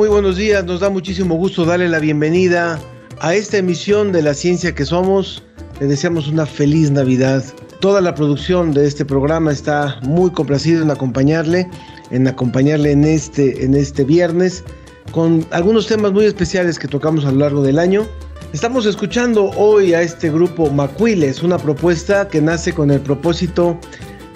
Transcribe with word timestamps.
Muy 0.00 0.08
buenos 0.08 0.38
días. 0.38 0.64
Nos 0.64 0.80
da 0.80 0.88
muchísimo 0.88 1.34
gusto 1.34 1.66
darle 1.66 1.86
la 1.86 1.98
bienvenida 1.98 2.80
a 3.20 3.34
esta 3.34 3.58
emisión 3.58 4.12
de 4.12 4.22
La 4.22 4.32
Ciencia 4.32 4.74
que 4.74 4.86
Somos. 4.86 5.42
Le 5.78 5.88
deseamos 5.88 6.26
una 6.26 6.46
feliz 6.46 6.90
Navidad. 6.90 7.44
Toda 7.80 8.00
la 8.00 8.14
producción 8.14 8.72
de 8.72 8.86
este 8.86 9.04
programa 9.04 9.52
está 9.52 10.00
muy 10.00 10.30
complacida 10.30 10.80
en 10.80 10.90
acompañarle, 10.90 11.68
en 12.10 12.26
acompañarle 12.26 12.92
en 12.92 13.04
este, 13.04 13.62
en 13.62 13.74
este 13.74 14.04
viernes 14.04 14.64
con 15.12 15.46
algunos 15.50 15.86
temas 15.86 16.12
muy 16.12 16.24
especiales 16.24 16.78
que 16.78 16.88
tocamos 16.88 17.26
a 17.26 17.32
lo 17.32 17.40
largo 17.40 17.62
del 17.62 17.78
año. 17.78 18.06
Estamos 18.54 18.86
escuchando 18.86 19.50
hoy 19.50 19.92
a 19.92 20.00
este 20.00 20.30
grupo 20.30 20.70
Macuiles, 20.70 21.42
una 21.42 21.58
propuesta 21.58 22.26
que 22.26 22.40
nace 22.40 22.72
con 22.72 22.90
el 22.90 23.00
propósito 23.00 23.78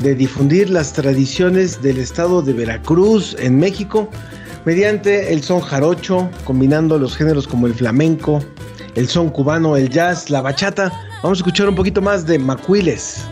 de 0.01 0.15
difundir 0.15 0.69
las 0.69 0.93
tradiciones 0.93 1.81
del 1.81 1.97
estado 1.97 2.43
de 2.43 2.53
Veracruz 2.53 3.35
en 3.41 3.59
México 3.59 4.11
mediante 4.65 5.33
el 5.33 5.43
son 5.43 5.61
jarocho, 5.61 6.31
combinando 6.45 6.99
los 6.99 7.17
géneros 7.17 7.47
como 7.47 7.67
el 7.67 7.75
flamenco, 7.75 8.41
el 8.95 9.09
son 9.09 9.31
cubano, 9.31 9.77
el 9.77 9.91
jazz, 9.91 10.31
la 10.31 10.41
bachata. 10.41 10.93
Vamos 11.23 11.39
a 11.39 11.41
escuchar 11.41 11.69
un 11.69 11.75
poquito 11.75 12.01
más 12.01 12.27
de 12.27 12.39
Macuiles. 12.39 13.25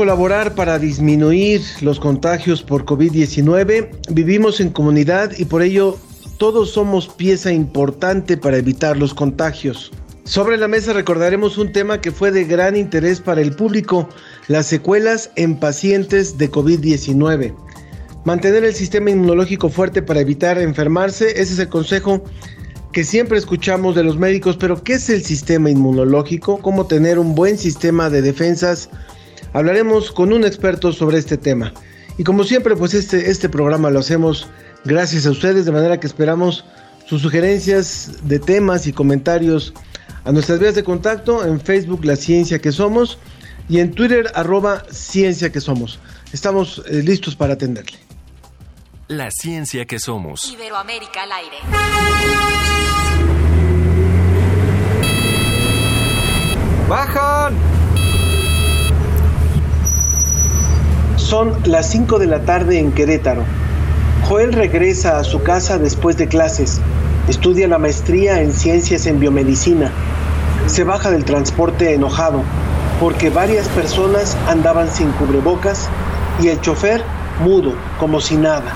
Colaborar 0.00 0.54
para 0.54 0.78
disminuir 0.78 1.60
los 1.82 2.00
contagios 2.00 2.62
por 2.62 2.86
COVID-19? 2.86 3.90
Vivimos 4.08 4.58
en 4.58 4.70
comunidad 4.70 5.32
y 5.36 5.44
por 5.44 5.60
ello 5.60 5.98
todos 6.38 6.70
somos 6.70 7.06
pieza 7.06 7.52
importante 7.52 8.38
para 8.38 8.56
evitar 8.56 8.96
los 8.96 9.12
contagios. 9.12 9.92
Sobre 10.24 10.56
la 10.56 10.68
mesa 10.68 10.94
recordaremos 10.94 11.58
un 11.58 11.70
tema 11.70 12.00
que 12.00 12.12
fue 12.12 12.30
de 12.30 12.46
gran 12.46 12.76
interés 12.76 13.20
para 13.20 13.42
el 13.42 13.54
público, 13.54 14.08
las 14.48 14.64
secuelas 14.64 15.32
en 15.36 15.56
pacientes 15.56 16.38
de 16.38 16.50
COVID-19. 16.50 17.54
Mantener 18.24 18.64
el 18.64 18.74
sistema 18.74 19.10
inmunológico 19.10 19.68
fuerte 19.68 20.00
para 20.00 20.20
evitar 20.20 20.56
enfermarse, 20.56 21.32
ese 21.32 21.52
es 21.52 21.58
el 21.58 21.68
consejo 21.68 22.24
que 22.92 23.04
siempre 23.04 23.36
escuchamos 23.36 23.94
de 23.94 24.04
los 24.04 24.16
médicos, 24.16 24.56
pero 24.56 24.82
¿qué 24.82 24.94
es 24.94 25.10
el 25.10 25.22
sistema 25.22 25.68
inmunológico? 25.68 26.56
¿Cómo 26.62 26.86
tener 26.86 27.18
un 27.18 27.34
buen 27.34 27.58
sistema 27.58 28.08
de 28.08 28.22
defensas? 28.22 28.88
Hablaremos 29.52 30.12
con 30.12 30.32
un 30.32 30.44
experto 30.44 30.92
sobre 30.92 31.18
este 31.18 31.36
tema. 31.36 31.72
Y 32.18 32.24
como 32.24 32.44
siempre, 32.44 32.76
pues 32.76 32.94
este, 32.94 33.30
este 33.30 33.48
programa 33.48 33.90
lo 33.90 34.00
hacemos 34.00 34.48
gracias 34.84 35.26
a 35.26 35.30
ustedes, 35.30 35.64
de 35.64 35.72
manera 35.72 35.98
que 35.98 36.06
esperamos 36.06 36.64
sus 37.06 37.22
sugerencias 37.22 38.12
de 38.22 38.38
temas 38.38 38.86
y 38.86 38.92
comentarios 38.92 39.72
a 40.24 40.32
nuestras 40.32 40.60
vías 40.60 40.74
de 40.74 40.84
contacto 40.84 41.44
en 41.44 41.60
Facebook 41.60 42.04
La 42.04 42.16
Ciencia 42.16 42.60
que 42.60 42.72
Somos 42.72 43.18
y 43.68 43.80
en 43.80 43.92
Twitter 43.92 44.30
arroba 44.34 44.84
Ciencia 44.90 45.50
que 45.50 45.60
Somos. 45.60 45.98
Estamos 46.32 46.82
eh, 46.86 47.02
listos 47.02 47.34
para 47.34 47.54
atenderle. 47.54 47.98
La 49.08 49.30
Ciencia 49.30 49.86
que 49.86 49.98
Somos. 49.98 50.52
Iberoamérica 50.52 51.24
al 51.24 51.32
aire. 51.32 51.56
¡Bajan! 56.88 57.79
Son 61.30 61.56
las 61.64 61.88
5 61.90 62.18
de 62.18 62.26
la 62.26 62.40
tarde 62.40 62.80
en 62.80 62.90
Querétaro. 62.90 63.44
Joel 64.28 64.52
regresa 64.52 65.20
a 65.20 65.22
su 65.22 65.44
casa 65.44 65.78
después 65.78 66.16
de 66.16 66.26
clases. 66.26 66.80
Estudia 67.28 67.68
la 67.68 67.78
maestría 67.78 68.42
en 68.42 68.52
ciencias 68.52 69.06
en 69.06 69.20
biomedicina. 69.20 69.92
Se 70.66 70.82
baja 70.82 71.12
del 71.12 71.24
transporte 71.24 71.94
enojado 71.94 72.42
porque 72.98 73.30
varias 73.30 73.68
personas 73.68 74.36
andaban 74.48 74.90
sin 74.90 75.12
cubrebocas 75.12 75.88
y 76.42 76.48
el 76.48 76.60
chofer 76.62 77.04
mudo, 77.44 77.74
como 78.00 78.20
si 78.20 78.36
nada. 78.36 78.74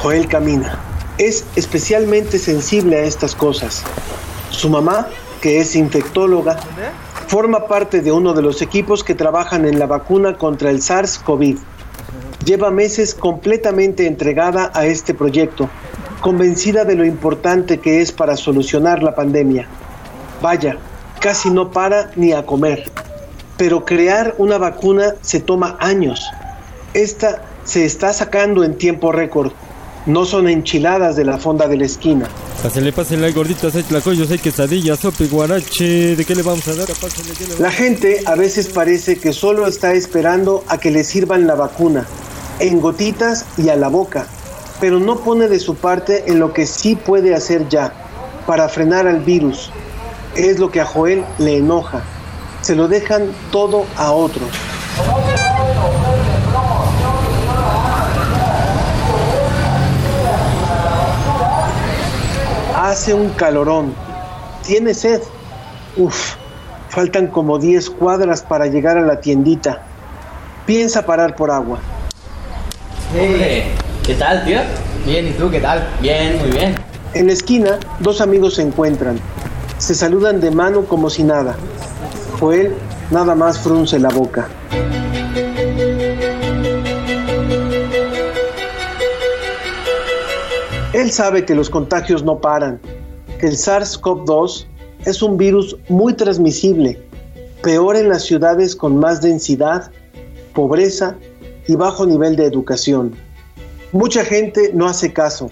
Joel 0.00 0.28
camina. 0.28 0.78
Es 1.18 1.46
especialmente 1.56 2.38
sensible 2.38 2.94
a 2.94 3.02
estas 3.02 3.34
cosas. 3.34 3.82
Su 4.50 4.70
mamá, 4.70 5.08
que 5.40 5.58
es 5.58 5.74
infectóloga, 5.74 6.60
Forma 7.34 7.66
parte 7.66 8.00
de 8.00 8.12
uno 8.12 8.32
de 8.32 8.42
los 8.42 8.62
equipos 8.62 9.02
que 9.02 9.16
trabajan 9.16 9.66
en 9.66 9.80
la 9.80 9.86
vacuna 9.86 10.38
contra 10.38 10.70
el 10.70 10.80
SARS-CoV. 10.80 11.58
Lleva 12.44 12.70
meses 12.70 13.12
completamente 13.12 14.06
entregada 14.06 14.70
a 14.72 14.86
este 14.86 15.14
proyecto, 15.14 15.68
convencida 16.20 16.84
de 16.84 16.94
lo 16.94 17.04
importante 17.04 17.80
que 17.80 18.00
es 18.00 18.12
para 18.12 18.36
solucionar 18.36 19.02
la 19.02 19.16
pandemia. 19.16 19.66
Vaya, 20.40 20.76
casi 21.18 21.50
no 21.50 21.72
para 21.72 22.12
ni 22.14 22.32
a 22.32 22.46
comer. 22.46 22.88
Pero 23.56 23.84
crear 23.84 24.36
una 24.38 24.56
vacuna 24.56 25.16
se 25.20 25.40
toma 25.40 25.76
años. 25.80 26.30
Esta 26.92 27.42
se 27.64 27.84
está 27.84 28.12
sacando 28.12 28.62
en 28.62 28.78
tiempo 28.78 29.10
récord 29.10 29.50
no 30.06 30.24
son 30.24 30.48
enchiladas 30.48 31.16
de 31.16 31.24
la 31.24 31.38
fonda 31.38 31.66
de 31.66 31.76
la 31.76 31.86
esquina. 31.86 32.28
Pásale, 32.62 32.92
pásale, 32.92 33.32
gorditas, 33.32 33.74
hay 33.74 33.82
tlacoyos, 33.82 34.30
hay 34.30 34.38
quesadillas, 34.38 34.98
sopa 35.00 35.24
y 35.24 35.28
guarache. 35.28 36.16
¿De 36.16 36.24
qué 36.24 36.34
le 36.34 36.42
vamos 36.42 36.66
a 36.68 36.74
dar? 36.74 36.88
la 37.58 37.70
gente 37.70 38.20
a 38.26 38.34
veces 38.34 38.68
parece 38.68 39.18
que 39.18 39.32
solo 39.32 39.66
está 39.66 39.94
esperando 39.94 40.64
a 40.68 40.78
que 40.78 40.90
le 40.90 41.04
sirvan 41.04 41.46
la 41.46 41.54
vacuna, 41.54 42.06
en 42.58 42.80
gotitas 42.80 43.46
y 43.56 43.68
a 43.68 43.76
la 43.76 43.88
boca, 43.88 44.26
pero 44.80 45.00
no 45.00 45.20
pone 45.20 45.48
de 45.48 45.58
su 45.58 45.74
parte 45.74 46.24
en 46.26 46.38
lo 46.38 46.52
que 46.52 46.66
sí 46.66 46.96
puede 46.96 47.34
hacer 47.34 47.68
ya, 47.68 47.92
para 48.46 48.68
frenar 48.68 49.06
al 49.06 49.20
virus. 49.20 49.70
Es 50.36 50.58
lo 50.58 50.70
que 50.70 50.80
a 50.80 50.86
Joel 50.86 51.24
le 51.38 51.58
enoja. 51.58 52.02
Se 52.62 52.74
lo 52.74 52.88
dejan 52.88 53.30
todo 53.50 53.84
a 53.96 54.12
otros. 54.12 54.48
Hace 62.94 63.12
un 63.12 63.30
calorón. 63.30 63.92
Tiene 64.64 64.94
sed. 64.94 65.20
Uf, 65.96 66.36
faltan 66.90 67.26
como 67.26 67.58
10 67.58 67.90
cuadras 67.90 68.42
para 68.42 68.68
llegar 68.68 68.96
a 68.96 69.00
la 69.00 69.20
tiendita. 69.20 69.82
Piensa 70.64 71.04
parar 71.04 71.34
por 71.34 71.50
agua. 71.50 71.80
¿qué 74.06 74.14
tal, 74.16 74.44
tío? 74.44 74.60
Bien, 75.04 75.26
¿y 75.26 75.32
tú 75.32 75.50
qué 75.50 75.58
tal? 75.58 75.84
Bien, 76.00 76.38
muy 76.38 76.52
bien. 76.52 76.76
En 77.14 77.26
la 77.26 77.32
esquina, 77.32 77.80
dos 77.98 78.20
amigos 78.20 78.54
se 78.54 78.62
encuentran. 78.62 79.18
Se 79.78 79.96
saludan 79.96 80.40
de 80.40 80.52
mano 80.52 80.84
como 80.84 81.10
si 81.10 81.24
nada. 81.24 81.56
Joel 82.38 82.76
nada 83.10 83.34
más 83.34 83.58
frunce 83.58 83.98
la 83.98 84.10
boca. 84.10 84.46
Él 90.94 91.10
sabe 91.10 91.44
que 91.44 91.56
los 91.56 91.70
contagios 91.70 92.22
no 92.22 92.38
paran, 92.38 92.80
que 93.40 93.48
el 93.48 93.56
SARS-CoV-2 93.56 94.64
es 95.06 95.22
un 95.22 95.36
virus 95.36 95.76
muy 95.88 96.14
transmisible, 96.14 97.02
peor 97.64 97.96
en 97.96 98.08
las 98.08 98.22
ciudades 98.22 98.76
con 98.76 98.98
más 99.00 99.20
densidad, 99.20 99.90
pobreza 100.54 101.16
y 101.66 101.74
bajo 101.74 102.06
nivel 102.06 102.36
de 102.36 102.44
educación. 102.44 103.12
Mucha 103.90 104.24
gente 104.24 104.70
no 104.72 104.86
hace 104.86 105.12
caso, 105.12 105.50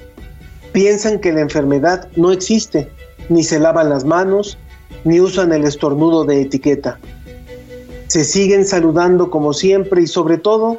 piensan 0.70 1.18
que 1.18 1.32
la 1.32 1.40
enfermedad 1.40 2.08
no 2.14 2.30
existe, 2.30 2.88
ni 3.28 3.42
se 3.42 3.58
lavan 3.58 3.88
las 3.88 4.04
manos, 4.04 4.58
ni 5.02 5.20
usan 5.20 5.52
el 5.52 5.64
estornudo 5.64 6.24
de 6.24 6.40
etiqueta. 6.40 7.00
Se 8.06 8.22
siguen 8.22 8.64
saludando 8.64 9.28
como 9.28 9.52
siempre 9.54 10.02
y 10.02 10.06
sobre 10.06 10.38
todo, 10.38 10.78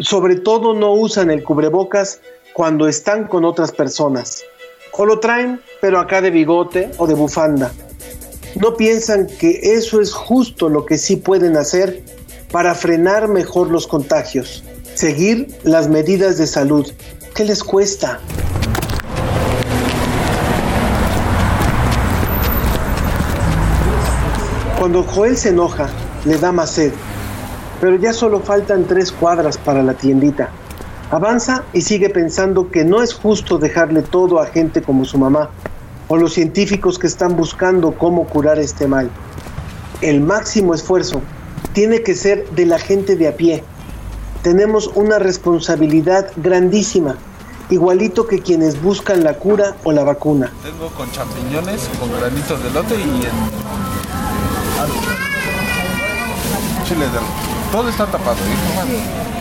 sobre 0.00 0.36
todo 0.36 0.74
no 0.74 0.92
usan 0.92 1.30
el 1.30 1.42
cubrebocas 1.42 2.20
cuando 2.56 2.88
están 2.88 3.26
con 3.26 3.44
otras 3.44 3.70
personas. 3.70 4.42
O 4.92 5.04
lo 5.04 5.20
traen, 5.20 5.60
pero 5.82 5.98
acá 5.98 6.22
de 6.22 6.30
bigote 6.30 6.90
o 6.96 7.06
de 7.06 7.12
bufanda. 7.12 7.70
No 8.58 8.78
piensan 8.78 9.26
que 9.26 9.74
eso 9.74 10.00
es 10.00 10.14
justo 10.14 10.70
lo 10.70 10.86
que 10.86 10.96
sí 10.96 11.16
pueden 11.16 11.58
hacer 11.58 12.02
para 12.50 12.74
frenar 12.74 13.28
mejor 13.28 13.70
los 13.70 13.86
contagios. 13.86 14.64
Seguir 14.94 15.48
las 15.64 15.88
medidas 15.90 16.38
de 16.38 16.46
salud. 16.46 16.90
¿Qué 17.34 17.44
les 17.44 17.62
cuesta? 17.62 18.20
Cuando 24.78 25.02
Joel 25.02 25.36
se 25.36 25.50
enoja, 25.50 25.90
le 26.24 26.38
da 26.38 26.52
más 26.52 26.70
sed. 26.70 26.94
Pero 27.82 27.96
ya 27.96 28.14
solo 28.14 28.40
faltan 28.40 28.86
tres 28.86 29.12
cuadras 29.12 29.58
para 29.58 29.82
la 29.82 29.92
tiendita. 29.92 30.50
Avanza 31.10 31.62
y 31.72 31.82
sigue 31.82 32.10
pensando 32.10 32.70
que 32.70 32.84
no 32.84 33.00
es 33.00 33.14
justo 33.14 33.58
dejarle 33.58 34.02
todo 34.02 34.40
a 34.40 34.46
gente 34.46 34.82
como 34.82 35.04
su 35.04 35.18
mamá 35.18 35.50
o 36.08 36.16
los 36.16 36.32
científicos 36.34 36.98
que 36.98 37.06
están 37.06 37.36
buscando 37.36 37.92
cómo 37.92 38.26
curar 38.26 38.58
este 38.58 38.88
mal. 38.88 39.08
El 40.00 40.20
máximo 40.20 40.74
esfuerzo 40.74 41.22
tiene 41.72 42.02
que 42.02 42.14
ser 42.14 42.50
de 42.50 42.66
la 42.66 42.78
gente 42.78 43.14
de 43.14 43.28
a 43.28 43.36
pie. 43.36 43.62
Tenemos 44.42 44.90
una 44.94 45.20
responsabilidad 45.20 46.32
grandísima, 46.36 47.16
igualito 47.70 48.26
que 48.26 48.40
quienes 48.40 48.82
buscan 48.82 49.22
la 49.22 49.34
cura 49.34 49.76
o 49.84 49.92
la 49.92 50.02
vacuna. 50.02 50.52
Tengo 50.64 50.88
con 50.88 51.10
champiñones, 51.12 51.88
con 52.00 52.10
granitos 52.18 52.62
de 52.62 52.70
lote 52.70 52.94
y 52.96 53.00
en... 53.00 53.30
chile 56.84 57.04
de... 57.06 57.18
Todo 57.70 57.88
está 57.88 58.06
tapado. 58.06 58.36
¿eh? 58.38 59.35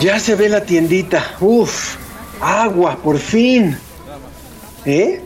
Ya 0.00 0.20
se 0.20 0.36
ve 0.36 0.48
la 0.48 0.60
tiendita. 0.60 1.24
Uf, 1.40 1.96
agua, 2.40 2.96
por 3.02 3.18
fin. 3.18 3.76
¿Eh? 4.84 5.20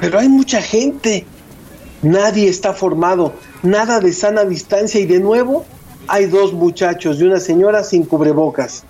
Pero 0.00 0.18
hay 0.18 0.28
mucha 0.28 0.62
gente. 0.62 1.26
Nadie 2.00 2.48
está 2.48 2.72
formado. 2.72 3.34
Nada 3.62 4.00
de 4.00 4.14
sana 4.14 4.44
distancia. 4.44 5.00
Y 5.00 5.04
de 5.04 5.20
nuevo, 5.20 5.66
hay 6.08 6.26
dos 6.26 6.54
muchachos 6.54 7.20
y 7.20 7.24
una 7.24 7.40
señora 7.40 7.84
sin 7.84 8.04
cubrebocas. 8.04 8.84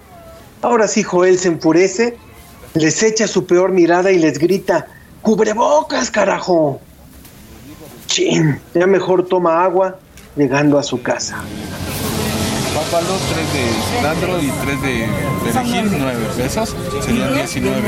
Ahora 0.63 0.87
sí, 0.87 1.03
Joel 1.03 1.39
se 1.41 1.49
enfurece, 1.49 2.17
les 2.75 3.03
echa 3.03 3.27
su 3.27 3.47
peor 3.47 3.73
mirada 3.73 4.13
y 4.13 4.21
les 4.21 4.39
grita: 4.39 4.87
¡Cubrebocas, 5.23 6.09
carajo! 6.09 6.81
Chin, 8.07 8.61
ya 8.75 8.87
mejor 8.87 9.27
toma 9.27 9.65
agua 9.65 9.99
llegando 10.37 10.79
a 10.79 10.85
su 10.85 11.03
casa 11.03 11.43
pápalo, 12.91 13.17
3 13.33 13.53
de 13.53 13.65
cilantro 13.91 14.41
y 14.41 14.51
3 14.51 14.83
de 14.83 15.09
perejil, 15.45 15.91
9 15.99 16.27
pesos, 16.37 16.75
serían 17.05 17.35
19. 17.35 17.81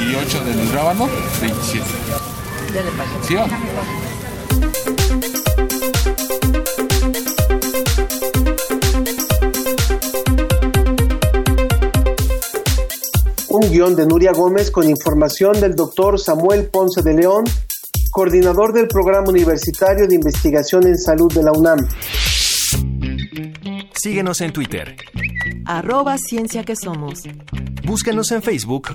Y 0.00 0.14
8 0.14 0.44
del 0.44 0.72
rábano, 0.72 1.08
27. 1.40 1.84
¿Sí 3.26 3.36
o? 3.36 3.46
Un 13.48 13.70
guion 13.70 13.96
de 13.96 14.06
Nuria 14.06 14.32
Gómez 14.32 14.70
con 14.70 14.88
información 14.88 15.60
del 15.60 15.74
doctor 15.74 16.18
Samuel 16.18 16.66
Ponce 16.66 17.02
de 17.02 17.14
León, 17.14 17.44
coordinador 18.10 18.72
del 18.72 18.88
Programa 18.88 19.28
Universitario 19.28 20.06
de 20.06 20.14
Investigación 20.14 20.86
en 20.86 20.98
Salud 20.98 21.32
de 21.32 21.42
la 21.42 21.52
UNAM. 21.52 21.86
Síguenos 24.02 24.40
en 24.40 24.52
Twitter. 24.52 24.96
Arroba 25.64 26.18
Ciencia 26.18 26.64
que 26.64 26.74
Somos. 26.74 27.22
Búscanos 27.86 28.32
en 28.32 28.42
Facebook. 28.42 28.88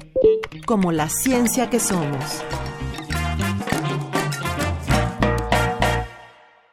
Como 0.66 0.92
la 0.92 1.08
Ciencia 1.08 1.70
que 1.70 1.80
Somos. 1.80 2.44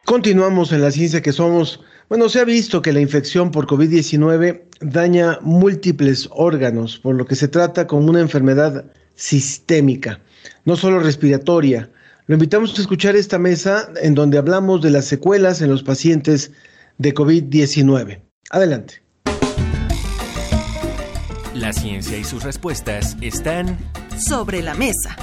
Continuamos 0.04 0.72
en 0.72 0.82
la 0.82 0.90
ciencia 0.90 1.22
que 1.22 1.30
somos. 1.30 1.80
Bueno, 2.08 2.28
se 2.28 2.40
ha 2.40 2.44
visto 2.44 2.82
que 2.82 2.92
la 2.92 2.98
infección 2.98 3.52
por 3.52 3.68
COVID-19 3.68 4.62
daña 4.80 5.38
múltiples 5.40 6.28
órganos, 6.32 6.98
por 6.98 7.14
lo 7.14 7.26
que 7.26 7.36
se 7.36 7.46
trata 7.46 7.86
como 7.86 8.10
una 8.10 8.18
enfermedad 8.18 8.84
sistémica, 9.14 10.18
no 10.64 10.74
solo 10.74 10.98
respiratoria. 10.98 11.88
Lo 12.26 12.34
invitamos 12.34 12.76
a 12.76 12.80
escuchar 12.80 13.14
esta 13.14 13.38
mesa 13.38 13.92
en 14.02 14.16
donde 14.16 14.38
hablamos 14.38 14.82
de 14.82 14.90
las 14.90 15.04
secuelas 15.04 15.62
en 15.62 15.70
los 15.70 15.84
pacientes 15.84 16.50
de 16.98 17.14
COVID-19. 17.14 18.23
Adelante. 18.50 19.02
La 21.54 21.72
ciencia 21.72 22.18
y 22.18 22.24
sus 22.24 22.42
respuestas 22.44 23.16
están 23.20 23.78
sobre 24.18 24.62
la 24.62 24.74
mesa. 24.74 25.16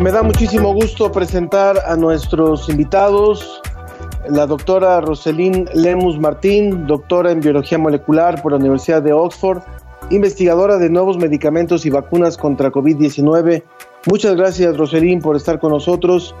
Me 0.00 0.10
da 0.10 0.22
muchísimo 0.22 0.74
gusto 0.74 1.12
presentar 1.12 1.78
a 1.86 1.96
nuestros 1.96 2.68
invitados, 2.68 3.62
la 4.28 4.46
doctora 4.46 5.00
Roselín 5.00 5.68
Lemus 5.74 6.18
Martín, 6.18 6.86
doctora 6.86 7.30
en 7.30 7.40
biología 7.40 7.78
molecular 7.78 8.42
por 8.42 8.52
la 8.52 8.58
Universidad 8.58 9.02
de 9.02 9.12
Oxford, 9.12 9.62
investigadora 10.10 10.78
de 10.78 10.90
nuevos 10.90 11.16
medicamentos 11.16 11.86
y 11.86 11.90
vacunas 11.90 12.36
contra 12.36 12.72
COVID-19. 12.72 13.62
Muchas 14.06 14.36
gracias, 14.36 14.76
Roselín, 14.76 15.20
por 15.20 15.36
estar 15.36 15.58
con 15.60 15.70
nosotros. 15.70 16.34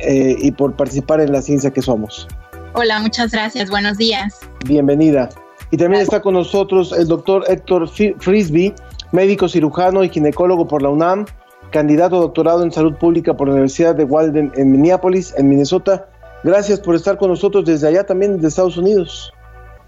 Eh, 0.00 0.36
y 0.38 0.52
por 0.52 0.74
participar 0.74 1.20
en 1.20 1.32
la 1.32 1.42
ciencia 1.42 1.70
que 1.70 1.82
somos. 1.82 2.26
Hola, 2.72 3.00
muchas 3.00 3.32
gracias. 3.32 3.68
Buenos 3.68 3.98
días. 3.98 4.38
Bienvenida. 4.64 5.28
Y 5.70 5.76
también 5.76 6.02
está 6.02 6.20
con 6.22 6.34
nosotros 6.34 6.92
el 6.92 7.06
doctor 7.06 7.44
Héctor 7.48 7.88
Frisby, 7.88 8.74
médico 9.12 9.48
cirujano 9.48 10.02
y 10.02 10.08
ginecólogo 10.08 10.66
por 10.66 10.82
la 10.82 10.88
UNAM, 10.88 11.26
candidato 11.70 12.16
a 12.16 12.20
doctorado 12.20 12.62
en 12.62 12.72
salud 12.72 12.94
pública 12.94 13.34
por 13.34 13.48
la 13.48 13.54
Universidad 13.54 13.94
de 13.94 14.04
Walden 14.04 14.52
en 14.56 14.72
Minneapolis, 14.72 15.34
en 15.36 15.48
Minnesota. 15.48 16.08
Gracias 16.42 16.80
por 16.80 16.94
estar 16.94 17.18
con 17.18 17.30
nosotros 17.30 17.64
desde 17.64 17.88
allá 17.88 18.04
también, 18.04 18.40
de 18.40 18.48
Estados 18.48 18.76
Unidos. 18.76 19.32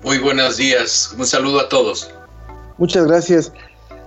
Muy 0.04 0.18
buenos 0.18 0.56
días. 0.56 1.14
Un 1.18 1.26
saludo 1.26 1.60
a 1.60 1.68
todos. 1.68 2.12
Muchas 2.78 3.06
gracias. 3.06 3.52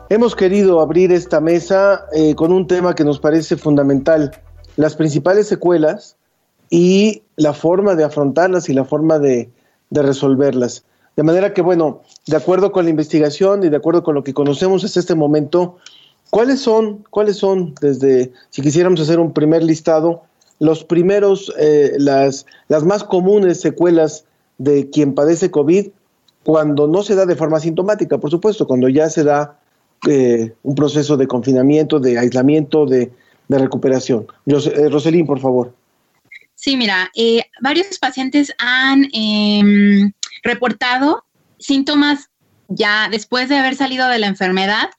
Hemos 0.10 0.36
querido 0.36 0.82
abrir 0.82 1.12
esta 1.12 1.42
mesa 1.42 2.06
eh, 2.14 2.36
con 2.36 2.52
un 2.52 2.68
tema 2.68 2.94
que 2.94 3.04
nos 3.04 3.20
parece 3.20 3.58
fundamental 3.58 4.32
las 4.78 4.96
principales 4.96 5.48
secuelas 5.48 6.18
y 6.70 7.24
la 7.36 7.54
forma 7.54 7.96
de 7.96 8.04
afrontarlas 8.04 8.70
y 8.70 8.74
la 8.74 8.86
forma 8.86 9.20
de, 9.20 9.50
resolverlas. 9.92 10.84
De 11.16 11.24
manera 11.24 11.54
que, 11.54 11.62
bueno, 11.62 12.02
de 12.28 12.36
acuerdo 12.36 12.72
con 12.74 12.84
la 12.84 12.90
investigación 12.90 13.64
y 13.64 13.70
de 13.70 13.78
acuerdo 13.78 14.04
con 14.04 14.16
lo 14.16 14.24
que 14.24 14.34
conocemos 14.34 14.84
hasta 14.84 15.00
este 15.00 15.16
momento, 15.16 15.78
¿cuáles 16.32 16.60
son, 16.60 17.06
cuáles 17.12 17.38
son, 17.38 17.74
desde, 17.80 18.34
si 18.50 18.62
quisiéramos 18.62 19.00
hacer 19.00 19.20
un 19.20 19.32
primer 19.32 19.64
listado, 19.64 20.24
los 20.60 20.84
primeros, 20.84 21.54
eh, 21.58 21.94
las, 21.98 22.46
las 22.68 22.84
más 22.84 23.06
comunes 23.06 23.62
secuelas 23.62 24.26
de 24.58 24.90
quien 24.90 25.14
padece 25.14 25.52
COVID 25.52 25.88
cuando 26.44 26.88
no 26.88 27.04
se 27.04 27.16
da 27.16 27.26
de 27.26 27.36
forma 27.36 27.60
sintomática, 27.60 28.18
por 28.18 28.32
supuesto, 28.32 28.68
cuando 28.68 28.90
ya 28.90 29.10
se 29.10 29.24
da 29.24 29.58
eh, 30.10 30.54
un 30.64 30.76
proceso 30.76 31.16
de 31.16 31.28
confinamiento, 31.28 32.00
de 32.00 32.20
aislamiento, 32.20 32.86
de, 32.86 33.12
de 33.48 33.60
recuperación. 33.60 34.28
Eh, 34.46 34.90
Roselín, 34.90 35.26
por 35.26 35.40
favor. 35.40 35.76
Sí, 36.56 36.78
mira, 36.78 37.12
eh, 37.16 37.44
varios 37.62 38.00
pacientes 38.00 38.54
han 38.58 39.08
em, 39.14 40.12
reportado 40.44 41.24
síntomas 41.60 42.30
ya 42.68 43.10
después 43.12 43.48
de 43.48 43.58
haber 43.58 43.76
salido 43.76 44.08
de 44.08 44.18
la 44.18 44.26
enfermedad, 44.26 44.90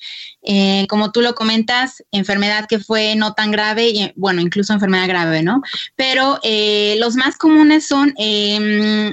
eh, 0.43 0.87
como 0.89 1.11
tú 1.11 1.21
lo 1.21 1.35
comentas, 1.35 2.05
enfermedad 2.13 2.67
que 2.69 2.79
fue 2.79 3.17
no 3.17 3.35
tan 3.35 3.51
grave, 3.51 3.89
y, 3.89 4.13
bueno, 4.15 4.41
incluso 4.41 4.73
enfermedad 4.73 5.09
grave, 5.09 5.43
¿no? 5.43 5.63
Pero 5.97 6.39
los 7.01 7.17
más 7.17 7.37
comunes 7.37 7.87
son 7.87 8.15
em, 8.19 9.13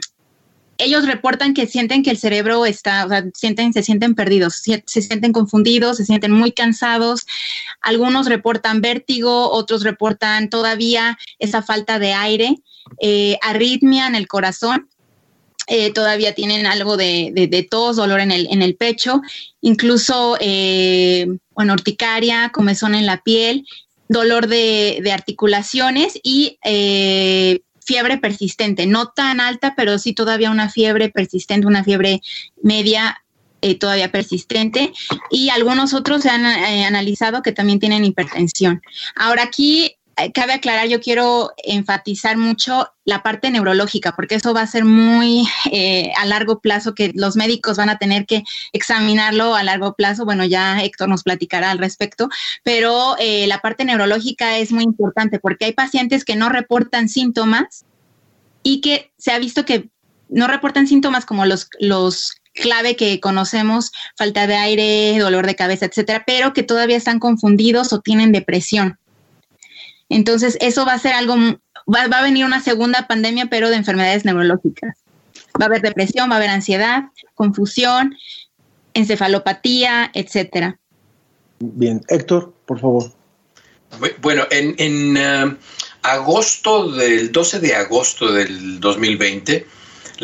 ellos 0.78 1.06
reportan 1.06 1.54
que 1.54 1.68
sienten 1.68 2.04
que 2.04 2.10
el 2.10 2.18
cerebro 2.18 2.66
está, 2.66 3.06
o 3.06 3.10
sea, 3.10 3.24
sienten, 3.34 3.74
se 3.74 3.84
sienten 3.84 4.16
perdidos, 4.16 4.56
se, 4.56 4.84
sienten 4.86 5.32
confundidos, 5.32 5.98
se 5.98 6.06
sienten 6.06 6.32
muy 6.32 6.52
cansados. 6.52 7.26
Algunos 7.82 8.28
reportan 8.28 8.82
vértigo, 8.82 9.52
otros 9.52 9.84
reportan 9.84 10.50
todavía 10.50 11.18
esa 11.40 11.62
falta 11.62 12.00
de 12.00 12.14
aire, 12.14 12.58
eh, 13.00 13.38
arritmia 13.42 14.08
en 14.08 14.16
el 14.16 14.28
corazón. 14.28 14.90
Eh, 15.68 15.94
todavía 15.94 16.36
tienen 16.36 16.66
algo 16.66 16.98
de, 16.98 17.68
tos, 17.70 17.96
dolor 17.96 18.20
en 18.20 18.32
el, 18.32 18.48
en 18.52 18.62
el 18.62 18.76
pecho, 18.76 19.22
incluso, 19.62 20.38
eh, 20.42 21.26
bueno, 21.52 21.76
comezón 22.52 22.96
en 22.96 23.06
la 23.06 23.22
piel, 23.22 23.66
dolor 24.10 24.48
de, 24.48 25.10
articulaciones 25.14 26.20
y 26.22 26.58
fiebre 27.86 28.18
persistente, 28.18 28.88
no 28.88 29.10
tan 29.10 29.40
alta, 29.40 29.74
pero 29.76 29.98
sí 30.00 30.14
todavía 30.14 30.52
una 30.52 30.70
fiebre 30.70 31.10
persistente, 31.10 31.68
una 31.68 31.84
fiebre 31.84 32.22
media 32.62 33.24
eh, 33.62 33.76
todavía 33.76 34.12
persistente 34.12 34.92
y 35.30 35.50
algunos 35.50 35.94
otros 35.94 36.24
se 36.24 36.30
han 36.30 36.46
eh, 36.46 36.86
analizado 36.86 37.42
que 37.42 37.54
también 37.54 37.80
tienen 37.80 38.04
hipertensión. 38.04 38.82
Ahora 39.16 39.44
aquí 39.44 39.96
cabe 40.34 40.54
aclarar, 40.54 40.88
yo 40.88 41.02
quiero 41.02 41.52
enfatizar 41.58 42.38
mucho 42.38 42.88
la 43.06 43.24
parte 43.24 43.50
neurológica, 43.52 44.16
porque 44.16 44.36
eso 44.36 44.54
va 44.54 44.62
a 44.62 44.68
ser 44.68 44.86
muy 44.86 45.48
eh, 45.72 46.12
a 46.18 46.26
largo 46.26 46.60
plazo, 46.60 46.94
que 46.94 47.12
los 47.16 47.36
médicos 47.36 47.78
van 47.78 47.90
a 47.90 47.98
tener 47.98 48.26
que 48.26 48.44
examinarlo 48.72 49.56
a 49.56 49.64
largo 49.64 49.96
plazo. 49.96 50.26
Bueno, 50.26 50.46
ya 50.46 50.82
Héctor 50.82 51.10
nos 51.10 51.24
platicará 51.24 51.72
al 51.72 51.80
respecto, 51.80 52.30
pero 52.64 53.16
eh, 53.20 53.48
la 53.48 53.60
parte 53.60 53.86
neurológica 53.86 54.58
es 54.58 54.72
muy 54.72 54.84
importante 54.84 55.40
porque 55.40 55.66
hay 55.66 55.74
pacientes 55.74 56.24
que 56.24 56.36
no 56.36 56.50
reportan 56.50 57.10
síntomas 57.10 57.86
y 58.62 58.82
que 58.82 59.12
se 59.18 59.32
ha 59.32 59.40
visto 59.40 59.66
que 59.66 59.90
no 60.30 60.48
reportan 60.48 60.88
síntomas 60.88 61.26
como 61.26 61.46
los, 61.46 61.70
los 61.80 62.38
clave 62.54 62.96
que 62.96 63.20
conocemos, 63.20 63.92
falta 64.16 64.48
de 64.48 64.56
aire, 64.56 65.20
dolor 65.20 65.46
de 65.46 65.56
cabeza, 65.56 65.86
etcétera, 65.86 66.24
pero 66.26 66.54
que 66.54 66.64
todavía 66.64 66.98
están 66.98 67.20
confundidos 67.20 67.94
o 67.94 68.02
tienen 68.02 68.32
depresión. 68.32 69.00
Entonces, 70.14 70.58
eso 70.62 70.86
va 70.86 70.94
a 70.94 71.00
ser 71.00 71.14
algo, 71.14 71.36
va, 71.36 72.04
a 72.04 72.22
venir 72.22 72.46
una 72.46 72.62
segunda 72.62 73.08
pandemia, 73.08 73.48
pero 73.48 73.70
de 73.70 73.78
enfermedades 73.78 74.26
neurológicas. 74.26 74.98
Va 75.60 75.66
a 75.66 75.68
haber 75.68 75.82
depresión, 75.82 76.30
va 76.30 76.36
a 76.36 76.38
haber 76.38 76.50
ansiedad, 76.50 77.04
confusión, 77.36 78.16
encefalopatía, 78.94 80.12
etcétera. 80.14 80.80
Bien, 81.60 82.02
Héctor, 82.10 82.54
por 82.66 82.80
favor. 82.80 83.12
Bueno, 84.22 84.44
en, 84.50 85.18
eh, 85.18 85.58
agosto 86.02 86.92
del 86.92 87.32
12 87.32 87.60
de 87.60 87.76
agosto 87.76 88.32
del 88.32 88.80
2020, 88.80 89.66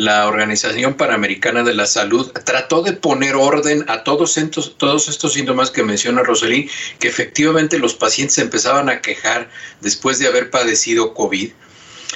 la 0.00 0.26
Organización 0.26 0.94
Panamericana 0.94 1.62
de 1.62 1.74
la 1.74 1.84
Salud 1.84 2.32
trató 2.46 2.80
de 2.82 2.94
poner 2.94 3.36
orden 3.36 3.84
a 3.86 4.02
todos 4.02 4.38
estos, 4.38 5.32
síntomas 5.34 5.70
que 5.70 5.82
menciona 5.82 6.22
Roselín, 6.22 6.70
que 6.98 7.08
efectivamente 7.08 7.78
los 7.78 7.92
pacientes 7.92 8.38
empezaban 8.38 8.88
a 8.88 9.02
quejar 9.02 9.50
después 9.82 10.18
de 10.18 10.26
haber 10.26 10.48
padecido 10.48 11.12
COVID 11.12 11.50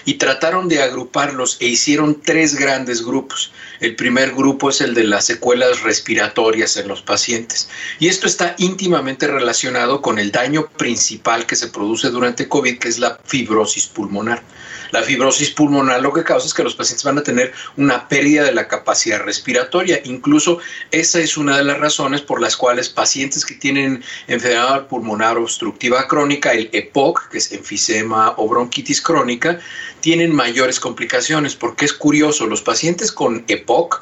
y 0.06 0.14
trataron 0.14 0.66
de 0.68 0.82
agruparlos 0.82 1.58
e 1.60 1.66
hicieron 1.66 2.22
tres 2.22 2.54
grandes 2.54 3.04
grupos. 3.04 3.52
El 3.80 3.96
primer 3.96 4.32
grupo 4.32 4.70
es 4.70 4.80
el 4.80 4.94
de 4.94 5.04
las 5.04 5.26
secuelas 5.26 5.82
respiratorias 5.82 6.78
en 6.78 6.88
los 6.88 7.02
pacientes 7.02 7.68
y 7.98 8.08
esto 8.08 8.26
está 8.26 8.54
íntimamente 8.56 9.26
relacionado 9.26 10.00
con 10.00 10.18
el 10.18 10.32
daño 10.32 10.68
principal 10.78 11.44
que 11.44 11.54
se 11.54 11.68
produce 11.68 12.08
durante 12.08 12.48
COVID, 12.48 12.78
que 12.78 12.88
es 12.88 12.98
la 12.98 13.18
fibrosis 13.26 13.86
pulmonar. 13.88 14.42
La 14.94 15.02
fibrosis 15.02 15.50
pulmonar 15.50 16.00
lo 16.00 16.12
que 16.12 16.22
causa 16.22 16.46
es 16.46 16.54
que 16.54 16.62
los 16.62 16.76
pacientes 16.76 17.02
van 17.02 17.18
a 17.18 17.24
tener 17.24 17.52
una 17.76 18.06
pérdida 18.06 18.44
de 18.44 18.54
la 18.54 18.68
capacidad 18.68 19.18
respiratoria. 19.18 20.00
Incluso 20.04 20.60
esa 20.92 21.18
es 21.18 21.36
una 21.36 21.56
de 21.56 21.64
las 21.64 21.80
razones 21.80 22.20
por 22.20 22.40
las 22.40 22.56
cuales 22.56 22.90
pacientes 22.90 23.44
que 23.44 23.56
tienen 23.56 24.04
enfermedad 24.28 24.86
pulmonar 24.86 25.36
obstructiva 25.36 26.06
crónica, 26.06 26.52
el 26.52 26.70
EPOC, 26.72 27.28
que 27.30 27.38
es 27.38 27.50
enfisema 27.50 28.34
o 28.36 28.46
bronquitis 28.46 29.02
crónica, 29.02 29.58
tienen 29.98 30.32
mayores 30.32 30.78
complicaciones. 30.78 31.56
Porque 31.56 31.86
es 31.86 31.92
curioso, 31.92 32.46
los 32.46 32.62
pacientes 32.62 33.10
con 33.10 33.44
EPOC 33.48 34.00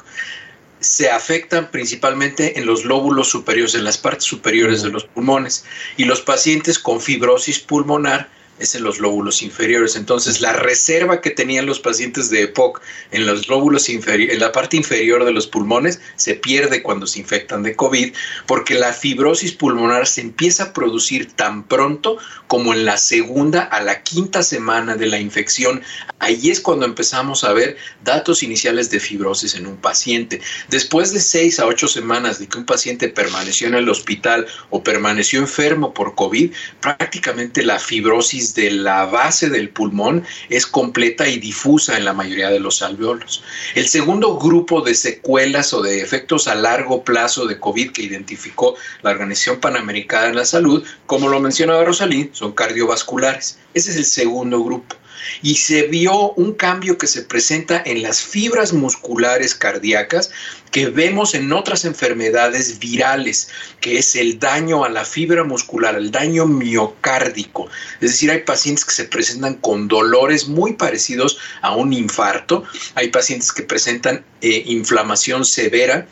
se 0.79 1.09
afectan 1.09 1.71
principalmente 1.71 2.59
en 2.59 2.67
los 2.67 2.85
lóbulos 2.85 3.29
superiores, 3.29 3.73
en 3.73 3.83
las 3.83 3.97
partes 3.97 4.25
superiores 4.25 4.83
de 4.83 4.89
los 4.89 5.05
pulmones. 5.05 5.65
Y 5.97 6.05
los 6.05 6.21
pacientes 6.21 6.77
con 6.77 7.01
fibrosis 7.01 7.57
pulmonar 7.57 8.29
es 8.59 8.75
en 8.75 8.83
los 8.83 8.99
lóbulos 8.99 9.41
inferiores. 9.41 9.95
Entonces, 9.95 10.41
la 10.41 10.53
reserva 10.53 11.21
que 11.21 11.31
tenían 11.31 11.65
los 11.65 11.79
pacientes 11.79 12.29
de 12.29 12.43
EPOC 12.43 12.81
en 13.11 13.25
los 13.25 13.47
lóbulos 13.47 13.89
inferiores, 13.89 14.35
en 14.35 14.41
la 14.41 14.51
parte 14.51 14.77
inferior 14.77 15.25
de 15.25 15.31
los 15.31 15.47
pulmones, 15.47 15.99
se 16.15 16.35
pierde 16.35 16.83
cuando 16.83 17.07
se 17.07 17.19
infectan 17.19 17.63
de 17.63 17.75
COVID, 17.75 18.13
porque 18.45 18.75
la 18.75 18.93
fibrosis 18.93 19.53
pulmonar 19.53 20.07
se 20.07 20.21
empieza 20.21 20.63
a 20.63 20.73
producir 20.73 21.31
tan 21.33 21.63
pronto 21.67 22.17
como 22.47 22.73
en 22.73 22.85
la 22.85 22.97
segunda 22.97 23.63
a 23.63 23.81
la 23.81 24.03
quinta 24.03 24.43
semana 24.43 24.95
de 24.95 25.07
la 25.07 25.19
infección. 25.19 25.81
Ahí 26.19 26.49
es 26.49 26.61
cuando 26.61 26.85
empezamos 26.85 27.43
a 27.43 27.53
ver 27.53 27.77
datos 28.03 28.43
iniciales 28.43 28.89
de 28.89 28.99
fibrosis 28.99 29.55
en 29.55 29.67
un 29.67 29.77
paciente. 29.77 30.41
Después 30.69 31.11
de 31.11 31.19
seis 31.19 31.59
a 31.59 31.65
ocho 31.65 31.87
semanas 31.87 32.39
de 32.39 32.47
que 32.47 32.57
un 32.57 32.65
paciente 32.65 33.09
permaneció 33.09 33.67
en 33.67 33.75
el 33.75 33.89
hospital 33.89 34.45
o 34.69 34.83
permaneció 34.83 35.39
enfermo 35.39 35.93
por 35.93 36.15
COVID, 36.15 36.51
prácticamente 36.79 37.63
la 37.63 37.79
fibrosis 37.79 38.42
de 38.55 38.71
la 38.71 39.05
base 39.05 39.49
del 39.49 39.69
pulmón 39.69 40.23
es 40.49 40.67
completa 40.67 41.27
y 41.27 41.39
difusa 41.39 41.97
en 41.97 42.05
la 42.05 42.13
mayoría 42.13 42.49
de 42.49 42.59
los 42.59 42.81
alveolos. 42.81 43.43
El 43.75 43.87
segundo 43.87 44.37
grupo 44.37 44.81
de 44.81 44.95
secuelas 44.95 45.73
o 45.73 45.81
de 45.81 46.01
efectos 46.01 46.47
a 46.47 46.55
largo 46.55 47.03
plazo 47.03 47.45
de 47.45 47.59
COVID 47.59 47.91
que 47.91 48.03
identificó 48.03 48.75
la 49.01 49.11
Organización 49.11 49.59
Panamericana 49.59 50.27
de 50.27 50.33
la 50.33 50.45
Salud, 50.45 50.83
como 51.05 51.29
lo 51.29 51.39
mencionaba 51.39 51.85
Rosalí, 51.85 52.29
son 52.33 52.51
cardiovasculares. 52.51 53.59
Ese 53.73 53.91
es 53.91 53.97
el 53.97 54.05
segundo 54.05 54.63
grupo 54.63 54.95
y 55.41 55.55
se 55.55 55.83
vio 55.83 56.31
un 56.33 56.53
cambio 56.53 56.97
que 56.97 57.07
se 57.07 57.23
presenta 57.23 57.81
en 57.85 58.01
las 58.01 58.21
fibras 58.21 58.73
musculares 58.73 59.55
cardíacas 59.55 60.31
que 60.71 60.87
vemos 60.87 61.35
en 61.35 61.53
otras 61.53 61.85
enfermedades 61.85 62.79
virales, 62.79 63.49
que 63.79 63.99
es 63.99 64.15
el 64.15 64.39
daño 64.39 64.83
a 64.83 64.89
la 64.89 65.05
fibra 65.05 65.43
muscular, 65.43 65.95
el 65.95 66.09
daño 66.09 66.47
miocárdico. 66.47 67.69
Es 68.01 68.11
decir, 68.11 68.31
hay 68.31 68.41
pacientes 68.41 68.83
que 68.83 68.91
se 68.91 69.05
presentan 69.05 69.55
con 69.55 69.87
dolores 69.87 70.47
muy 70.47 70.73
parecidos 70.73 71.37
a 71.61 71.75
un 71.75 71.93
infarto, 71.93 72.63
hay 72.95 73.09
pacientes 73.09 73.51
que 73.51 73.63
presentan 73.63 74.25
eh, 74.41 74.63
inflamación 74.65 75.45
severa 75.45 76.07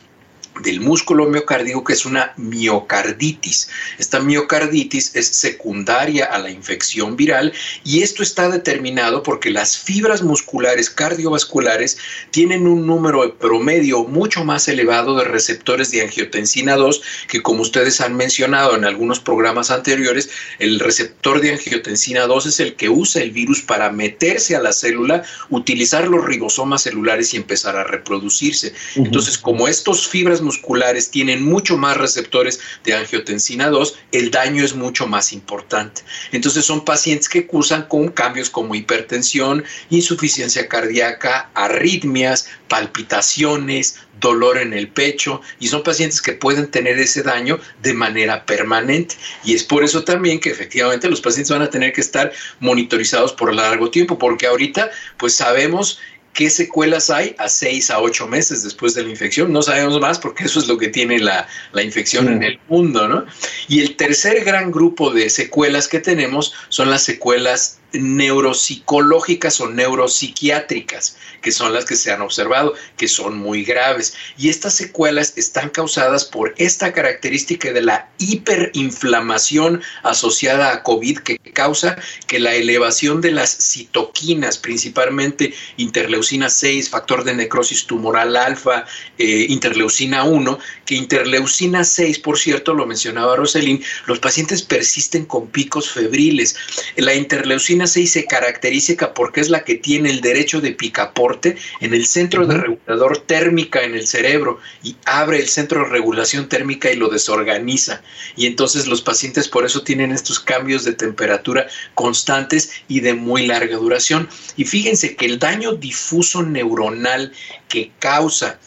del 0.63 0.81
músculo 0.81 1.27
miocárdico 1.27 1.83
que 1.83 1.93
es 1.93 2.05
una 2.05 2.33
miocarditis. 2.37 3.69
Esta 3.97 4.19
miocarditis 4.19 5.15
es 5.15 5.27
secundaria 5.27 6.25
a 6.25 6.37
la 6.39 6.49
infección 6.49 7.15
viral 7.15 7.53
y 7.83 8.01
esto 8.01 8.21
está 8.21 8.49
determinado 8.49 9.23
porque 9.23 9.49
las 9.49 9.77
fibras 9.77 10.21
musculares 10.21 10.89
cardiovasculares 10.89 11.97
tienen 12.31 12.67
un 12.67 12.85
número 12.85 13.35
promedio 13.35 14.03
mucho 14.03 14.43
más 14.43 14.67
elevado 14.67 15.15
de 15.15 15.23
receptores 15.23 15.91
de 15.91 16.01
angiotensina 16.01 16.75
2 16.75 17.01
que 17.27 17.41
como 17.41 17.61
ustedes 17.61 18.01
han 18.01 18.15
mencionado 18.15 18.75
en 18.75 18.85
algunos 18.85 19.19
programas 19.19 19.71
anteriores, 19.71 20.29
el 20.59 20.79
receptor 20.79 21.41
de 21.41 21.51
angiotensina 21.51 22.27
2 22.27 22.45
es 22.45 22.59
el 22.59 22.75
que 22.75 22.89
usa 22.89 23.21
el 23.21 23.31
virus 23.31 23.61
para 23.61 23.91
meterse 23.91 24.55
a 24.55 24.61
la 24.61 24.73
célula, 24.73 25.23
utilizar 25.49 26.07
los 26.07 26.25
ribosomas 26.25 26.83
celulares 26.83 27.33
y 27.33 27.37
empezar 27.37 27.75
a 27.75 27.83
reproducirse. 27.83 28.73
Entonces, 28.95 29.37
como 29.37 29.67
estos 29.67 30.07
fibras 30.07 30.40
musculares 30.41 31.11
tienen 31.11 31.43
mucho 31.43 31.77
más 31.77 31.97
receptores 31.97 32.59
de 32.83 32.93
angiotensina 32.93 33.69
2, 33.69 33.97
el 34.11 34.31
daño 34.31 34.63
es 34.63 34.75
mucho 34.75 35.07
más 35.07 35.33
importante. 35.33 36.01
Entonces 36.31 36.65
son 36.65 36.85
pacientes 36.85 37.29
que 37.29 37.47
cursan 37.47 37.83
con 37.83 38.09
cambios 38.09 38.49
como 38.49 38.75
hipertensión, 38.75 39.63
insuficiencia 39.89 40.67
cardíaca, 40.67 41.49
arritmias, 41.53 42.47
palpitaciones, 42.67 43.99
dolor 44.21 44.59
en 44.59 44.73
el 44.73 44.87
pecho 44.87 45.41
y 45.59 45.67
son 45.67 45.83
pacientes 45.83 46.21
que 46.21 46.33
pueden 46.33 46.69
tener 46.69 46.97
ese 46.99 47.23
daño 47.23 47.59
de 47.81 47.93
manera 47.93 48.45
permanente. 48.45 49.15
Y 49.43 49.55
es 49.55 49.63
por 49.63 49.83
eso 49.83 50.03
también 50.03 50.39
que 50.39 50.51
efectivamente 50.51 51.09
los 51.09 51.19
pacientes 51.19 51.51
van 51.51 51.63
a 51.63 51.69
tener 51.69 51.91
que 51.91 52.01
estar 52.01 52.31
monitorizados 52.59 53.33
por 53.33 53.53
largo 53.53 53.89
tiempo, 53.89 54.17
porque 54.17 54.47
ahorita 54.47 54.91
pues 55.17 55.35
sabemos 55.35 55.99
qué 56.33 56.49
secuelas 56.49 57.09
hay 57.09 57.35
a 57.37 57.49
seis 57.49 57.89
a 57.89 57.99
ocho 57.99 58.27
meses 58.27 58.63
después 58.63 58.93
de 58.93 59.03
la 59.03 59.09
infección. 59.09 59.51
No 59.51 59.61
sabemos 59.61 59.99
más 59.99 60.19
porque 60.19 60.45
eso 60.45 60.59
es 60.59 60.67
lo 60.67 60.77
que 60.77 60.87
tiene 60.87 61.19
la, 61.19 61.47
infección 61.81 62.27
en 62.29 62.43
el 62.43 62.59
mundo, 62.69 63.07
¿no? 63.07 63.25
Y 63.67 63.81
el 63.81 63.95
tercer 63.95 64.43
gran 64.43 64.71
grupo 64.71 65.11
de 65.11 65.29
secuelas 65.29 65.87
que 65.87 65.99
tenemos 65.99 66.53
son 66.69 66.89
las 66.89 67.03
secuelas 67.03 67.80
neuropsicológicas 67.93 69.59
o 69.59 69.69
neuropsiquiátricas, 69.69 71.17
que 71.41 71.51
son 71.51 71.73
las 71.73 71.85
que 71.85 71.95
se 71.95 72.11
han 72.11 72.21
observado, 72.21 72.73
que 72.97 73.07
son 73.07 73.37
muy 73.37 73.63
graves. 73.63 74.13
Y 74.37 74.49
estas 74.49 74.75
secuelas 74.75 75.33
están 75.37 75.69
causadas 75.69 76.25
por 76.25 76.53
esta 76.57 76.93
característica 76.93 77.71
de 77.73 77.81
la 77.81 78.09
hiperinflamación 78.17 79.81
asociada 80.03 80.71
a 80.71 80.83
COVID 80.83 81.19
que 81.19 81.37
causa 81.37 81.97
que 82.27 82.39
la 82.39 82.55
elevación 82.55 83.21
de 83.21 83.31
las 83.31 83.57
citoquinas, 83.57 84.57
principalmente 84.57 85.53
interleucina 85.77 86.49
6, 86.49 86.89
factor 86.89 87.23
de 87.23 87.33
necrosis 87.33 87.85
tumoral 87.85 88.35
alfa, 88.35 88.85
eh, 89.17 89.45
interleucina 89.49 90.23
1, 90.23 90.59
que 90.85 90.95
interleucina 90.95 91.83
6, 91.83 92.19
por 92.19 92.37
cierto, 92.37 92.73
lo 92.73 92.85
mencionaba 92.85 93.35
Roselín, 93.35 93.83
los 94.05 94.19
pacientes 94.19 94.61
persisten 94.61 95.25
con 95.25 95.47
picos 95.47 95.89
febriles. 95.89 96.55
La 96.95 97.13
interleucina 97.13 97.80
6 97.87 98.11
se 98.11 98.25
caracteriza 98.25 98.81
porque 99.13 99.41
es 99.41 99.49
la 99.49 99.63
que 99.63 99.75
tiene 99.75 100.09
el 100.09 100.21
derecho 100.21 100.59
de 100.61 100.71
picaporte 100.71 101.55
en 101.79 101.93
el 101.93 102.05
centro 102.05 102.45
de 102.45 102.57
regulador 102.57 103.19
térmica 103.19 103.83
en 103.83 103.95
el 103.95 104.07
cerebro 104.07 104.59
y 104.83 104.95
abre 105.05 105.37
el 105.39 105.47
centro 105.47 105.83
de 105.83 105.89
regulación 105.89 106.49
térmica 106.49 106.91
y 106.91 106.95
lo 106.95 107.09
desorganiza. 107.09 108.01
Y 108.35 108.47
entonces 108.47 108.87
los 108.87 109.01
pacientes 109.01 109.47
por 109.47 109.65
eso 109.65 109.83
tienen 109.83 110.11
estos 110.11 110.39
cambios 110.39 110.83
de 110.83 110.93
temperatura 110.93 111.67
constantes 111.93 112.71
y 112.87 113.01
de 113.01 113.13
muy 113.13 113.45
larga 113.45 113.77
duración. 113.77 114.27
Y 114.57 114.65
fíjense 114.65 115.15
que 115.15 115.25
el 115.25 115.39
daño 115.39 115.73
difuso 115.73 116.43
neuronal 116.43 117.31
que 117.67 117.91
causa 117.99 118.59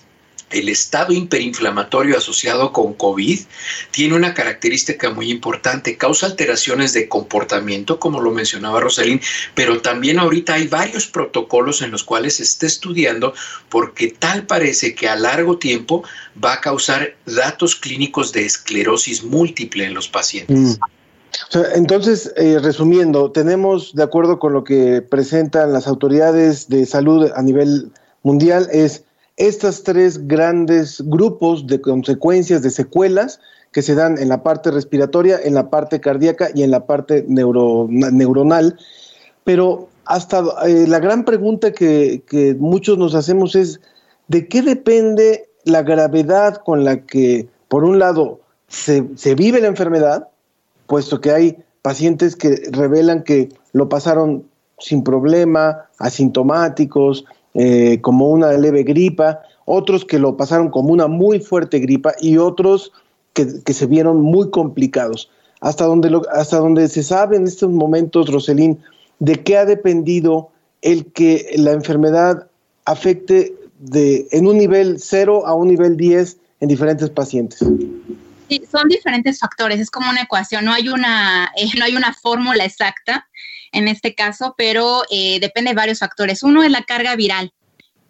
el 0.54 0.68
estado 0.68 1.12
hiperinflamatorio 1.12 2.16
asociado 2.16 2.72
con 2.72 2.94
COVID 2.94 3.40
tiene 3.90 4.14
una 4.14 4.34
característica 4.34 5.10
muy 5.10 5.30
importante, 5.30 5.96
causa 5.96 6.26
alteraciones 6.26 6.92
de 6.92 7.08
comportamiento, 7.08 7.98
como 7.98 8.20
lo 8.20 8.30
mencionaba 8.30 8.80
Rosalín, 8.80 9.20
pero 9.54 9.80
también 9.80 10.18
ahorita 10.18 10.54
hay 10.54 10.68
varios 10.68 11.06
protocolos 11.06 11.82
en 11.82 11.90
los 11.90 12.04
cuales 12.04 12.36
se 12.36 12.44
está 12.44 12.66
estudiando 12.66 13.34
porque 13.68 14.08
tal 14.08 14.46
parece 14.46 14.94
que 14.94 15.08
a 15.08 15.16
largo 15.16 15.58
tiempo 15.58 16.04
va 16.42 16.54
a 16.54 16.60
causar 16.60 17.16
datos 17.26 17.74
clínicos 17.76 18.32
de 18.32 18.46
esclerosis 18.46 19.24
múltiple 19.24 19.84
en 19.84 19.94
los 19.94 20.08
pacientes. 20.08 20.78
Mm. 20.78 21.58
entonces, 21.74 22.32
eh, 22.36 22.58
resumiendo, 22.62 23.32
tenemos, 23.32 23.94
de 23.94 24.04
acuerdo 24.04 24.38
con 24.38 24.52
lo 24.52 24.62
que 24.62 25.02
presentan 25.02 25.72
las 25.72 25.86
autoridades 25.88 26.68
de 26.68 26.86
salud 26.86 27.30
a 27.34 27.42
nivel 27.42 27.90
mundial, 28.22 28.68
es 28.72 29.04
estas 29.36 29.82
tres 29.82 30.26
grandes 30.26 31.02
grupos 31.04 31.66
de 31.66 31.80
consecuencias, 31.80 32.62
de 32.62 32.70
secuelas 32.70 33.40
que 33.72 33.82
se 33.82 33.94
dan 33.94 34.18
en 34.18 34.28
la 34.28 34.42
parte 34.42 34.70
respiratoria, 34.70 35.38
en 35.42 35.54
la 35.54 35.68
parte 35.68 36.00
cardíaca 36.00 36.48
y 36.54 36.62
en 36.62 36.70
la 36.70 36.86
parte 36.86 37.24
neuronal. 37.28 38.78
Pero 39.42 39.88
hasta 40.04 40.44
eh, 40.66 40.86
la 40.86 41.00
gran 41.00 41.24
pregunta 41.24 41.72
que, 41.72 42.22
muchos 42.58 42.98
nos 42.98 43.14
hacemos 43.16 43.56
es, 43.56 43.80
¿de 44.28 44.46
qué 44.46 44.62
depende 44.62 45.48
la 45.64 45.82
gravedad 45.82 46.62
con 46.64 46.84
la 46.84 47.04
que, 47.04 47.48
por 47.68 47.84
un 47.84 47.98
lado, 47.98 48.40
se, 48.68 49.08
se 49.16 49.34
vive 49.34 49.60
la 49.60 49.68
enfermedad, 49.68 50.28
puesto 50.86 51.20
que 51.20 51.32
hay 51.32 51.56
pacientes 51.82 52.36
que 52.36 52.62
revelan 52.70 53.24
que 53.24 53.48
lo 53.72 53.88
pasaron 53.88 54.46
sin 54.78 55.02
problema, 55.02 55.88
asintomáticos, 55.98 57.24
eh, 57.54 58.00
como 58.00 58.28
una 58.28 58.52
leve 58.52 58.82
gripa, 58.82 59.40
otros 59.64 60.04
que 60.04 60.18
lo 60.18 60.36
pasaron 60.36 60.70
como 60.70 60.92
una 60.92 61.06
muy 61.06 61.40
fuerte 61.40 61.78
gripa 61.78 62.12
y 62.20 62.36
otros 62.36 62.92
que, 63.32 63.46
se 63.72 63.86
vieron 63.86 64.20
muy 64.20 64.50
complicados. 64.50 65.30
Hasta 65.60 65.84
donde, 65.84 66.20
hasta 66.32 66.58
donde 66.58 66.88
se 66.88 67.02
sabe 67.02 67.36
en 67.36 67.44
estos 67.44 67.70
momentos, 67.70 68.30
Roselín, 68.30 68.80
de 69.18 69.42
qué 69.42 69.56
ha 69.56 69.64
dependido 69.64 70.50
el 70.82 71.06
que 71.12 71.54
la 71.56 71.72
enfermedad 71.72 72.48
afecte 72.84 73.54
de, 73.78 74.26
en 74.32 74.46
un 74.46 74.58
nivel 74.58 74.96
0 75.00 75.46
a 75.46 75.54
un 75.54 75.68
nivel 75.68 75.96
10 75.96 76.36
en 76.60 76.68
diferentes 76.68 77.08
pacientes. 77.08 77.60
Sí, 78.48 78.62
son 78.70 78.88
diferentes 78.88 79.38
factores, 79.38 79.80
es 79.80 79.90
como 79.90 80.10
una 80.10 80.22
ecuación, 80.22 80.64
no 80.64 80.72
hay 80.72 80.88
una, 80.88 81.50
eh, 81.56 81.66
no 81.78 81.84
hay 81.84 81.96
una 81.96 82.12
fórmula 82.12 82.64
exacta 82.64 83.26
en 83.74 83.88
este 83.88 84.14
caso, 84.14 84.54
pero 84.56 85.02
eh, 85.10 85.38
depende 85.40 85.70
de 85.70 85.76
varios 85.76 85.98
factores. 85.98 86.42
Uno 86.42 86.62
es 86.62 86.70
la 86.70 86.82
carga 86.82 87.16
viral. 87.16 87.52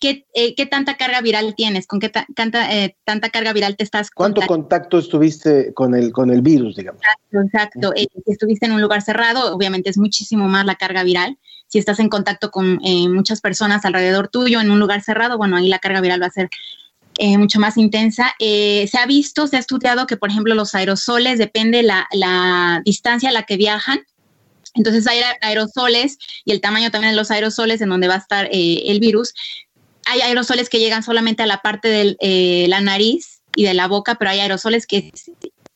¿Qué, 0.01 0.27
eh, 0.35 0.55
qué 0.55 0.67
tanta 0.67 0.97
carga 0.97 1.23
viral 1.23 1.55
tienes? 1.55 1.87
¿Con 1.87 1.99
qué 1.99 2.11
tanta, 2.11 2.73
eh, 2.75 2.97
tanta 3.05 3.31
carga 3.31 3.55
viral 3.55 3.77
te 3.77 3.85
estás 3.85 4.11
¿Cuánto 4.11 4.43
contacto 4.43 4.99
estuviste 4.99 5.73
con 5.73 5.95
el, 5.95 6.13
con 6.13 6.31
el 6.31 6.43
virus, 6.43 6.77
digamos? 6.77 7.01
Exacto, 7.01 7.93
exacto. 7.93 7.93
si 8.27 8.33
estuviste 8.33 8.67
en 8.67 8.73
un 8.73 8.83
lugar 8.83 9.01
cerrado, 9.01 9.55
obviamente 9.55 9.89
es 9.89 9.97
muchísimo 9.97 10.47
más 10.47 10.67
la 10.67 10.75
carga 10.75 11.03
viral. 11.05 11.39
Si 11.69 11.79
estás 11.79 12.01
en 12.01 12.11
contacto 12.11 12.51
con 12.51 12.79
muchas 13.11 13.41
personas 13.41 13.85
alrededor 13.85 14.29
tuyo 14.29 14.61
en 14.61 14.71
un 14.71 14.79
lugar 14.79 15.01
cerrado, 15.01 15.39
bueno, 15.39 15.57
ahí 15.57 15.69
la 15.69 15.79
carga 15.79 16.03
viral 16.03 16.23
va 16.23 16.27
a 16.27 16.31
ser 16.31 16.51
mucho 17.39 17.59
más 17.59 17.79
intensa. 17.79 18.35
se 18.39 18.99
ha 19.01 19.07
visto, 19.07 19.47
se 19.47 19.57
ha 19.57 19.61
estudiado 19.61 20.07
que, 20.07 20.17
por 20.17 20.29
ejemplo, 20.29 20.55
los 20.55 20.75
aerosoles, 20.75 21.39
depende 21.39 21.83
la, 21.83 22.07
la 22.13 22.83
distancia 22.85 23.31
a 23.31 23.33
la 23.33 23.45
que 23.45 23.57
viajan, 23.57 24.01
entonces 24.75 25.07
hay 25.07 25.21
aerosoles 25.41 26.19
y 26.45 26.53
el 26.53 26.61
tamaño 26.61 26.91
también 26.91 27.13
de 27.13 27.17
los 27.17 27.31
aerosoles 27.31 27.81
en 27.81 27.89
donde 27.89 28.09
va 28.09 28.15
a 28.15 28.19
estar 28.19 28.47
eh, 28.47 28.83
el 28.87 29.01
virus. 29.01 29.35
Hay 30.07 30.21
aerosoles 30.21 30.69
que 30.69 30.81
llegan 30.81 31.03
solamente 31.03 31.43
a 31.43 31.47
la 31.47 31.59
parte 31.59 31.89
de 31.89 32.17
eh, 32.21 32.67
la 32.69 32.81
nariz 32.81 33.43
y 33.57 33.65
de 33.65 33.75
la 33.75 33.87
boca, 33.87 34.17
pero 34.17 34.31
hay 34.31 34.41
aerosoles 34.41 34.87
que 34.87 35.13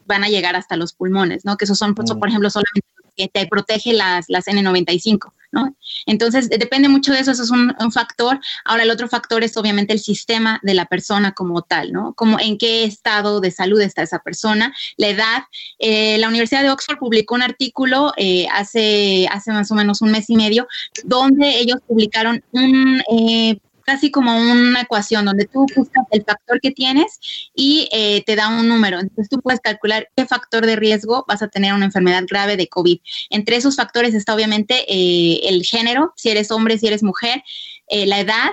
van 0.05 0.25
a 0.25 0.29
llegar 0.29 0.57
hasta 0.57 0.77
los 0.77 0.93
pulmones, 0.93 1.45
¿no? 1.45 1.57
Que 1.57 1.65
esos 1.65 1.79
son, 1.79 1.95
pues, 1.95 2.13
mm. 2.13 2.19
por 2.19 2.29
ejemplo, 2.29 2.51
solamente 2.51 2.89
que 3.17 3.29
te 3.29 3.47
protege 3.47 3.93
las, 3.93 4.27
las 4.29 4.47
N95, 4.47 5.33
¿no? 5.51 5.77
Entonces, 6.07 6.49
depende 6.49 6.89
mucho 6.89 7.13
de 7.13 7.21
eso, 7.21 7.33
eso 7.33 7.43
es 7.43 7.51
un, 7.51 7.75
factor. 7.93 8.39
Ahora, 8.65 8.83
el 8.83 8.91
otro 8.91 9.09
factor 9.09 9.43
es 9.43 9.57
obviamente 9.57 9.95
el 9.95 10.01
sistema 10.01 10.61
de 10.63 10.75
la 10.75 10.85
persona 10.85 11.33
como 11.33 11.63
tal, 11.63 11.93
¿no? 11.93 12.13
Como 12.15 12.39
en 12.39 12.59
qué 12.59 12.85
estado 12.85 13.41
de 13.41 13.51
salud 13.51 13.81
está 13.81 14.03
esa 14.03 14.19
persona, 14.19 14.75
la 14.97 15.09
edad. 15.09 15.45
Eh, 15.79 16.19
la 16.19 16.29
Universidad 16.29 16.63
de 16.63 16.71
Oxford 16.71 16.99
publicó 16.99 17.35
un 17.35 17.43
artículo 17.43 18.13
eh, 18.17 18.47
hace, 18.53 19.27
hace 19.31 19.53
más 19.53 19.71
o 19.71 19.75
menos 19.75 20.03
un 20.03 20.11
mes 20.11 20.29
y 20.29 20.37
medio, 20.37 20.69
donde 21.05 21.59
ellos 21.59 21.79
publicaron 21.87 22.45
un 22.53 23.03
eh, 23.11 23.59
casi 23.89 24.11
como 24.11 24.37
una 24.37 24.83
ecuación 24.83 25.25
donde 25.25 25.47
tú 25.47 25.65
buscas 25.75 26.05
el 26.11 26.23
factor 26.23 26.61
que 26.61 26.73
tienes 26.73 27.19
y 27.55 27.89
eh, 27.91 28.23
te 28.27 28.37
da 28.37 28.49
un 28.49 28.69
número. 28.69 29.01
Entonces 29.01 29.31
tú 29.31 29.41
puedes 29.41 29.61
calcular 29.61 30.11
qué 30.15 30.27
factor 30.27 30.67
de 30.67 30.77
riesgo 30.77 31.25
vas 31.27 31.41
a 31.41 31.49
tener 31.49 31.73
una 31.73 31.87
enfermedad 31.87 32.25
grave 32.29 32.59
de 32.59 32.69
COVID. 32.69 32.99
Entre 33.31 33.57
esos 33.57 33.77
factores 33.77 34.13
está 34.13 34.35
obviamente 34.35 34.85
eh, 34.93 35.41
el 35.49 35.65
género, 35.65 36.13
si 36.17 36.29
eres 36.29 36.51
hombre, 36.51 36.77
si 36.77 36.87
eres 36.87 37.03
mujer, 37.03 37.43
eh, 37.89 38.05
la 38.05 38.21
edad, 38.21 38.51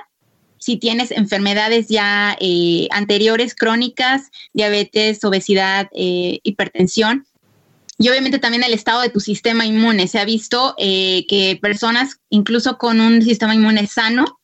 si 0.57 0.77
tienes 0.77 1.11
enfermedades 1.11 1.89
ya 1.89 2.37
anteriores, 2.91 3.55
crónicas, 3.55 4.31
diabetes, 4.53 5.21
obesidad, 5.25 5.89
hipertensión. 5.91 7.27
Y 7.97 8.07
obviamente 8.07 8.39
también 8.39 8.63
el 8.63 8.73
estado 8.73 9.01
de 9.01 9.09
tu 9.09 9.19
sistema 9.19 9.65
inmune. 9.65 10.07
Se 10.07 10.17
ha 10.17 10.25
visto 10.25 10.75
que 10.77 11.59
personas, 11.61 12.21
incluso 12.29 12.77
con 12.77 12.99
un 12.99 13.21
sistema 13.21 13.53
inmune 13.53 13.85
sano, 13.85 14.39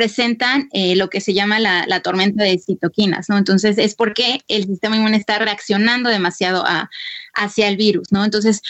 presentan 0.00 0.70
eh, 0.72 0.96
lo 0.96 1.10
que 1.10 1.20
se 1.20 1.34
llama 1.34 1.60
la, 1.60 2.00
tormenta 2.00 2.42
de 2.42 2.58
citoquinas, 2.58 3.28
¿no? 3.28 3.36
Entonces 3.36 3.76
es 3.76 3.94
porque 3.94 4.40
el 4.48 4.64
sistema 4.64 4.96
inmune 4.96 5.18
está 5.18 5.38
reaccionando 5.38 6.08
demasiado 6.08 6.64
hacia 7.34 7.68
el 7.68 7.76
virus, 7.76 8.10
¿no? 8.10 8.24
Entonces, 8.24 8.62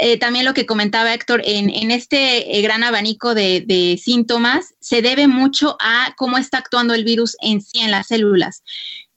eh, 0.00 0.18
también 0.18 0.46
lo 0.46 0.54
que 0.54 0.64
comentaba 0.64 1.12
Héctor, 1.12 1.42
en, 1.44 1.90
este 1.90 2.56
eh, 2.56 2.62
gran 2.62 2.84
abanico 2.84 3.34
de, 3.34 4.00
síntomas 4.02 4.76
se 4.80 5.02
debe 5.02 5.28
mucho 5.28 5.76
a 5.78 6.14
cómo 6.16 6.38
está 6.38 6.56
actuando 6.56 6.94
el 6.94 7.04
virus 7.04 7.36
en 7.42 7.60
sí 7.60 7.80
en 7.80 7.90
las 7.90 8.06
células. 8.06 8.62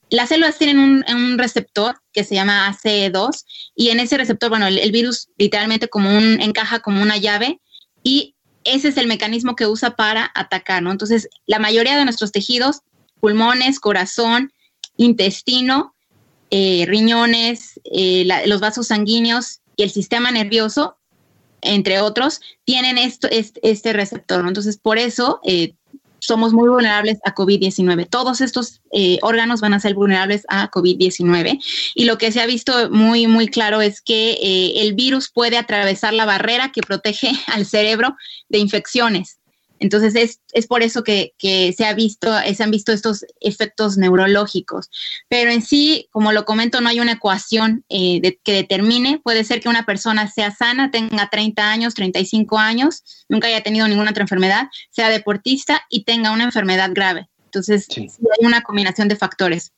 Las 0.10 0.28
células 0.28 0.58
tienen 0.58 1.06
un, 1.08 1.38
receptor 1.38 2.02
que 2.12 2.26
se 2.26 2.36
llama 2.36 2.68
ACE2 2.68 3.46
y 3.78 3.92
en 3.92 4.02
ese 4.02 4.18
receptor, 4.18 4.50
bueno, 4.50 4.68
el, 4.68 4.78
el 4.78 4.92
virus 4.92 5.30
literalmente 5.38 5.88
como 5.88 6.10
un, 6.18 6.42
encaja 6.42 6.82
como 6.82 7.02
una 7.02 7.16
llave 7.16 7.62
y 8.04 8.36
ese 8.64 8.90
es 8.90 8.98
el 8.98 9.08
mecanismo 9.08 9.56
que 9.56 9.68
usa 9.68 9.96
para 9.96 10.32
atacar, 10.36 10.84
¿no? 10.84 10.92
Entonces, 10.92 11.30
la 11.48 11.60
mayoría 11.60 11.98
de 11.98 12.06
nuestros 12.06 12.32
tejidos, 12.32 12.82
pulmones, 13.20 13.80
corazón, 13.80 14.52
intestino, 14.98 15.96
eh, 16.50 16.86
riñones, 16.88 17.80
eh, 17.86 18.28
los 18.46 18.60
vasos 18.60 18.88
sanguíneos 18.88 19.62
y 19.76 19.84
el 19.84 19.92
sistema 19.92 20.32
nervioso, 20.32 20.98
entre 21.62 22.02
otros, 22.02 22.42
tienen 22.66 22.98
esto, 22.98 23.28
este, 23.30 23.94
receptor, 23.94 24.42
¿no? 24.42 24.50
Entonces, 24.50 24.78
por 24.78 24.98
eso 24.98 25.40
eh, 25.46 25.76
somos 26.22 26.54
muy 26.54 26.70
vulnerables 26.70 27.18
a 27.26 27.34
COVID-19. 27.34 28.08
Todos 28.10 28.42
estos 28.42 28.82
eh, 28.92 29.18
órganos 29.22 29.60
van 29.60 29.74
a 29.74 29.80
ser 29.80 29.96
vulnerables 29.96 30.46
a 30.48 30.70
COVID-19. 30.70 31.60
Y 31.96 32.06
lo 32.06 32.18
que 32.18 32.32
se 32.32 32.42
ha 32.42 32.46
visto 32.46 32.90
muy, 32.92 33.28
muy 33.28 33.48
claro 33.48 33.82
es 33.82 34.02
que 34.02 34.34
eh, 34.34 34.82
el 34.82 34.94
virus 34.94 35.30
puede 35.30 35.58
atravesar 35.58 36.14
la 36.14 36.26
barrera 36.26 36.72
que 36.72 36.82
protege 36.82 37.32
al 37.48 37.66
cerebro 37.66 38.16
de 38.50 38.60
infecciones. 38.60 39.41
Entonces 39.82 40.14
es, 40.16 40.40
es 40.54 40.68
por 40.68 40.84
eso 40.84 41.04
que, 41.04 41.34
que, 41.40 41.74
se, 41.74 41.86
ha 41.86 41.94
visto, 41.96 42.32
se 42.56 42.64
han 42.64 42.70
visto 42.70 42.92
estos 42.92 43.26
efectos 43.42 43.98
neurológicos. 43.98 44.92
Pero 45.28 45.50
en 45.50 45.64
sí, 45.64 46.08
como 46.12 46.32
lo 46.32 46.46
comento, 46.46 46.82
no 46.82 46.90
hay 46.90 47.00
una 47.00 47.14
ecuación 47.14 47.84
eh, 47.90 48.38
que 48.44 48.54
determine. 48.54 49.20
Puede 49.24 49.44
ser 49.44 49.60
que 49.60 49.70
una 49.70 49.84
persona 49.84 50.30
sea 50.30 50.52
sana, 50.52 50.92
tenga 50.92 51.30
30 51.32 51.68
años, 51.68 51.96
35 51.96 52.60
años, 52.60 53.26
nunca 53.28 53.48
haya 53.48 53.64
tenido 53.64 53.88
ninguna 53.88 54.12
otra 54.12 54.22
enfermedad, 54.22 54.68
sea 54.92 55.10
deportista 55.10 55.82
y 55.90 56.04
tenga 56.04 56.32
una 56.32 56.44
enfermedad 56.44 56.92
grave. 56.94 57.28
Entonces, 57.46 57.88
sí. 57.90 58.02
hay 58.02 58.46
una 58.46 58.62
combinación 58.62 59.08
de 59.08 59.16
factores. 59.16 59.74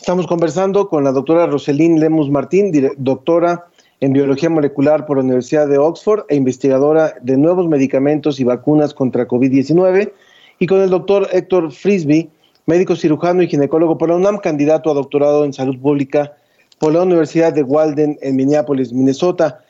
Estamos 0.00 0.26
conversando 0.26 0.88
con 0.88 1.04
la 1.04 1.12
doctora 1.12 1.46
Roselín 1.46 2.00
Lemus 2.00 2.30
Martín, 2.30 2.72
doctora 2.96 3.66
en 4.00 4.12
biología 4.12 4.50
molecular 4.50 5.06
por 5.06 5.16
la 5.16 5.24
Universidad 5.24 5.68
de 5.68 5.78
Oxford 5.78 6.24
e 6.28 6.36
investigadora 6.36 7.14
de 7.22 7.36
nuevos 7.36 7.68
medicamentos 7.68 8.40
y 8.40 8.44
vacunas 8.44 8.94
contra 8.94 9.26
COVID-19, 9.28 10.12
y 10.58 10.66
con 10.66 10.80
el 10.80 10.90
doctor 10.90 11.28
Héctor 11.32 11.72
Frisby, 11.72 12.30
médico 12.66 12.96
cirujano 12.96 13.42
y 13.42 13.48
ginecólogo 13.48 13.98
por 13.98 14.08
la 14.08 14.16
UNAM, 14.16 14.38
candidato 14.38 14.90
a 14.90 14.94
doctorado 14.94 15.44
en 15.44 15.52
salud 15.52 15.78
pública 15.78 16.32
por 16.78 16.92
la 16.92 17.02
Universidad 17.02 17.52
de 17.52 17.62
Walden 17.62 18.18
en 18.22 18.36
Minneapolis, 18.36 18.92
Minnesota. 18.92 19.60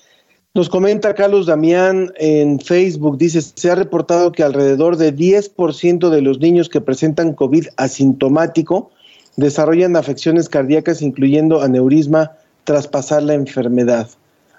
Nos 0.55 0.69
comenta 0.69 1.15
Carlos 1.15 1.47
Damián 1.47 2.13
en 2.17 2.61
Facebook, 2.61 3.19
dice, 3.19 3.43
se 3.43 3.71
ha 3.71 3.75
reportado 3.75 4.31
que 4.31 4.43
alrededor 4.43 4.97
de 4.97 5.15
10% 5.15 6.11
de 6.11 6.23
los 6.23 6.39
niños 6.39 6.69
que 6.69 6.81
presentan 6.81 7.33
COVID 7.33 7.67
asintomático 7.77 8.91
desarrollan 9.37 9.97
afecciones 9.97 10.49
cardíacas, 10.49 11.03
incluyendo 11.03 11.61
aneurisma, 11.61 12.37
tras 12.65 12.89
pasar 12.89 13.23
la 13.23 13.35
enfermedad. 13.35 14.11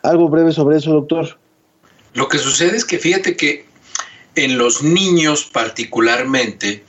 Algo 0.04 0.30
breve 0.30 0.52
sobre 0.52 0.78
eso, 0.78 0.92
doctor. 0.92 1.38
Lo 2.14 2.30
que 2.30 2.38
sucede 2.38 2.78
es 2.78 2.86
que 2.86 3.00
fíjate 3.00 3.36
que 3.36 3.66
en 4.36 4.58
los 4.58 4.84
niños 4.84 5.46
particularmente, 5.46 6.84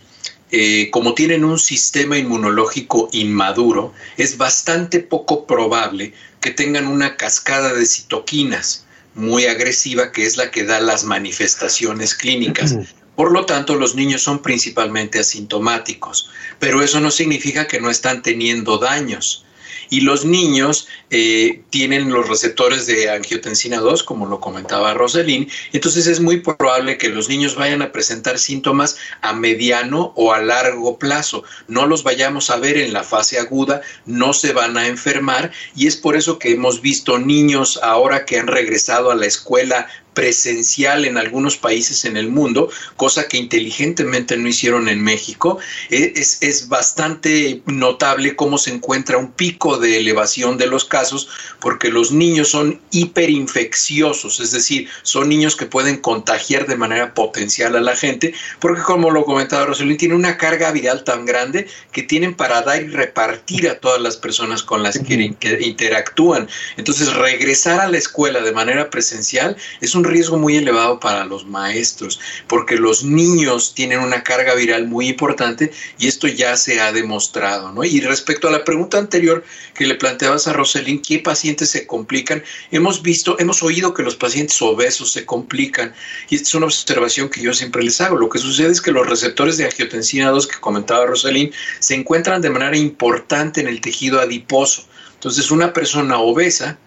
eh, 0.51 0.91
como 0.91 1.15
tienen 1.15 1.45
un 1.45 1.59
sistema 1.59 2.19
inmunológico 2.19 3.09
inmaduro, 3.13 3.93
es 4.17 4.37
bastante 4.37 5.01
poco 5.01 5.47
probable 5.47 6.13
que 6.41 6.51
tengan 6.51 6.87
una 6.87 7.17
cascada 7.17 7.73
de 7.73 7.87
citoquinas 7.87 8.87
muy 9.15 9.47
agresiva 9.47 10.13
que 10.13 10.27
es 10.27 10.37
la 10.37 10.51
que 10.51 10.65
da 10.65 10.79
las 10.79 11.05
manifestaciones 11.05 12.15
clínicas. 12.15 12.77
Por 13.17 13.33
lo 13.33 13.47
tanto, 13.47 13.77
los 13.77 13.95
niños 13.95 14.23
son 14.23 14.43
principalmente 14.43 15.19
asintomáticos, 15.19 16.29
pero 16.59 16.83
eso 16.83 17.01
no 17.01 17.11
significa 17.11 17.67
que 17.67 17.81
no 17.81 17.89
están 17.89 18.23
teniendo 18.23 18.77
daños 18.77 19.46
y 19.91 20.01
los 20.01 20.25
niños 20.25 20.89
eh, 21.11 21.63
tienen 21.71 22.11
los 22.11 22.29
receptores 22.29 22.87
de 22.87 23.11
angiotensina 23.11 23.79
2, 23.79 24.03
como 24.03 24.27
lo 24.27 24.41
comentaba 24.41 24.95
Roselín, 24.95 25.49
entonces 25.73 26.07
es 26.07 26.21
muy 26.21 26.41
probable 26.41 26.99
que 26.99 27.09
los 27.09 27.29
niños 27.29 27.55
vayan 27.55 27.83
a 27.83 27.93
presentar 27.93 28.39
síntomas 28.39 28.97
a 29.21 29.33
mediano 29.33 30.13
o 30.17 30.33
a 30.33 30.41
largo 30.41 30.99
plazo. 30.99 31.45
No 31.69 31.87
los 31.87 32.03
vayamos 32.03 32.51
a 32.51 32.57
ver 32.57 32.77
en 32.79 32.93
la 32.93 33.03
fase 33.03 33.39
aguda, 33.39 33.81
no 34.05 34.33
se 34.33 34.53
van 34.53 34.77
a 34.77 34.87
enfermar 34.87 35.53
y 35.75 35.87
es 35.87 35.97
por 35.97 36.17
eso 36.17 36.39
que 36.39 36.53
hemos 36.53 36.81
visto 36.81 37.19
niños 37.19 37.79
ahora 37.83 38.25
que 38.25 38.39
han 38.39 38.47
regresado 38.47 39.11
a 39.11 39.17
la 39.17 39.27
escuela 39.27 39.87
presencial 40.17 41.05
en 41.05 41.19
algunos 41.19 41.59
países 41.59 42.07
en 42.07 42.17
el 42.17 42.31
mundo, 42.31 42.71
cosa 42.97 43.29
que 43.29 43.37
inteligentemente 43.37 44.35
no 44.39 44.49
hicieron 44.49 44.89
en 44.89 45.05
México. 45.05 45.59
E, 45.91 46.15
es, 46.17 46.39
es, 46.41 46.69
bastante 46.69 47.61
notable 47.67 48.35
cómo 48.35 48.57
se 48.57 48.71
encuentra 48.71 49.19
un 49.19 49.31
pico 49.33 49.77
de 49.77 49.99
elevación 49.99 50.57
de 50.57 50.67
los 50.67 50.87
casos, 50.87 51.29
porque 51.61 51.91
los 51.91 52.13
niños 52.13 52.49
son 52.49 52.81
hiperinfecciosos, 52.93 54.41
es 54.41 54.53
decir, 54.53 54.89
son 55.03 55.29
niños 55.29 55.55
que 55.55 55.67
pueden 55.67 55.99
contagiar 55.99 56.67
de 56.67 56.77
manera 56.77 57.13
potencial 57.13 57.77
a 57.77 57.81
la 57.81 57.95
gente, 57.95 58.33
porque 58.59 58.81
como 58.81 59.11
lo 59.11 59.27
comentaba 59.27 59.67
Roselín, 59.67 59.99
tiene 59.99 60.15
una 60.15 60.39
carga 60.39 60.73
viral 60.73 61.05
tan 61.05 61.27
grande 61.27 61.67
que 61.93 62.03
tienen 62.03 62.35
para 62.35 62.63
dar 62.63 62.83
y 62.83 62.89
repartir 62.89 63.69
a 63.69 63.79
todas 63.81 64.01
las 64.01 64.17
personas 64.17 64.63
con 64.63 64.83
las 64.83 64.99
que 64.99 65.35
interactúan. 65.61 66.49
Entonces, 66.79 67.13
regresar 67.13 67.81
a 67.81 67.91
la 67.91 67.99
escuela 67.99 68.41
de 68.41 68.53
manera 68.53 68.89
presencial 68.89 69.59
es 69.83 69.95
un 69.95 70.06
riesgo 70.07 70.39
muy 70.39 70.57
elevado 70.57 71.01
para 71.01 71.25
los 71.25 71.47
maestros, 71.47 72.21
porque 72.49 72.77
los 72.77 73.05
niños 73.05 73.75
tienen 73.75 74.01
una 74.01 74.23
carga 74.23 74.55
viral 74.55 74.87
muy 74.87 75.09
importante 75.09 75.73
y 75.99 76.09
esto 76.09 76.29
ya 76.29 76.57
se 76.57 76.81
ha 76.81 76.93
demostrado, 76.93 77.73
¿no? 77.73 77.85
Y 77.85 78.01
respecto 78.01 78.49
a 78.49 78.51
la 78.51 78.65
pregunta 78.65 78.99
anterior 78.99 79.45
que 79.75 79.87
le 79.87 79.95
planteabas 79.95 80.47
a 80.47 80.53
Roselín, 80.53 81.03
¿qué 81.03 81.19
pacientes 81.19 81.71
se 81.71 81.87
complican? 81.87 82.43
Hemos 82.71 83.03
visto, 83.03 83.37
hemos 83.39 83.63
oído 83.63 83.95
que 83.95 84.03
los 84.03 84.17
pacientes 84.17 84.61
obesos 84.63 85.13
se 85.13 85.25
complican 85.25 85.95
y 86.29 86.37
esta 86.37 86.49
es 86.49 86.55
una 86.55 86.67
observación 86.67 87.29
que 87.29 87.43
yo 87.43 87.53
siempre 87.53 87.83
les 87.83 88.01
hago. 88.01 88.17
Lo 88.17 88.29
que 88.29 88.39
sucede 88.39 88.73
es 88.73 88.81
que 88.81 88.93
los 88.93 89.09
receptores 89.09 89.57
de 89.57 89.65
angiotensina 89.65 90.31
2 90.31 90.47
que 90.47 90.61
comentaba 90.61 91.07
Roselín 91.07 91.53
se 91.79 91.95
encuentran 91.95 92.41
de 92.41 92.51
manera 92.51 92.77
importante 92.77 93.61
en 93.61 93.69
el 93.69 93.81
tejido 93.81 94.21
adiposo. 94.21 94.87
Entonces, 95.15 95.51
una 95.51 95.73
persona 95.73 96.19
obesa 96.19 96.79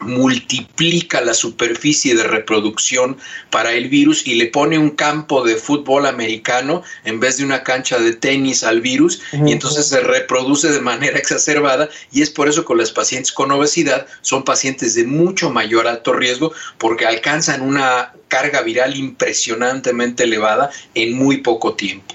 multiplica 0.00 1.20
la 1.20 1.34
superficie 1.34 2.14
de 2.14 2.24
reproducción 2.24 3.16
para 3.50 3.72
el 3.72 3.88
virus 3.88 4.26
y 4.26 4.34
le 4.34 4.46
pone 4.46 4.78
un 4.78 4.90
campo 4.90 5.42
de 5.42 5.56
fútbol 5.56 6.06
americano 6.06 6.82
en 7.04 7.20
vez 7.20 7.38
de 7.38 7.44
una 7.44 7.62
cancha 7.62 7.98
de 7.98 8.14
tenis 8.14 8.64
al 8.64 8.80
virus 8.80 9.22
y 9.32 9.52
entonces 9.52 9.88
se 9.88 10.00
reproduce 10.00 10.70
de 10.70 10.80
manera 10.80 11.18
exacerbada 11.18 11.88
y 12.12 12.22
es 12.22 12.30
por 12.30 12.48
eso 12.48 12.64
que 12.64 12.74
los 12.74 12.92
pacientes 12.92 13.32
con 13.32 13.50
obesidad 13.50 14.06
son 14.20 14.44
pacientes 14.44 14.94
de 14.94 15.04
mucho 15.04 15.50
mayor 15.50 15.86
alto 15.86 16.12
riesgo 16.12 16.52
porque 16.78 17.06
alcanzan 17.06 17.62
una 17.62 18.12
carga 18.28 18.62
viral 18.62 18.96
impresionantemente 18.96 20.24
elevada 20.24 20.70
en 20.94 21.16
muy 21.16 21.38
poco 21.38 21.74
tiempo. 21.74 22.14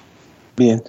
Bien, 0.57 0.83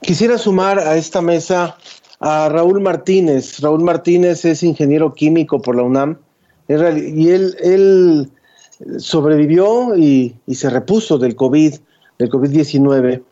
quisiera 0.00 0.38
sumar 0.38 0.78
a 0.78 0.96
esta 0.96 1.20
mesa 1.20 1.76
a 2.18 2.48
Raúl 2.48 2.80
Martínez. 2.80 3.60
Raúl 3.60 3.82
Martínez 3.82 4.44
es 4.46 4.62
ingeniero 4.62 5.14
químico 5.14 5.60
por 5.60 5.76
la 5.76 5.82
UNAM 5.82 6.18
y 6.70 7.28
él, 7.30 8.30
sobrevivió 8.98 9.96
y, 9.96 10.34
se 10.54 10.70
repuso 10.70 11.18
del 11.18 11.34
COVID, 11.36 11.74
del 12.18 12.30
COVID-19. 12.30 13.22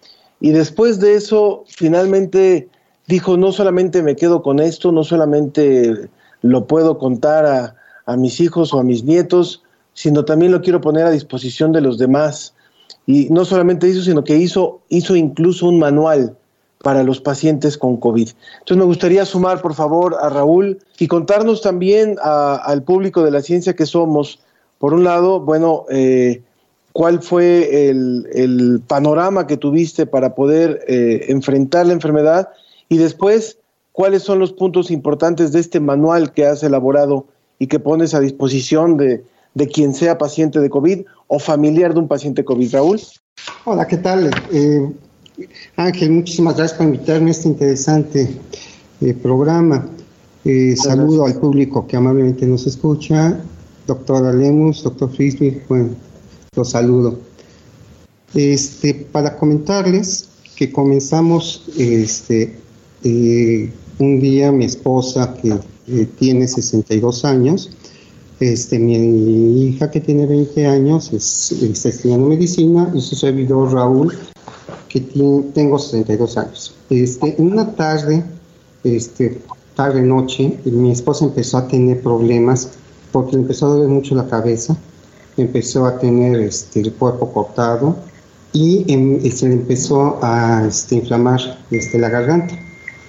Y 0.40 0.50
después 0.50 1.00
de 1.00 1.14
eso, 1.14 1.64
finalmente 1.66 2.68
dijo, 3.06 3.36
no 3.36 3.52
solamente 3.52 4.02
me 4.02 4.16
quedo 4.16 4.42
con 4.42 4.60
esto, 4.60 4.92
no 4.92 5.04
solamente 5.04 6.08
lo 6.42 6.66
puedo 6.66 6.98
contar 6.98 7.46
a, 7.46 7.76
a 8.06 8.16
mis 8.16 8.40
hijos 8.40 8.72
o 8.74 8.78
a 8.78 8.84
mis 8.84 9.04
nietos, 9.04 9.62
sino 9.94 10.24
también 10.24 10.52
lo 10.52 10.60
quiero 10.60 10.80
poner 10.80 11.06
a 11.06 11.10
disposición 11.10 11.72
de 11.72 11.80
los 11.80 11.98
demás. 11.98 12.54
Y 13.06 13.28
no 13.30 13.44
solamente 13.44 13.88
eso, 13.88 14.02
sino 14.02 14.22
que 14.22 14.36
hizo, 14.36 14.80
hizo 14.88 15.16
incluso 15.16 15.66
un 15.66 15.78
manual 15.78 16.37
para 16.82 17.02
los 17.02 17.20
pacientes 17.20 17.76
con 17.76 17.96
COVID. 17.96 18.28
Entonces 18.60 18.76
me 18.76 18.84
gustaría 18.84 19.24
sumar, 19.24 19.60
por 19.60 19.74
favor, 19.74 20.16
a 20.20 20.28
Raúl 20.28 20.78
y 20.98 21.08
contarnos 21.08 21.60
también 21.60 22.16
al 22.22 22.82
público 22.82 23.24
de 23.24 23.30
la 23.30 23.42
ciencia 23.42 23.74
que 23.74 23.86
somos, 23.86 24.40
por 24.78 24.94
un 24.94 25.04
lado, 25.04 25.40
bueno, 25.40 25.84
eh, 25.90 26.42
cuál 26.92 27.22
fue 27.22 27.88
el, 27.88 28.82
panorama 28.86 29.46
que 29.46 29.56
tuviste 29.56 30.06
para 30.06 30.34
poder 30.34 30.84
eh, 30.88 31.26
enfrentar 31.28 31.86
la 31.86 31.92
enfermedad 31.92 32.48
y 32.88 32.98
después, 32.98 33.58
cuáles 33.92 34.22
son 34.22 34.38
los 34.38 34.52
puntos 34.52 34.90
importantes 34.90 35.52
de 35.52 35.60
este 35.60 35.80
manual 35.80 36.32
que 36.32 36.46
has 36.46 36.62
elaborado 36.62 37.26
y 37.58 37.66
que 37.66 37.80
pones 37.80 38.14
a 38.14 38.20
disposición 38.20 38.96
de, 38.96 39.24
quien 39.72 39.92
sea 39.92 40.18
paciente 40.18 40.60
de 40.60 40.70
COVID 40.70 41.04
o 41.26 41.38
familiar 41.38 41.92
de 41.92 42.00
un 42.00 42.08
paciente 42.08 42.44
COVID. 42.44 42.72
Raúl. 42.72 43.00
Hola, 43.64 43.86
¿qué 43.86 43.96
tal? 43.96 44.30
Eh, 44.52 44.92
Ángel, 45.76 46.10
muchísimas 46.10 46.56
gracias 46.56 46.78
por 46.78 46.86
invitarme 46.86 47.28
a 47.28 47.30
este 47.30 47.48
interesante 47.48 48.28
eh, 49.00 49.14
programa. 49.14 49.88
Eh, 50.44 50.74
saludo 50.76 51.26
al 51.26 51.34
público 51.34 51.86
que 51.86 51.96
amablemente 51.96 52.46
nos 52.46 52.66
escucha. 52.66 53.40
Doctora 53.86 54.32
Lemus, 54.32 54.82
doctor 54.82 55.10
Frisby, 55.10 55.62
bueno, 55.68 55.90
los 56.56 56.70
saludo. 56.70 57.18
Este, 58.34 58.94
para 58.94 59.36
comentarles 59.36 60.28
que 60.56 60.72
comenzamos 60.72 61.64
este, 61.78 62.56
eh, 63.04 63.70
un 63.98 64.20
día, 64.20 64.50
mi 64.50 64.64
esposa 64.64 65.34
que 65.34 66.06
tiene 66.18 66.48
62 66.48 67.24
años, 67.24 67.70
este, 68.40 68.78
mi 68.78 69.68
hija 69.68 69.90
que 69.90 70.00
tiene 70.00 70.26
20 70.26 70.66
años 70.66 71.12
está 71.12 71.88
estudiando 71.88 72.28
medicina 72.28 72.92
y 72.94 73.00
su 73.00 73.16
servidor 73.16 73.72
Raúl 73.72 74.12
que 74.88 75.00
tengo 75.54 75.78
62 75.78 76.36
años. 76.38 76.74
Este, 76.90 77.40
en 77.40 77.52
una 77.52 77.74
tarde, 77.74 78.24
este, 78.84 79.40
tarde 79.74 80.02
noche, 80.02 80.58
mi 80.64 80.90
esposa 80.90 81.24
empezó 81.24 81.58
a 81.58 81.68
tener 81.68 82.02
problemas 82.02 82.70
porque 83.12 83.32
le 83.32 83.42
empezó 83.42 83.66
a 83.66 83.70
doler 83.70 83.88
mucho 83.88 84.14
la 84.14 84.26
cabeza, 84.26 84.76
empezó 85.36 85.86
a 85.86 85.98
tener 85.98 86.40
este, 86.40 86.80
el 86.80 86.92
cuerpo 86.92 87.32
cortado 87.32 87.96
y 88.52 88.84
em, 88.92 89.20
se 89.30 89.48
le 89.48 89.54
empezó 89.54 90.18
a 90.22 90.64
este, 90.66 90.96
inflamar 90.96 91.58
este, 91.70 91.98
la 91.98 92.08
garganta. 92.08 92.58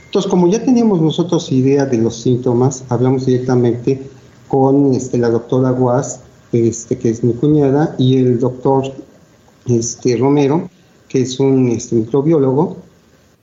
Entonces, 0.05 0.29
como 0.29 0.47
ya 0.47 0.63
teníamos 0.63 1.01
nosotros 1.01 1.51
idea 1.51 1.85
de 1.85 1.97
los 1.97 2.21
síntomas, 2.21 2.83
hablamos 2.89 3.25
directamente 3.25 4.01
con 4.47 4.93
este, 4.93 5.17
la 5.17 5.29
doctora 5.29 5.71
Guas, 5.71 6.21
este, 6.51 6.97
que 6.97 7.09
es 7.09 7.23
mi 7.23 7.33
cuñada, 7.33 7.95
y 7.97 8.17
el 8.17 8.39
doctor 8.39 8.91
este, 9.67 10.17
Romero, 10.17 10.69
que 11.09 11.21
es 11.21 11.39
un 11.39 11.67
este, 11.69 11.95
microbiólogo, 11.95 12.77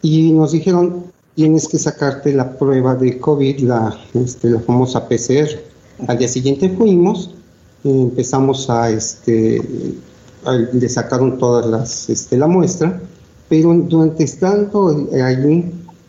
y 0.02 0.32
nos 0.32 0.52
dijeron, 0.52 1.04
tienes 1.34 1.68
que 1.68 1.78
sacarte 1.78 2.32
la 2.32 2.56
prueba 2.56 2.94
de 2.94 3.18
COVID, 3.18 3.60
la, 3.60 3.98
este, 4.14 4.50
la 4.50 4.60
famosa 4.60 5.06
PCR. 5.06 5.48
Al 6.06 6.18
día 6.18 6.28
siguiente 6.28 6.70
fuimos, 6.70 7.34
empezamos 7.84 8.70
a, 8.70 8.90
este, 8.90 9.60
le 10.72 10.88
sacaron 10.88 11.38
todas 11.38 11.66
las, 11.66 12.08
este, 12.08 12.36
la 12.36 12.46
muestra, 12.46 13.00
pero 13.48 13.74
durante 13.74 14.24
estando 14.24 15.08
allí, 15.22 15.64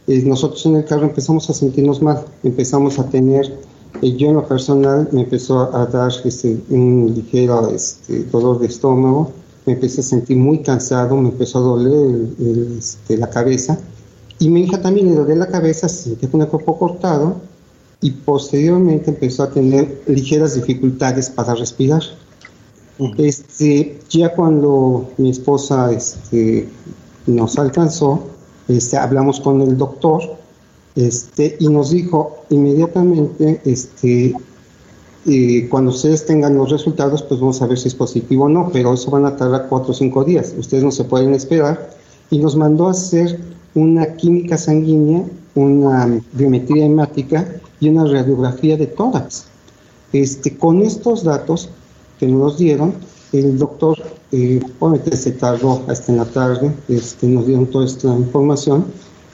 eh, 0.08 0.24
nosotros 0.26 0.66
en 0.66 0.78
el 0.78 0.86
carro 0.86 1.04
empezamos 1.04 1.50
a 1.50 1.54
sentirnos 1.54 2.02
mal, 2.02 2.24
empezamos 2.44 2.98
a 3.00 3.10
tener, 3.10 3.60
eh, 4.02 4.16
yo 4.16 4.30
en 4.30 4.36
lo 4.36 4.48
personal 4.48 5.10
me 5.12 5.22
empezó 5.22 5.76
a 5.76 5.86
dar 5.88 6.12
este, 6.24 6.58
un 6.70 7.14
ligero 7.16 7.70
este, 7.70 8.24
dolor 8.26 8.60
de 8.60 8.68
estómago, 8.68 9.32
me 9.68 9.74
empecé 9.74 10.02
a 10.02 10.04
sentir 10.04 10.38
muy 10.38 10.60
cansado, 10.60 11.16
me 11.18 11.30
empezó 11.30 11.60
a 11.60 11.62
doler 11.62 12.30
este, 12.78 13.18
la 13.18 13.30
cabeza, 13.30 13.78
y 14.40 14.50
mi 14.50 14.62
hija 14.62 14.82
también 14.82 15.10
le 15.10 15.16
dolía 15.16 15.36
la 15.36 15.48
cabeza, 15.48 15.90
se 15.90 16.06
sentía 16.06 16.32
con 16.32 16.42
el 16.42 16.48
cuerpo 16.48 16.80
cortado, 16.80 17.36
y 18.00 18.12
posteriormente 18.12 19.10
empezó 19.10 19.44
a 19.44 19.52
tener 19.52 20.04
ligeras 20.08 20.56
dificultades 20.56 21.30
para 21.30 21.54
respirar. 21.54 22.02
Este, 23.18 24.00
ya 24.10 24.34
cuando 24.34 25.10
mi 25.18 25.32
esposa 25.32 25.92
este, 25.92 26.70
nos 27.26 27.58
alcanzó, 27.58 28.24
este, 28.68 28.98
hablamos 28.98 29.40
con 29.40 29.62
el 29.62 29.78
doctor 29.78 30.22
este, 30.96 31.58
y 31.60 31.68
nos 31.68 31.92
dijo 31.92 32.38
inmediatamente, 32.50 33.62
este, 33.66 34.34
eh, 35.28 35.68
cuando 35.70 35.92
ustedes 35.92 36.26
tengan 36.26 36.56
los 36.56 36.72
resultados, 36.72 37.22
pues 37.22 37.40
vamos 37.40 37.62
a 37.62 37.68
ver 37.68 37.78
si 37.78 37.90
es 37.90 37.96
positivo 37.96 38.46
o 38.46 38.50
no, 38.50 38.70
pero 38.72 38.94
eso 38.94 39.12
van 39.12 39.26
a 39.26 39.36
tardar 39.36 39.68
cuatro 39.68 39.92
o 39.92 39.94
cinco 39.94 40.24
días, 40.24 40.54
ustedes 40.58 40.86
no 40.86 40.92
se 40.92 41.04
pueden 41.04 41.34
esperar, 41.34 41.90
y 42.30 42.40
nos 42.40 42.56
mandó 42.56 42.88
a 42.88 42.92
hacer 42.92 43.38
una 43.76 44.16
química 44.16 44.58
sanguínea, 44.58 45.26
una 45.54 46.22
biometría 46.32 46.86
hemática 46.86 47.46
y 47.80 47.90
una 47.90 48.06
radiografía 48.06 48.78
de 48.78 48.88
tórax. 48.88 49.46
Este, 50.14 50.56
con 50.56 50.82
estos 50.82 51.24
datos 51.24 51.70
que 52.20 52.28
nos 52.28 52.58
dieron, 52.58 52.94
el 53.34 53.58
doctor, 53.58 53.98
eh, 54.32 54.62
se 55.12 55.32
tardó 55.34 55.84
hasta 55.88 56.12
en 56.12 56.20
la 56.20 56.26
tarde, 56.26 56.72
este, 56.88 57.28
nos 57.28 57.46
dieron 57.46 57.66
toda 57.68 57.86
esta 57.86 58.08
información 58.08 58.86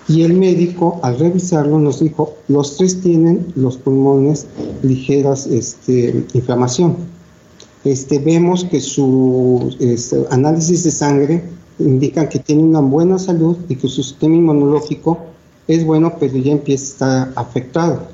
y 0.07 0.23
el 0.23 0.33
médico 0.33 0.99
al 1.01 1.17
revisarlo 1.17 1.79
nos 1.79 1.99
dijo, 1.99 2.35
los 2.47 2.77
tres 2.77 3.01
tienen 3.01 3.53
los 3.55 3.77
pulmones 3.77 4.47
ligeras 4.81 5.47
este, 5.47 6.25
inflamación. 6.33 6.97
Este, 7.85 8.19
vemos 8.19 8.65
que 8.65 8.79
su 8.79 9.75
este, 9.79 10.25
análisis 10.29 10.83
de 10.83 10.91
sangre 10.91 11.43
indican 11.79 12.29
que 12.29 12.39
tiene 12.39 12.63
una 12.63 12.81
buena 12.81 13.17
salud 13.17 13.57
y 13.69 13.75
que 13.75 13.87
su 13.87 14.03
sistema 14.03 14.35
inmunológico 14.35 15.19
es 15.67 15.85
bueno, 15.85 16.13
pero 16.19 16.37
ya 16.37 16.51
empieza 16.51 16.83
a 16.83 17.23
estar 17.23 17.33
afectado. 17.35 18.07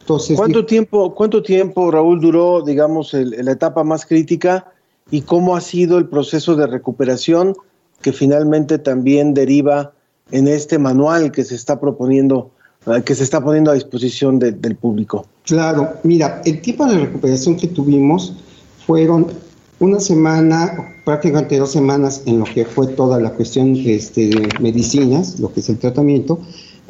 Entonces, 0.00 0.36
¿Cuánto 0.36 0.66
tiempo, 0.66 1.14
cuánto 1.14 1.42
tiempo, 1.42 1.90
Raúl, 1.90 2.20
duró, 2.20 2.62
digamos, 2.62 3.14
la 3.14 3.52
etapa 3.52 3.84
más 3.84 4.04
crítica 4.04 4.72
y 5.10 5.22
cómo 5.22 5.56
ha 5.56 5.60
sido 5.60 5.96
el 5.98 6.08
proceso 6.08 6.56
de 6.56 6.66
recuperación 6.66 7.54
que 8.02 8.12
finalmente 8.12 8.78
también 8.78 9.32
deriva 9.32 9.92
en 10.32 10.48
este 10.48 10.78
manual 10.78 11.30
que 11.30 11.44
se 11.44 11.54
está 11.54 11.78
proponiendo, 11.78 12.50
eh, 12.86 13.02
que 13.04 13.14
se 13.14 13.22
está 13.22 13.40
poniendo 13.40 13.70
a 13.70 13.74
disposición 13.74 14.38
del 14.38 14.76
público? 14.76 15.26
Claro, 15.44 15.94
mira, 16.02 16.42
el 16.44 16.60
tipo 16.60 16.84
de 16.86 16.98
recuperación 16.98 17.56
que 17.56 17.68
tuvimos 17.68 18.34
fueron 18.86 19.28
una 19.78 20.00
semana, 20.00 20.96
prácticamente 21.04 21.58
dos 21.58 21.72
semanas 21.72 22.22
en 22.26 22.38
lo 22.38 22.44
que 22.44 22.64
fue 22.64 22.86
toda 22.88 23.20
la 23.20 23.30
cuestión 23.30 23.76
este, 23.76 24.28
de 24.28 24.48
medicinas, 24.60 25.38
lo 25.40 25.52
que 25.52 25.60
es 25.60 25.68
el 25.68 25.78
tratamiento, 25.78 26.38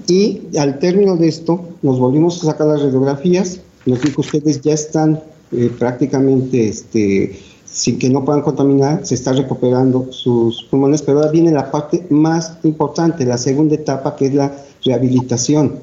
y 0.07 0.43
al 0.59 0.79
término 0.79 1.17
de 1.17 1.29
esto 1.29 1.69
nos 1.83 1.99
volvimos 1.99 2.43
a 2.43 2.53
sacar 2.53 2.67
las 2.67 2.83
radiografías, 2.83 3.61
nos 3.87 4.01
dijo 4.03 4.21
ustedes 4.21 4.61
ya 4.61 4.75
están 4.75 5.21
eh, 5.53 5.71
prácticamente 5.79 6.69
este, 6.69 7.39
sin 7.73 7.99
que 7.99 8.11
no 8.11 8.25
puedan 8.25 8.43
contaminar, 8.43 9.05
se 9.05 9.15
está 9.15 9.33
recuperando 9.33 10.13
sus 10.13 10.63
pulmones, 10.65 11.01
pero 11.03 11.19
ahora 11.19 11.33
viene 11.33 11.51
la 11.51 11.71
parte 11.71 12.07
más 12.11 12.59
importante, 12.65 13.25
la 13.25 13.39
segunda 13.39 13.75
etapa, 13.75 14.15
que 14.15 14.27
es 14.27 14.35
la 14.35 14.53
rehabilitación. 14.85 15.77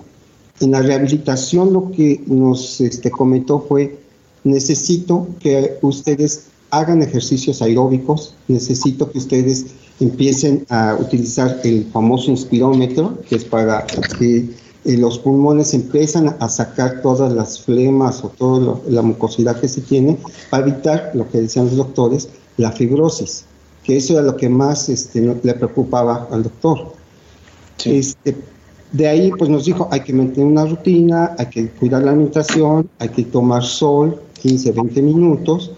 En 0.60 0.72
la 0.72 0.82
rehabilitación 0.82 1.74
lo 1.74 1.92
que 1.92 2.22
nos 2.28 2.80
este, 2.80 3.10
comentó 3.10 3.66
fue, 3.68 3.98
necesito 4.44 5.28
que 5.40 5.78
ustedes 5.82 6.46
hagan 6.70 7.02
ejercicios 7.02 7.62
aeróbicos, 7.62 8.36
necesito 8.48 9.12
que 9.12 9.18
ustedes 9.18 9.68
empiecen 10.00 10.66
a 10.70 10.96
utilizar 11.00 11.60
el 11.64 11.86
famoso 11.92 12.30
inspirómetro, 12.30 13.18
que 13.28 13.36
es 13.36 13.46
para 13.46 13.86
que 14.20 14.50
eh, 14.86 14.98
los 14.98 15.20
pulmones 15.20 15.74
empiezan 15.74 16.38
a 16.40 16.48
sacar 16.48 17.02
todas 17.02 17.34
las 17.34 17.62
flemas 17.62 18.24
o 18.24 18.30
toda 18.30 18.80
la 18.88 19.02
mucosidad 19.02 19.60
que 19.60 19.68
se 19.68 19.82
tiene 19.82 20.18
para 20.50 20.68
evitar 20.68 21.12
lo 21.14 21.30
que 21.30 21.42
decían 21.42 21.66
los 21.66 21.76
doctores, 21.76 22.30
la 22.58 22.72
fibrosis, 22.72 23.46
que 23.84 23.98
eso 23.98 24.14
era 24.14 24.22
lo 24.22 24.38
que 24.38 24.48
más 24.48 24.88
este, 24.88 25.22
le 25.22 25.54
preocupaba 25.54 26.28
al 26.32 26.44
doctor. 26.44 26.94
Este, 27.84 28.36
de 28.92 29.08
ahí 29.08 29.32
pues 29.38 29.50
nos 29.50 29.66
dijo, 29.66 29.88
hay 29.92 30.02
que 30.02 30.14
mantener 30.14 30.48
una 30.48 30.66
rutina, 30.66 31.36
hay 31.38 31.48
que 31.48 31.70
cuidar 31.70 32.04
la 32.04 32.12
alimentación, 32.12 32.90
hay 33.00 33.10
que 33.10 33.24
tomar 33.24 33.64
sol 33.64 34.22
15, 34.42 34.72
20 34.72 35.02
minutos 35.02 35.72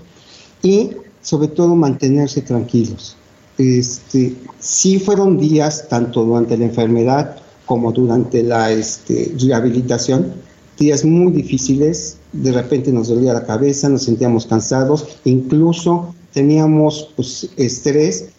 y 0.62 0.92
sobre 1.22 1.48
todo 1.48 1.76
mantenerse 1.76 2.42
tranquilos. 2.42 3.18
Este, 3.58 4.36
sí 4.60 5.00
fueron 5.00 5.38
días, 5.38 5.88
tanto 5.90 6.24
durante 6.24 6.58
la 6.58 6.66
enfermedad 6.66 7.41
como 7.66 7.92
durante 7.92 8.44
la 8.44 8.72
este, 8.72 9.34
rehabilitación, 9.40 10.34
días 10.78 11.06
muy 11.06 11.32
difíciles, 11.32 12.18
de 12.34 12.52
repente 12.52 12.92
nos 12.92 13.10
dolía 13.10 13.34
la 13.34 13.46
cabeza, 13.46 13.90
nos 13.90 14.04
sentíamos 14.04 14.46
cansados, 14.46 15.20
incluso 15.26 16.14
teníamos 16.34 17.10
pues, 17.16 17.50
estrés 17.58 18.30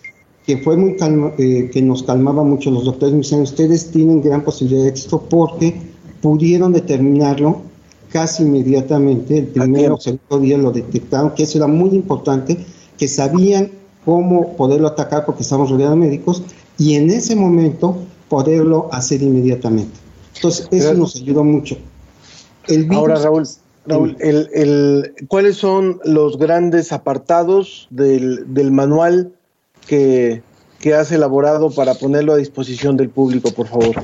que 0.46 0.58
fue 0.58 0.76
muy 0.76 0.96
eh, 1.38 1.70
que 1.72 1.82
nos 1.82 2.02
calmaba 2.02 2.42
mucho 2.42 2.70
los 2.70 2.84
doctores 2.84 3.12
me 3.12 3.18
decían 3.18 3.42
ustedes 3.42 3.90
tienen 3.90 4.22
gran 4.22 4.42
posibilidad 4.42 4.82
de 4.82 4.88
éxito 4.88 5.22
porque 5.28 5.80
pudieron 6.20 6.72
determinarlo 6.72 7.62
casi 8.08 8.42
inmediatamente 8.42 9.38
el 9.38 9.46
primero 9.46 9.94
o 9.94 10.00
segundo 10.00 10.40
día 10.40 10.58
lo 10.58 10.72
detectaron 10.72 11.34
que 11.34 11.44
eso 11.44 11.58
era 11.58 11.66
muy 11.66 11.90
importante 11.90 12.58
que 12.98 13.08
sabían 13.08 13.70
cómo 14.04 14.56
poderlo 14.56 14.88
atacar 14.88 15.24
porque 15.24 15.42
estamos 15.42 15.70
rodeados 15.70 15.94
de 15.98 16.06
médicos 16.06 16.42
y 16.76 16.94
en 16.94 17.10
ese 17.10 17.36
momento 17.36 17.96
poderlo 18.32 18.88
hacer 18.92 19.20
inmediatamente. 19.20 19.92
Entonces, 20.36 20.66
eso 20.70 20.94
nos 20.94 21.16
ayudó 21.16 21.44
mucho. 21.44 21.76
Ahora, 22.88 23.16
Raúl, 23.16 23.46
Raúl 23.84 24.16
el, 24.20 25.12
¿cuáles 25.28 25.58
son 25.58 26.00
los 26.02 26.38
grandes 26.38 26.92
apartados 26.92 27.88
del, 27.90 28.46
manual 28.72 29.34
que, 29.86 30.40
has 30.98 31.12
elaborado 31.12 31.70
para 31.72 31.92
ponerlo 31.92 32.32
a 32.32 32.36
disposición 32.38 32.96
del 32.96 33.10
público, 33.10 33.50
por 33.50 33.66
favor? 33.66 34.02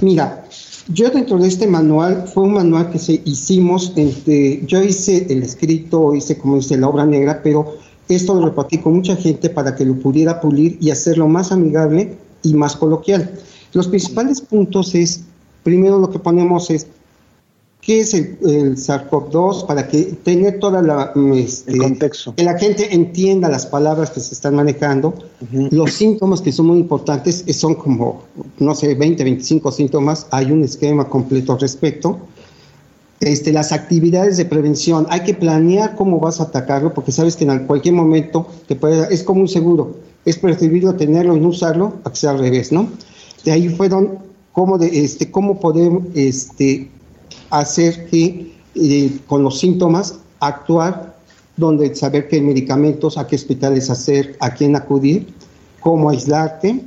Mira, 0.00 0.44
yo 0.88 1.10
dentro 1.10 1.38
de 1.38 1.46
este 1.46 1.68
manual, 1.68 2.24
fue 2.26 2.42
un 2.42 2.54
manual 2.54 2.90
que 2.90 2.98
se 2.98 3.22
hicimos, 3.24 3.92
entre, 3.94 4.66
yo 4.66 4.82
hice 4.82 5.24
el 5.30 5.44
escrito, 5.44 6.16
hice 6.16 6.36
como 6.36 6.56
dice 6.56 6.76
la 6.76 6.88
obra 6.88 7.06
negra, 7.06 7.42
pero 7.44 7.76
esto 8.08 8.34
lo 8.34 8.46
repartí 8.46 8.78
con 8.78 8.94
mucha 8.94 9.14
gente 9.14 9.48
para 9.50 9.76
que 9.76 9.84
lo 9.84 9.94
pudiera 9.94 10.40
pulir 10.40 10.78
y 10.80 10.90
hacerlo 10.90 11.28
más 11.28 11.52
amigable 11.52 12.16
y 12.42 12.54
más 12.54 12.74
coloquial. 12.74 13.30
Los 13.72 13.88
principales 13.88 14.40
puntos 14.40 14.94
es, 14.94 15.22
primero 15.62 15.98
lo 15.98 16.10
que 16.10 16.18
ponemos 16.18 16.70
es, 16.70 16.86
¿qué 17.80 18.00
es 18.00 18.14
el, 18.14 18.38
el 18.42 18.76
SARS-CoV-2? 18.76 19.66
Para 19.66 19.88
que 19.88 20.04
tenga 20.22 20.58
toda 20.58 20.82
la... 20.82 21.12
Este, 21.34 21.72
el 21.72 21.78
contexto. 21.78 22.34
Que 22.34 22.44
la 22.44 22.58
gente 22.58 22.94
entienda 22.94 23.48
las 23.48 23.66
palabras 23.66 24.10
que 24.10 24.20
se 24.20 24.34
están 24.34 24.54
manejando. 24.54 25.14
Los 25.70 25.92
síntomas 25.92 26.40
que 26.40 26.52
son 26.52 26.66
muy 26.66 26.78
importantes 26.78 27.44
son 27.56 27.74
como, 27.74 28.24
no 28.58 28.74
sé, 28.74 28.94
20, 28.94 29.24
25 29.24 29.72
síntomas. 29.72 30.26
Hay 30.30 30.50
un 30.52 30.64
esquema 30.64 31.08
completo 31.08 31.52
al 31.52 31.60
respecto. 31.60 32.18
Este, 33.20 33.52
las 33.52 33.72
actividades 33.72 34.36
de 34.36 34.44
prevención, 34.44 35.06
hay 35.10 35.24
que 35.24 35.34
planear 35.34 35.96
cómo 35.96 36.20
vas 36.20 36.40
a 36.40 36.44
atacarlo, 36.44 36.94
porque 36.94 37.10
sabes 37.10 37.34
que 37.34 37.44
en 37.44 37.66
cualquier 37.66 37.94
momento 37.94 38.46
te 38.68 38.76
puede, 38.76 39.12
es 39.12 39.24
como 39.24 39.40
un 39.40 39.48
seguro, 39.48 39.96
es 40.24 40.38
preferible 40.38 40.92
tenerlo 40.92 41.36
y 41.36 41.40
no 41.40 41.48
usarlo 41.48 41.94
a 42.04 42.10
que 42.10 42.16
sea 42.16 42.30
al 42.30 42.38
revés, 42.38 42.70
¿no? 42.70 42.88
De 43.44 43.52
ahí 43.52 43.68
fueron 43.68 44.18
cómo, 44.52 44.78
de, 44.78 45.04
este, 45.04 45.30
cómo 45.30 45.60
podemos 45.60 46.04
este, 46.14 46.90
hacer 47.50 48.08
que 48.08 48.52
eh, 48.74 49.18
con 49.26 49.42
los 49.42 49.58
síntomas 49.58 50.20
actuar, 50.40 51.16
donde 51.56 51.94
saber 51.94 52.28
qué 52.28 52.40
medicamentos, 52.40 53.18
a 53.18 53.26
qué 53.26 53.36
hospitales 53.36 53.90
hacer, 53.90 54.36
a 54.40 54.54
quién 54.54 54.76
acudir, 54.76 55.26
cómo 55.80 56.10
aislarte, 56.10 56.84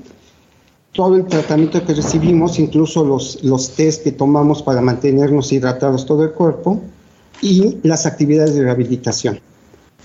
todo 0.93 1.15
el 1.15 1.25
tratamiento 1.25 1.85
que 1.85 1.93
recibimos, 1.93 2.59
incluso 2.59 3.03
los, 3.03 3.43
los 3.43 3.71
test 3.71 4.03
que 4.03 4.11
tomamos 4.11 4.61
para 4.61 4.81
mantenernos 4.81 5.51
hidratados 5.51 6.05
todo 6.05 6.23
el 6.23 6.31
cuerpo 6.31 6.81
y 7.41 7.77
las 7.83 8.05
actividades 8.05 8.55
de 8.55 8.63
rehabilitación. 8.63 9.39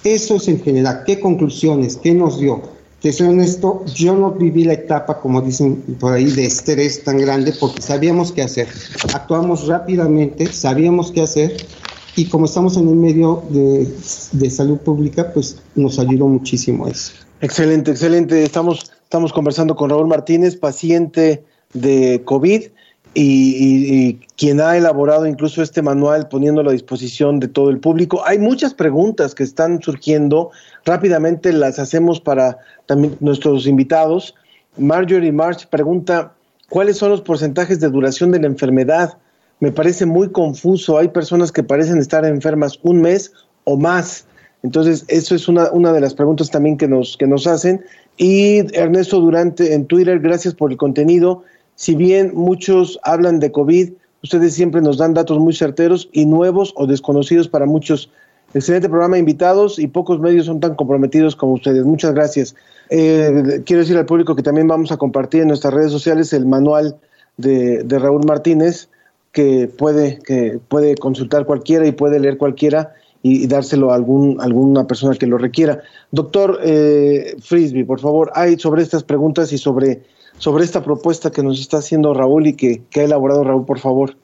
Eso 0.04 0.36
es 0.36 0.48
en 0.48 0.60
general. 0.60 1.02
¿Qué 1.04 1.18
conclusiones? 1.18 1.96
¿Qué 1.96 2.14
nos 2.14 2.38
dio? 2.38 2.75
Te 3.00 3.12
soy 3.12 3.28
honesto, 3.28 3.84
yo 3.94 4.16
no 4.16 4.32
viví 4.32 4.64
la 4.64 4.72
etapa, 4.72 5.20
como 5.20 5.40
dicen 5.40 5.76
por 6.00 6.14
ahí, 6.14 6.30
de 6.30 6.46
estrés 6.46 7.04
tan 7.04 7.18
grande 7.18 7.52
porque 7.58 7.82
sabíamos 7.82 8.32
qué 8.32 8.42
hacer. 8.42 8.68
Actuamos 9.14 9.66
rápidamente, 9.66 10.46
sabíamos 10.52 11.12
qué 11.12 11.22
hacer 11.22 11.56
y 12.16 12.26
como 12.26 12.46
estamos 12.46 12.76
en 12.76 12.88
el 12.88 12.96
medio 12.96 13.42
de, 13.50 13.86
de 14.32 14.50
salud 14.50 14.78
pública, 14.78 15.32
pues 15.32 15.58
nos 15.74 15.98
ayudó 15.98 16.26
muchísimo 16.26 16.88
eso. 16.88 17.12
Excelente, 17.42 17.90
excelente. 17.90 18.42
Estamos, 18.42 18.90
estamos 19.02 19.32
conversando 19.32 19.76
con 19.76 19.90
Raúl 19.90 20.08
Martínez, 20.08 20.56
paciente 20.56 21.44
de 21.74 22.22
COVID 22.24 22.62
y, 23.18 24.14
quien 24.36 24.60
ha 24.60 24.76
elaborado 24.76 25.26
incluso 25.26 25.62
este 25.62 25.80
manual 25.80 26.28
poniéndolo 26.28 26.68
a 26.68 26.74
disposición 26.74 27.40
de 27.40 27.48
todo 27.48 27.70
el 27.70 27.78
público. 27.78 28.22
Hay 28.26 28.38
muchas 28.38 28.74
preguntas 28.74 29.34
que 29.34 29.42
están 29.42 29.80
surgiendo, 29.80 30.50
rápidamente 30.84 31.52
las 31.54 31.78
hacemos 31.78 32.20
para 32.20 32.58
también 32.84 33.16
nuestros 33.20 33.66
invitados. 33.66 34.34
Marjorie 34.76 35.32
March 35.32 35.68
pregunta, 35.68 36.34
¿cuáles 36.68 36.98
son 36.98 37.10
los 37.10 37.22
porcentajes 37.22 37.80
de 37.80 37.88
duración 37.88 38.30
de 38.32 38.40
la 38.40 38.46
enfermedad? 38.46 39.16
Me 39.60 39.72
parece 39.72 40.04
muy 40.04 40.30
confuso, 40.30 40.98
hay 40.98 41.08
personas 41.08 41.50
que 41.50 41.62
parecen 41.62 41.98
estar 41.98 42.26
enfermas 42.26 42.78
un 42.82 43.00
mes 43.00 43.32
o 43.64 43.78
más. 43.78 44.26
Entonces, 44.62 45.06
eso 45.08 45.34
es 45.34 45.48
una, 45.48 45.70
una 45.70 45.92
de 45.94 46.00
las 46.00 46.12
preguntas 46.12 46.50
también 46.50 46.76
que 46.76 46.88
nos, 46.88 47.16
que 47.16 47.26
nos 47.26 47.46
hacen. 47.46 47.82
Y 48.18 48.58
Ernesto 48.76 49.20
Durante 49.20 49.72
en 49.72 49.86
Twitter, 49.86 50.18
gracias 50.18 50.54
por 50.54 50.70
el 50.70 50.76
contenido 50.76 51.44
si 51.76 51.94
bien 51.94 52.32
muchos 52.34 52.98
hablan 53.02 53.38
de 53.38 53.52
COVID, 53.52 53.92
ustedes 54.22 54.54
siempre 54.54 54.80
nos 54.80 54.96
dan 54.96 55.14
datos 55.14 55.38
muy 55.38 55.52
certeros 55.52 56.08
y 56.10 56.26
nuevos 56.26 56.72
o 56.76 56.86
desconocidos 56.86 57.48
para 57.48 57.66
muchos. 57.66 58.10
Excelente 58.54 58.88
programa, 58.88 59.18
invitados 59.18 59.78
y 59.78 59.86
pocos 59.86 60.18
medios 60.18 60.46
son 60.46 60.58
tan 60.60 60.74
comprometidos 60.74 61.36
como 61.36 61.52
ustedes. 61.52 61.84
Muchas 61.84 62.14
gracias. 62.14 62.56
Eh, 62.88 63.62
quiero 63.66 63.80
decir 63.80 63.96
al 63.96 64.06
público 64.06 64.34
que 64.34 64.42
también 64.42 64.66
vamos 64.66 64.90
a 64.90 64.96
compartir 64.96 65.42
en 65.42 65.48
nuestras 65.48 65.74
redes 65.74 65.92
sociales 65.92 66.32
el 66.32 66.46
manual 66.46 66.96
de, 67.36 67.84
Raúl 67.88 68.24
Martínez 68.26 68.88
que 69.32 69.68
puede, 69.68 70.18
que 70.20 70.58
puede 70.68 70.94
consultar 70.94 71.44
cualquiera 71.44 71.86
y 71.86 71.92
puede 71.92 72.18
leer 72.18 72.38
cualquiera 72.38 72.94
y, 73.22 73.46
dárselo 73.48 73.92
a 73.92 73.96
algún, 73.96 74.40
alguna 74.40 74.86
persona 74.86 75.14
que 75.14 75.26
lo 75.26 75.36
requiera. 75.36 75.82
Doctor 76.10 76.58
eh, 76.62 77.36
Frisby, 77.40 77.84
por 77.84 78.00
favor, 78.00 78.30
hay 78.34 78.58
sobre 78.58 78.82
estas 78.82 79.02
preguntas 79.02 79.52
y 79.52 79.58
sobre 79.58 80.02
sobre 80.38 80.64
esta 80.64 80.82
propuesta 80.82 81.30
que 81.30 81.42
nos 81.42 81.60
está 81.60 81.78
haciendo 81.78 82.14
Raúl 82.14 82.46
y 82.48 82.54
que, 82.54 82.82
ha 82.94 83.00
elaborado 83.00 83.44
Raúl, 83.44 83.64
por 83.64 83.78
favor. 83.78 84.16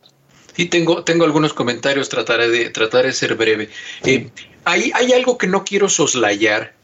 Sí, 0.54 0.66
tengo, 0.66 1.02
tengo 1.02 1.24
algunos 1.24 1.54
comentarios, 1.54 2.08
trataré 2.08 2.48
de, 2.50 2.70
trataré 2.70 3.08
de 3.08 3.14
ser 3.14 3.34
breve. 3.36 3.70
Eh, 4.04 4.30
hay, 4.64 4.92
hay 4.94 5.12
algo 5.12 5.38
que 5.38 5.46
no 5.46 5.64
quiero 5.64 5.88
soslayar 5.88 6.74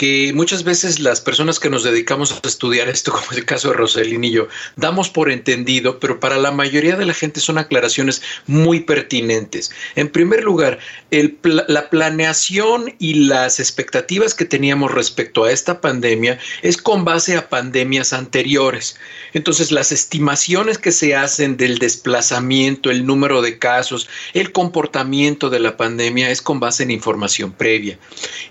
que 0.00 0.32
muchas 0.34 0.64
veces 0.64 0.98
las 0.98 1.20
personas 1.20 1.60
que 1.60 1.68
nos 1.68 1.84
dedicamos 1.84 2.32
a 2.32 2.48
estudiar 2.48 2.88
esto, 2.88 3.12
como 3.12 3.32
es 3.32 3.36
el 3.36 3.44
caso 3.44 3.68
de 3.68 3.74
Roselín 3.74 4.24
y 4.24 4.30
yo, 4.30 4.48
damos 4.76 5.10
por 5.10 5.30
entendido, 5.30 6.00
pero 6.00 6.18
para 6.18 6.38
la 6.38 6.50
mayoría 6.50 6.96
de 6.96 7.04
la 7.04 7.12
gente 7.12 7.38
son 7.38 7.58
aclaraciones 7.58 8.22
muy 8.46 8.80
pertinentes. 8.80 9.70
En 9.96 10.08
primer 10.08 10.42
lugar, 10.42 10.78
la 11.10 11.90
planeación 11.90 12.94
y 12.98 13.12
las 13.26 13.60
expectativas 13.60 14.32
que 14.32 14.46
teníamos 14.46 14.90
respecto 14.90 15.44
a 15.44 15.52
esta 15.52 15.82
pandemia 15.82 16.38
es 16.62 16.78
con 16.78 17.04
base 17.04 17.36
a 17.36 17.50
pandemias 17.50 18.14
anteriores. 18.14 18.96
Entonces, 19.34 19.70
las 19.70 19.92
estimaciones 19.92 20.78
que 20.78 20.92
se 20.92 21.14
hacen 21.14 21.58
del 21.58 21.76
desplazamiento, 21.76 22.90
el 22.90 23.04
número 23.04 23.42
de 23.42 23.58
casos, 23.58 24.08
el 24.32 24.50
comportamiento 24.52 25.50
de 25.50 25.60
la 25.60 25.76
pandemia 25.76 26.30
es 26.30 26.40
con 26.40 26.58
base 26.58 26.84
en 26.84 26.90
información 26.90 27.52
previa. 27.52 27.98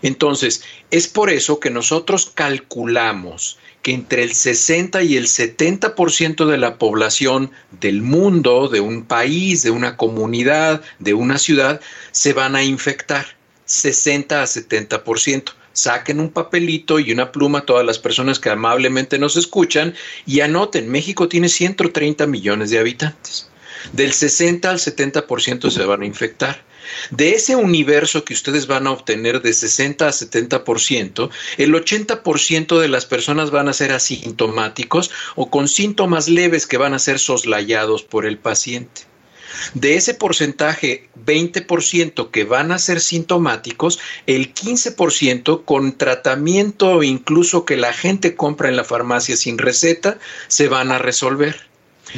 Entonces, 0.04 0.62
es 0.92 1.08
por 1.08 1.30
eso 1.30 1.39
que 1.60 1.70
nosotros 1.70 2.32
calculamos 2.34 3.58
que 3.82 3.94
entre 3.94 4.24
el 4.24 4.34
60 4.34 5.04
y 5.04 5.16
el 5.16 5.28
70% 5.28 6.46
de 6.46 6.58
la 6.58 6.78
población 6.78 7.52
del 7.80 8.02
mundo, 8.02 8.68
de 8.68 8.82
un 8.82 9.04
país, 9.06 9.64
de 9.64 9.72
una 9.72 9.96
comunidad, 9.96 10.82
de 11.00 11.14
una 11.14 11.38
ciudad, 11.38 11.80
se 12.12 12.34
van 12.34 12.56
a 12.56 12.64
infectar. 12.64 13.26
60 13.66 14.42
a 14.42 14.46
70%. 14.46 15.54
Saquen 15.72 16.20
un 16.20 16.30
papelito 16.30 17.00
y 17.00 17.12
una 17.12 17.32
pluma 17.32 17.66
todas 17.66 17.86
las 17.86 18.00
personas 18.00 18.40
que 18.40 18.50
amablemente 18.50 19.18
nos 19.18 19.38
escuchan 19.38 19.94
y 20.26 20.42
anoten, 20.42 20.90
México 20.90 21.30
tiene 21.30 21.48
130 21.48 22.26
millones 22.28 22.72
de 22.72 22.80
habitantes. 22.80 23.50
Del 23.94 24.12
60 24.12 24.70
al 24.70 24.80
70% 24.80 25.70
se 25.70 25.86
van 25.86 26.02
a 26.02 26.06
infectar. 26.06 26.64
De 27.12 27.34
ese 27.34 27.56
universo 27.56 28.24
que 28.24 28.34
ustedes 28.34 28.68
van 28.68 28.88
a 28.88 28.92
obtener 28.92 29.42
de 29.42 29.54
60 29.54 30.08
a 30.08 30.12
70%, 30.12 31.30
el 31.58 31.74
80% 31.74 32.80
de 32.80 32.88
las 32.88 33.06
personas 33.06 33.52
van 33.52 33.68
a 33.68 33.74
ser 33.74 33.92
asintomáticos 33.92 35.12
o 35.36 35.50
con 35.50 35.68
síntomas 35.68 36.30
leves 36.30 36.68
que 36.68 36.78
van 36.78 36.94
a 36.94 37.00
ser 37.00 37.20
soslayados 37.20 38.04
por 38.04 38.26
el 38.26 38.38
paciente. 38.38 39.10
De 39.74 39.96
ese 39.96 40.14
porcentaje, 40.14 41.10
20% 41.26 42.32
que 42.32 42.44
van 42.44 42.72
a 42.72 42.80
ser 42.80 43.02
sintomáticos, 43.02 44.00
el 44.28 44.54
15% 44.54 45.66
con 45.66 45.98
tratamiento 45.98 47.04
incluso 47.04 47.66
que 47.66 47.78
la 47.78 47.94
gente 47.94 48.36
compra 48.36 48.70
en 48.70 48.76
la 48.76 48.84
farmacia 48.84 49.36
sin 49.36 49.58
receta, 49.58 50.20
se 50.48 50.68
van 50.68 50.92
a 50.92 51.00
resolver. 51.00 51.69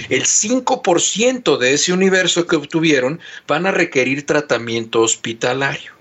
El 0.10 0.24
5% 0.24 1.58
de 1.58 1.74
ese 1.74 1.94
universo 1.94 2.48
que 2.48 2.56
obtuvieron 2.56 3.20
van 3.48 3.66
a 3.66 3.72
requerir 3.72 4.26
tratamiento 4.26 5.02
hospitalario. 5.02 5.92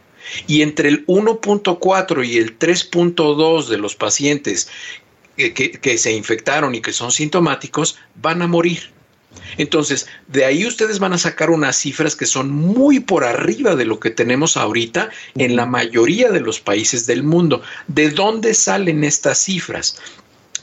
Y 0.47 0.63
entre 0.63 0.89
el 0.89 1.07
1.4 1.07 2.27
y 2.27 2.39
el 2.39 2.59
3.2 2.59 3.67
de 3.67 3.79
los 3.79 3.97
pacientes 3.97 4.69
que, 5.37 5.53
que, 5.53 5.99
se 5.99 6.13
infectaron 6.13 6.75
y 6.75 6.81
que 6.81 6.93
son 6.93 7.11
sintomáticos 7.11 7.99
van 8.15 8.43
a 8.43 8.47
morir. 8.47 8.93
Entonces, 9.59 10.07
de 10.29 10.45
ahí 10.45 10.67
ustedes 10.67 10.99
van 10.99 11.13
a 11.13 11.19
sacar 11.19 11.51
unas 11.51 11.77
cifras 11.77 12.17
que 12.17 12.27
son 12.27 12.51
muy 12.51 13.01
por 13.01 13.25
arriba 13.25 13.77
de 13.77 13.85
lo 13.85 14.01
que 14.01 14.11
tenemos 14.11 14.57
ahorita 14.57 15.11
en 15.37 15.57
la 15.57 15.67
mayoría 15.67 16.31
de 16.31 16.41
los 16.41 16.61
países 16.61 17.07
del 17.07 17.23
mundo. 17.23 17.63
¿De 17.87 18.11
dónde 18.11 18.55
salen 18.55 19.05
estas 19.05 19.43
cifras? 19.45 19.97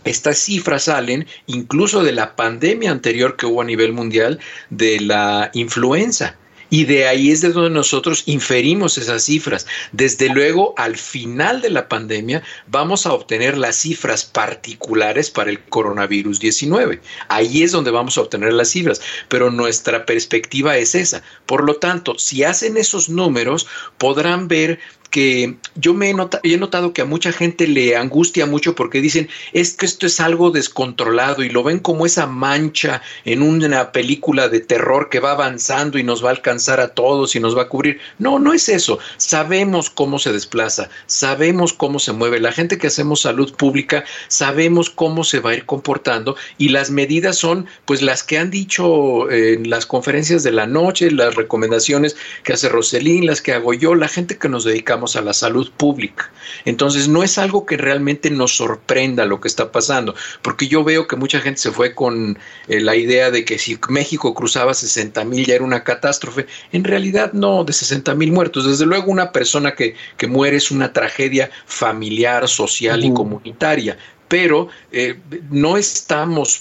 Estas 0.07 0.39
cifras 0.39 0.83
salen 0.83 1.27
incluso 1.47 2.03
de 2.03 2.13
la 2.13 2.35
pandemia 2.35 2.91
anterior 2.91 3.35
que 3.35 3.45
hubo 3.45 3.61
a 3.61 3.65
nivel 3.65 3.91
mundial 3.91 4.39
de 4.69 5.01
la 5.01 5.51
influenza. 5.53 6.37
Y 6.69 6.83
de 6.83 7.07
ahí 7.07 7.31
es 7.31 7.41
de 7.41 7.51
donde 7.51 7.69
nosotros 7.69 8.23
inferimos 8.25 8.97
esas 8.97 9.23
cifras. 9.23 9.67
Desde 9.93 10.29
luego, 10.29 10.73
al 10.77 10.97
final 10.97 11.61
de 11.61 11.69
la 11.69 11.87
pandemia, 11.87 12.43
vamos 12.67 13.05
a 13.05 13.13
obtener 13.13 13.57
las 13.57 13.77
cifras 13.77 14.25
particulares 14.25 15.29
para 15.29 15.49
el 15.49 15.61
coronavirus 15.61 16.39
19. 16.39 17.01
Ahí 17.29 17.63
es 17.63 17.71
donde 17.71 17.91
vamos 17.91 18.17
a 18.17 18.21
obtener 18.21 18.53
las 18.53 18.69
cifras, 18.69 19.01
pero 19.29 19.49
nuestra 19.49 20.05
perspectiva 20.05 20.77
es 20.77 20.95
esa. 20.95 21.23
Por 21.45 21.63
lo 21.63 21.75
tanto, 21.75 22.17
si 22.19 22.43
hacen 22.43 22.75
esos 22.75 23.07
números, 23.07 23.67
podrán 23.97 24.49
ver 24.49 24.79
que 25.09 25.55
yo 25.75 25.93
me 25.93 26.09
he, 26.09 26.15
he, 26.43 26.57
notado 26.57 26.93
que 26.93 27.01
a 27.01 27.05
mucha 27.05 27.31
gente 27.31 27.67
le 27.67 27.95
angustia 27.95 28.45
mucho 28.45 28.75
porque 28.75 29.01
dicen 29.01 29.29
es 29.53 29.75
que 29.75 29.85
esto 29.85 30.05
es 30.05 30.19
algo 30.19 30.51
descontrolado 30.51 31.43
y 31.43 31.49
lo 31.49 31.63
ven 31.63 31.79
como 31.79 32.05
esa 32.05 32.27
mancha 32.27 33.01
en 33.25 33.41
una 33.41 33.91
película 33.91 34.49
de 34.49 34.59
terror 34.59 35.09
que 35.09 35.19
va 35.19 35.31
avanzando 35.31 35.97
y 35.97 36.03
nos 36.03 36.23
va 36.23 36.29
a 36.29 36.31
alcanzar 36.33 36.79
a 36.79 36.89
todos 36.89 37.35
y 37.35 37.39
nos 37.39 37.57
va 37.57 37.63
a 37.63 37.69
cubrir. 37.69 37.99
No, 38.19 38.39
no 38.39 38.53
es 38.53 38.69
eso. 38.69 38.99
Sabemos 39.17 39.89
cómo 39.89 40.19
se 40.19 40.33
desplaza, 40.33 40.89
sabemos 41.05 41.73
cómo 41.73 41.99
se 41.99 42.13
mueve. 42.13 42.39
La 42.39 42.51
gente 42.51 42.77
que 42.77 42.87
hacemos 42.87 43.21
salud 43.21 43.55
pública 43.55 44.03
sabemos 44.27 44.89
cómo 44.89 45.23
se 45.23 45.39
va 45.39 45.51
a 45.51 45.55
ir 45.55 45.65
comportando 45.65 46.35
y 46.57 46.69
las 46.69 46.89
medidas 46.89 47.37
son 47.37 47.67
pues 47.85 48.01
las 48.01 48.23
que 48.23 48.37
han 48.37 48.49
dicho 48.49 49.29
en 49.31 49.69
las 49.69 49.85
conferencias 49.85 50.43
de 50.43 50.51
la 50.51 50.67
noche, 50.67 51.11
las 51.11 51.35
recomendaciones 51.35 52.15
que 52.43 52.53
hace 52.53 52.69
Roselín, 52.69 53.25
las 53.25 53.41
que 53.41 53.53
hago 53.53 53.73
yo, 53.73 53.95
la 53.95 54.07
gente 54.07 54.37
que 54.37 54.49
nos 54.49 54.63
dedicamos 54.63 54.96
a 55.15 55.21
la 55.21 55.33
salud 55.33 55.71
pública. 55.75 56.31
Entonces, 56.65 57.07
no 57.07 57.23
es 57.23 57.37
algo 57.37 57.65
que 57.65 57.77
realmente 57.77 58.29
nos 58.29 58.55
sorprenda 58.55 59.25
lo 59.25 59.39
que 59.39 59.47
está 59.47 59.71
pasando, 59.71 60.15
porque 60.41 60.67
yo 60.67 60.83
veo 60.83 61.07
que 61.07 61.15
mucha 61.15 61.39
gente 61.39 61.59
se 61.59 61.71
fue 61.71 61.93
con 61.93 62.37
eh, 62.67 62.79
la 62.79 62.95
idea 62.95 63.31
de 63.31 63.45
que 63.45 63.59
si 63.59 63.79
México 63.89 64.33
cruzaba 64.33 64.73
60 64.73 65.23
mil 65.25 65.45
ya 65.45 65.55
era 65.55 65.63
una 65.63 65.83
catástrofe. 65.83 66.47
En 66.71 66.83
realidad, 66.83 67.33
no, 67.33 67.63
de 67.63 67.73
60 67.73 68.15
mil 68.15 68.31
muertos. 68.31 68.65
Desde 68.65 68.85
luego, 68.85 69.11
una 69.11 69.31
persona 69.31 69.75
que, 69.75 69.95
que 70.17 70.27
muere 70.27 70.57
es 70.57 70.71
una 70.71 70.93
tragedia 70.93 71.49
familiar, 71.65 72.47
social 72.47 73.03
y 73.03 73.13
comunitaria, 73.13 73.97
pero 74.27 74.67
eh, 74.91 75.19
no 75.49 75.77
estamos, 75.77 76.59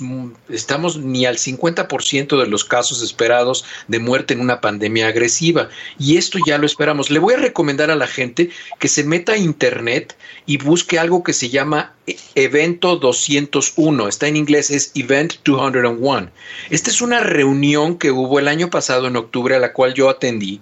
estamos 0.49 0.99
ni 0.99 1.27
al 1.27 1.37
50% 1.39 2.41
de 2.41 2.47
los 2.47 2.65
casos 2.65 3.03
esperados 3.03 3.65
de 3.89 3.99
muerte 3.99 4.35
en 4.35 4.41
una 4.41 4.61
pandemia 4.61 5.09
agresiva. 5.09 5.69
Y 5.99 6.17
esto 6.17 6.39
ya 6.47 6.59
lo 6.59 6.67
esperamos. 6.67 7.11
Le 7.11 7.19
voy 7.19 7.35
a 7.35 7.39
recomendar 7.39 7.91
a 7.91 7.97
la 7.97 8.07
gente 8.07 8.51
que 8.79 8.89
se 8.89 9.05
meta 9.05 9.33
a 9.33 9.39
internet 9.39 10.17
y 10.47 10.59
busque 10.59 10.99
algo 10.99 11.23
que 11.23 11.33
se 11.33 11.49
llama 11.49 11.95
Evento 12.35 12.97
201. 12.97 14.09
Está 14.09 14.29
en 14.29 14.37
inglés, 14.37 14.71
es 14.71 14.93
Event 14.95 15.35
201. 15.45 16.31
Esta 16.71 16.91
es 16.91 17.01
una 17.01 17.21
reunión 17.21 17.99
que 17.99 18.11
hubo 18.11 18.39
el 18.39 18.49
año 18.49 18.71
pasado 18.71 19.09
en 19.09 19.17
octubre 19.17 19.57
a 19.57 19.61
la 19.61 19.73
cual 19.73 19.95
yo 19.95 20.09
atendí, 20.09 20.61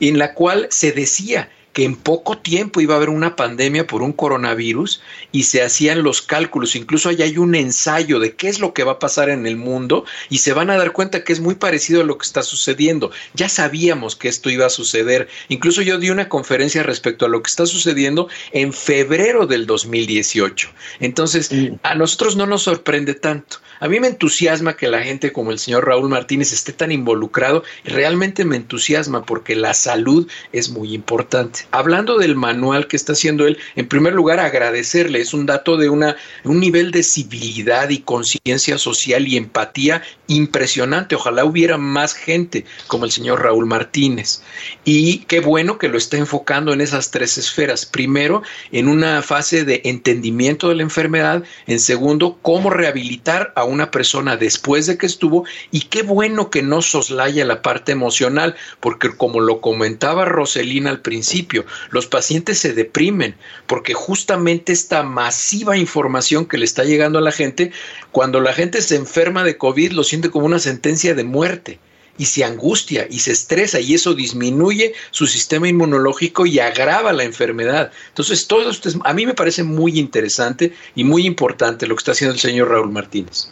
en 0.00 0.18
la 0.18 0.34
cual 0.34 0.68
se 0.70 0.92
decía 0.92 1.50
que 1.78 1.84
en 1.84 1.94
poco 1.94 2.36
tiempo 2.38 2.80
iba 2.80 2.94
a 2.94 2.96
haber 2.96 3.08
una 3.08 3.36
pandemia 3.36 3.86
por 3.86 4.02
un 4.02 4.12
coronavirus 4.12 5.00
y 5.30 5.44
se 5.44 5.62
hacían 5.62 6.02
los 6.02 6.22
cálculos. 6.22 6.74
Incluso 6.74 7.08
ahí 7.08 7.22
hay 7.22 7.38
un 7.38 7.54
ensayo 7.54 8.18
de 8.18 8.34
qué 8.34 8.48
es 8.48 8.58
lo 8.58 8.74
que 8.74 8.82
va 8.82 8.94
a 8.94 8.98
pasar 8.98 9.28
en 9.28 9.46
el 9.46 9.56
mundo 9.56 10.04
y 10.28 10.38
se 10.38 10.52
van 10.52 10.70
a 10.70 10.76
dar 10.76 10.90
cuenta 10.90 11.22
que 11.22 11.32
es 11.32 11.38
muy 11.38 11.54
parecido 11.54 12.00
a 12.00 12.04
lo 12.04 12.18
que 12.18 12.26
está 12.26 12.42
sucediendo. 12.42 13.12
Ya 13.34 13.48
sabíamos 13.48 14.16
que 14.16 14.26
esto 14.26 14.50
iba 14.50 14.66
a 14.66 14.70
suceder. 14.70 15.28
Incluso 15.50 15.80
yo 15.82 15.98
di 15.98 16.10
una 16.10 16.28
conferencia 16.28 16.82
respecto 16.82 17.26
a 17.26 17.28
lo 17.28 17.44
que 17.44 17.48
está 17.48 17.64
sucediendo 17.64 18.26
en 18.50 18.72
febrero 18.72 19.46
del 19.46 19.64
2018. 19.64 20.70
Entonces, 20.98 21.48
a 21.84 21.94
nosotros 21.94 22.34
no 22.34 22.46
nos 22.46 22.62
sorprende 22.64 23.14
tanto. 23.14 23.58
A 23.80 23.86
mí 23.86 24.00
me 24.00 24.08
entusiasma 24.08 24.76
que 24.76 24.88
la 24.88 25.02
gente 25.02 25.32
como 25.32 25.52
el 25.52 25.60
señor 25.60 25.86
Raúl 25.86 26.08
Martínez 26.08 26.52
esté 26.52 26.72
tan 26.72 26.90
involucrado 26.90 27.62
y 27.84 27.90
realmente 27.90 28.44
me 28.44 28.56
entusiasma 28.56 29.24
porque 29.24 29.54
la 29.54 29.72
salud 29.74 30.28
es 30.52 30.70
muy 30.70 30.94
importante. 30.94 31.67
Hablando 31.70 32.16
del 32.18 32.34
manual 32.34 32.86
que 32.86 32.96
está 32.96 33.12
haciendo 33.12 33.46
él, 33.46 33.58
en 33.76 33.88
primer 33.88 34.14
lugar 34.14 34.40
agradecerle, 34.40 35.20
es 35.20 35.34
un 35.34 35.46
dato 35.46 35.76
de 35.76 35.88
una, 35.88 36.16
un 36.44 36.60
nivel 36.60 36.90
de 36.90 37.02
civilidad 37.02 37.90
y 37.90 37.98
conciencia 37.98 38.78
social 38.78 39.28
y 39.28 39.36
empatía 39.36 40.02
impresionante. 40.28 41.14
Ojalá 41.14 41.44
hubiera 41.44 41.76
más 41.76 42.14
gente 42.14 42.64
como 42.86 43.04
el 43.04 43.10
señor 43.10 43.42
Raúl 43.42 43.66
Martínez. 43.66 44.42
Y 44.84 45.18
qué 45.20 45.40
bueno 45.40 45.78
que 45.78 45.88
lo 45.88 45.98
está 45.98 46.16
enfocando 46.16 46.72
en 46.72 46.80
esas 46.80 47.10
tres 47.10 47.38
esferas. 47.38 47.86
Primero, 47.86 48.42
en 48.72 48.88
una 48.88 49.22
fase 49.22 49.64
de 49.64 49.82
entendimiento 49.84 50.68
de 50.68 50.76
la 50.76 50.82
enfermedad. 50.82 51.42
En 51.66 51.80
segundo, 51.80 52.38
cómo 52.42 52.70
rehabilitar 52.70 53.52
a 53.56 53.64
una 53.64 53.90
persona 53.90 54.36
después 54.36 54.86
de 54.86 54.96
que 54.98 55.06
estuvo 55.06 55.44
y 55.70 55.82
qué 55.82 56.02
bueno 56.02 56.50
que 56.50 56.62
no 56.62 56.82
soslaya 56.82 57.44
la 57.44 57.62
parte 57.62 57.92
emocional, 57.92 58.54
porque 58.80 59.10
como 59.16 59.40
lo 59.40 59.60
comentaba 59.60 60.24
Roselina 60.24 60.90
al 60.90 61.00
principio, 61.00 61.57
los 61.90 62.06
pacientes 62.06 62.58
se 62.58 62.72
deprimen 62.72 63.36
porque 63.66 63.94
justamente 63.94 64.72
esta 64.72 65.02
masiva 65.02 65.76
información 65.76 66.46
que 66.46 66.58
le 66.58 66.64
está 66.64 66.84
llegando 66.84 67.18
a 67.18 67.22
la 67.22 67.32
gente, 67.32 67.72
cuando 68.12 68.40
la 68.40 68.52
gente 68.52 68.82
se 68.82 68.96
enferma 68.96 69.44
de 69.44 69.56
COVID 69.56 69.92
lo 69.92 70.04
siente 70.04 70.30
como 70.30 70.46
una 70.46 70.58
sentencia 70.58 71.14
de 71.14 71.24
muerte 71.24 71.80
y 72.18 72.26
se 72.26 72.44
angustia 72.44 73.06
y 73.08 73.20
se 73.20 73.32
estresa 73.32 73.80
y 73.80 73.94
eso 73.94 74.12
disminuye 74.12 74.92
su 75.10 75.26
sistema 75.26 75.68
inmunológico 75.68 76.44
y 76.44 76.58
agrava 76.58 77.12
la 77.12 77.22
enfermedad. 77.22 77.92
Entonces, 78.08 78.46
todo 78.46 78.68
esto 78.70 78.90
a 79.04 79.14
mí 79.14 79.24
me 79.24 79.34
parece 79.34 79.62
muy 79.62 79.98
interesante 79.98 80.72
y 80.94 81.04
muy 81.04 81.24
importante 81.24 81.86
lo 81.86 81.94
que 81.94 82.00
está 82.00 82.12
haciendo 82.12 82.34
el 82.34 82.40
señor 82.40 82.70
Raúl 82.70 82.90
Martínez. 82.90 83.50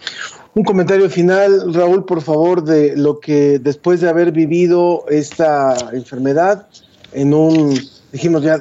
Un 0.55 0.65
comentario 0.65 1.09
final, 1.09 1.73
Raúl, 1.73 2.05
por 2.05 2.23
favor, 2.23 2.65
de 2.65 2.97
lo 2.97 3.21
que 3.21 3.59
después 3.59 4.01
de 4.01 4.09
haber 4.09 4.33
vivido 4.33 5.05
esta 5.09 5.77
enfermedad 5.93 6.67
en 7.13 7.35
un, 7.35 7.79
dijimos 8.17 8.43
ya, 8.43 8.59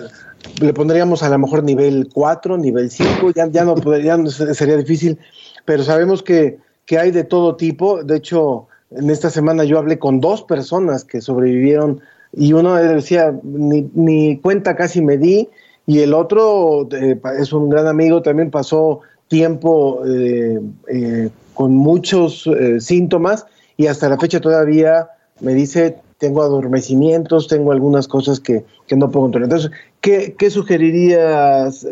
le 0.59 0.73
pondríamos 0.73 1.23
a 1.23 1.29
lo 1.29 1.39
mejor 1.39 1.63
nivel 1.63 2.09
4, 2.13 2.57
nivel 2.57 2.91
5, 2.91 3.31
ya, 3.33 3.47
ya 3.47 3.63
no 3.63 3.75
podría, 3.75 4.17
sería 4.27 4.75
difícil, 4.75 5.17
pero 5.63 5.81
sabemos 5.83 6.21
que, 6.21 6.57
que 6.85 6.99
hay 6.99 7.11
de 7.11 7.23
todo 7.23 7.55
tipo. 7.55 8.03
De 8.03 8.17
hecho, 8.17 8.67
en 8.91 9.09
esta 9.09 9.29
semana 9.29 9.63
yo 9.63 9.77
hablé 9.79 9.97
con 9.97 10.19
dos 10.19 10.43
personas 10.43 11.05
que 11.05 11.21
sobrevivieron 11.21 12.01
y 12.33 12.51
uno 12.51 12.75
decía, 12.75 13.33
ni, 13.43 14.37
cuenta 14.39 14.75
casi 14.75 15.01
me 15.01 15.17
di, 15.17 15.47
y 15.87 15.99
el 15.99 16.13
otro 16.13 16.89
eh, 16.91 17.17
es 17.39 17.53
un 17.53 17.69
gran 17.69 17.87
amigo, 17.87 18.21
también 18.21 18.51
pasó 18.51 18.99
tiempo 19.29 20.03
eh, 20.05 20.59
eh, 20.89 21.29
con 21.53 21.71
muchos 21.73 22.49
síntomas 22.79 23.45
y 23.77 23.87
hasta 23.87 24.09
la 24.09 24.17
fecha 24.17 24.41
todavía 24.41 25.07
me 25.39 25.53
dice, 25.53 25.95
tengo 26.18 26.41
adormecimientos, 26.41 27.47
tengo 27.47 27.72
algunas 27.72 28.07
cosas 28.07 28.39
que, 28.39 28.63
que 28.88 28.95
no 28.95 29.11
puedo 29.11 29.26
controlar. 29.26 29.49
Entonces, 29.49 29.72
¿qué, 30.01 30.36
qué 30.38 30.49
sugerirías, 30.49 31.86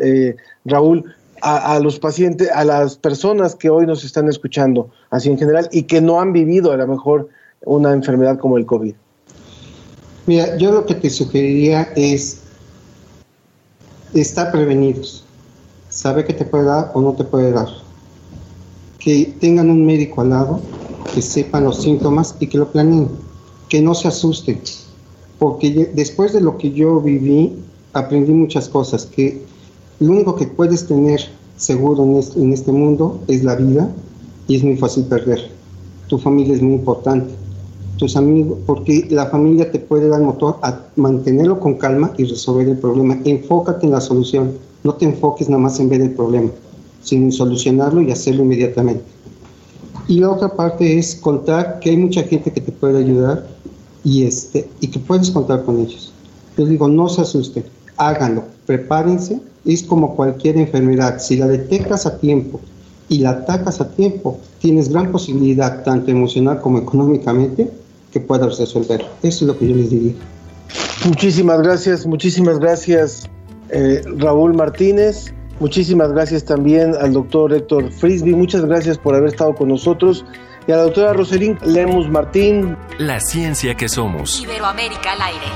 Raúl, 0.64 1.04
a, 1.44 1.78
los 1.78 1.98
pacientes, 1.98 2.50
a 2.54 2.64
las 2.64 2.96
personas 2.96 3.54
que 3.54 3.68
hoy 3.68 3.86
nos 3.86 4.02
están 4.02 4.28
escuchando, 4.28 4.88
así 5.10 5.28
en 5.28 5.38
general, 5.38 5.68
y 5.72 5.82
que 5.82 6.00
no 6.00 6.18
han 6.18 6.32
vivido 6.32 6.72
a 6.72 6.76
lo 6.76 6.86
mejor 6.86 7.28
una 7.66 7.92
enfermedad 7.92 8.38
como 8.38 8.56
el 8.56 8.64
COVID? 8.64 8.94
Mira, 10.26 10.56
yo 10.56 10.72
lo 10.72 10.86
que 10.86 10.94
te 10.94 11.10
sugeriría 11.10 11.92
es 11.96 12.40
estar 14.14 14.50
prevenidos, 14.52 15.24
saber 15.90 16.24
qué 16.24 16.32
te 16.32 16.46
puede 16.46 16.64
dar 16.64 16.90
o 16.94 17.02
no 17.02 17.12
te 17.12 17.24
puede 17.24 17.52
dar, 17.52 17.68
que 18.98 19.34
tengan 19.38 19.68
un 19.68 19.84
médico 19.84 20.22
al 20.22 20.30
lado, 20.30 20.60
que 21.12 21.20
sepan 21.20 21.64
los 21.64 21.82
síntomas 21.82 22.36
y 22.40 22.46
que 22.46 22.56
lo 22.56 22.72
planeen, 22.72 23.10
que 23.68 23.80
no 23.80 23.94
se 23.94 24.08
asusten, 24.08 24.60
porque 25.38 25.90
después 25.94 26.32
de 26.32 26.40
lo 26.40 26.58
que 26.58 26.72
yo 26.72 27.00
viví, 27.00 27.52
aprendí 27.92 28.32
muchas 28.32 28.68
cosas, 28.68 29.06
que 29.06 29.42
lo 30.00 30.10
único 30.10 30.34
que 30.34 30.46
puedes 30.46 30.86
tener 30.86 31.20
seguro 31.56 32.04
en 32.36 32.52
este, 32.52 32.72
mundo 32.72 33.20
es 33.28 33.44
la 33.44 33.54
vida 33.54 33.88
y 34.48 34.56
es 34.56 34.64
muy 34.64 34.76
fácil 34.76 35.04
perder. 35.04 35.50
Tu 36.08 36.18
familia 36.18 36.54
es 36.54 36.62
muy 36.62 36.74
importante. 36.74 37.32
Tus 37.96 38.16
amigos, 38.16 38.58
porque 38.66 39.06
la 39.10 39.26
familia 39.26 39.70
te 39.70 39.78
puede 39.78 40.08
dar 40.08 40.20
motor 40.20 40.58
a 40.62 40.80
mantenerlo 40.96 41.60
con 41.60 41.74
calma 41.74 42.12
y 42.18 42.24
resolver 42.24 42.68
el 42.68 42.76
problema. 42.76 43.18
Enfócate 43.24 43.86
en 43.86 43.92
la 43.92 44.00
solución. 44.00 44.52
No 44.82 44.94
te 44.94 45.04
enfoques 45.04 45.48
nada 45.48 45.62
más 45.62 45.78
en 45.78 45.88
ver 45.88 46.00
el 46.00 46.10
problema, 46.10 46.50
sino 47.02 47.26
en 47.26 47.32
solucionarlo 47.32 48.02
y 48.02 48.10
hacerlo 48.10 48.42
inmediatamente. 48.42 49.04
Y 50.08 50.18
la 50.18 50.30
otra 50.30 50.54
parte 50.54 50.98
es 50.98 51.14
contar 51.14 51.78
que 51.78 51.90
hay 51.90 51.96
mucha 51.96 52.24
gente 52.24 52.52
que 52.52 52.60
te 52.60 52.72
puede 52.72 52.98
ayudar 52.98 53.46
y, 54.04 54.24
este, 54.24 54.68
y 54.80 54.88
que 54.88 54.98
puedes 54.98 55.30
contar 55.30 55.64
con 55.64 55.80
ellos. 55.80 56.12
Yo 56.56 56.66
digo, 56.66 56.86
no 56.86 57.08
se 57.08 57.22
asusten, 57.22 57.64
háganlo, 57.96 58.44
prepárense 58.66 59.40
es 59.64 59.82
como 59.82 60.14
cualquier 60.14 60.58
enfermedad. 60.58 61.18
Si 61.18 61.36
la 61.36 61.46
detectas 61.46 62.06
a 62.06 62.18
tiempo 62.18 62.60
y 63.08 63.18
la 63.18 63.30
atacas 63.30 63.80
a 63.80 63.90
tiempo, 63.90 64.38
tienes 64.58 64.88
gran 64.90 65.10
posibilidad, 65.10 65.82
tanto 65.82 66.10
emocional 66.10 66.60
como 66.60 66.78
económicamente, 66.78 67.70
que 68.12 68.20
puedas 68.20 68.58
resolver. 68.58 69.04
Eso 69.22 69.44
es 69.44 69.48
lo 69.48 69.58
que 69.58 69.68
yo 69.68 69.74
les 69.74 69.90
diría. 69.90 70.12
Muchísimas 71.06 71.62
gracias, 71.62 72.06
muchísimas 72.06 72.58
gracias 72.58 73.28
eh, 73.70 74.02
Raúl 74.18 74.54
Martínez. 74.54 75.32
Muchísimas 75.60 76.12
gracias 76.12 76.44
también 76.44 76.94
al 77.00 77.12
doctor 77.12 77.52
Héctor 77.52 77.90
Frisby. 77.92 78.34
Muchas 78.34 78.64
gracias 78.64 78.98
por 78.98 79.14
haber 79.14 79.30
estado 79.30 79.54
con 79.54 79.68
nosotros. 79.68 80.24
Y 80.66 80.72
a 80.72 80.76
la 80.76 80.82
doctora 80.84 81.12
Roselín 81.12 81.58
Lemus 81.62 82.08
Martín. 82.08 82.76
La 82.98 83.20
ciencia 83.20 83.74
que 83.74 83.88
somos. 83.88 84.40
Iberoamérica 84.40 85.12
al 85.12 85.22
aire. 85.22 85.46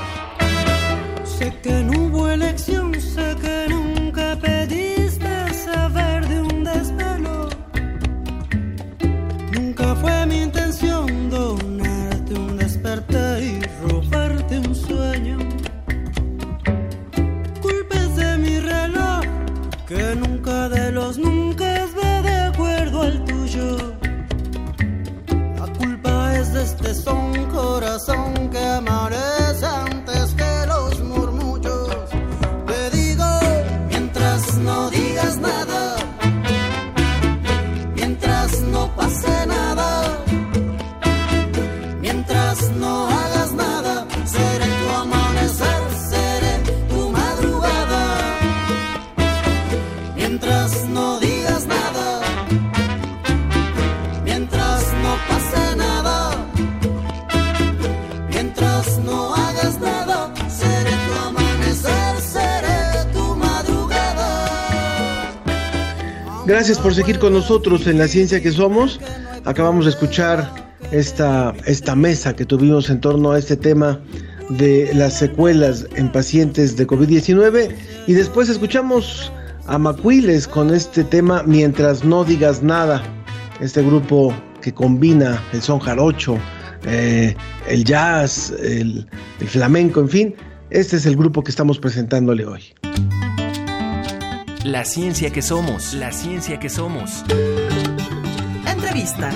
Corazón 27.58 28.48
que 28.52 28.64
amarece 28.64 29.97
Gracias 66.48 66.78
por 66.78 66.94
seguir 66.94 67.18
con 67.18 67.34
nosotros 67.34 67.86
en 67.86 67.98
la 67.98 68.08
ciencia 68.08 68.40
que 68.40 68.50
somos. 68.50 68.98
Acabamos 69.44 69.84
de 69.84 69.90
escuchar 69.90 70.50
esta, 70.92 71.54
esta 71.66 71.94
mesa 71.94 72.34
que 72.34 72.46
tuvimos 72.46 72.88
en 72.88 73.02
torno 73.02 73.32
a 73.32 73.38
este 73.38 73.54
tema 73.54 74.00
de 74.48 74.90
las 74.94 75.18
secuelas 75.18 75.86
en 75.96 76.10
pacientes 76.10 76.74
de 76.78 76.86
COVID-19 76.86 77.76
y 78.06 78.14
después 78.14 78.48
escuchamos 78.48 79.30
a 79.66 79.76
Macuiles 79.76 80.48
con 80.48 80.72
este 80.72 81.04
tema 81.04 81.42
Mientras 81.44 82.02
no 82.02 82.24
digas 82.24 82.62
nada, 82.62 83.02
este 83.60 83.82
grupo 83.82 84.32
que 84.62 84.72
combina 84.72 85.44
el 85.52 85.60
son 85.60 85.80
jarocho, 85.80 86.38
eh, 86.86 87.36
el 87.68 87.84
jazz, 87.84 88.54
el, 88.62 89.06
el 89.38 89.48
flamenco, 89.48 90.00
en 90.00 90.08
fin, 90.08 90.34
Este 90.70 90.96
es 90.96 91.04
el 91.04 91.14
grupo 91.14 91.44
que 91.44 91.50
estamos 91.50 91.78
presentándole 91.78 92.46
hoy. 92.46 92.62
La 94.68 94.84
ciencia 94.84 95.30
que 95.30 95.40
somos, 95.40 95.94
la 95.94 96.12
ciencia 96.12 96.60
que 96.60 96.68
somos. 96.68 97.24
Entrevista. 98.66 99.30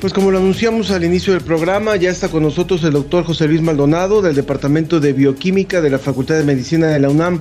Pues 0.00 0.12
como 0.12 0.30
lo 0.30 0.38
anunciamos 0.38 0.92
al 0.92 1.02
inicio 1.02 1.32
del 1.32 1.42
programa, 1.42 1.96
ya 1.96 2.10
está 2.10 2.28
con 2.28 2.44
nosotros 2.44 2.84
el 2.84 2.92
doctor 2.92 3.24
José 3.24 3.48
Luis 3.48 3.60
Maldonado 3.60 4.22
del 4.22 4.36
Departamento 4.36 5.00
de 5.00 5.12
Bioquímica 5.12 5.80
de 5.80 5.90
la 5.90 5.98
Facultad 5.98 6.36
de 6.36 6.44
Medicina 6.44 6.86
de 6.86 7.00
la 7.00 7.10
UNAM 7.10 7.40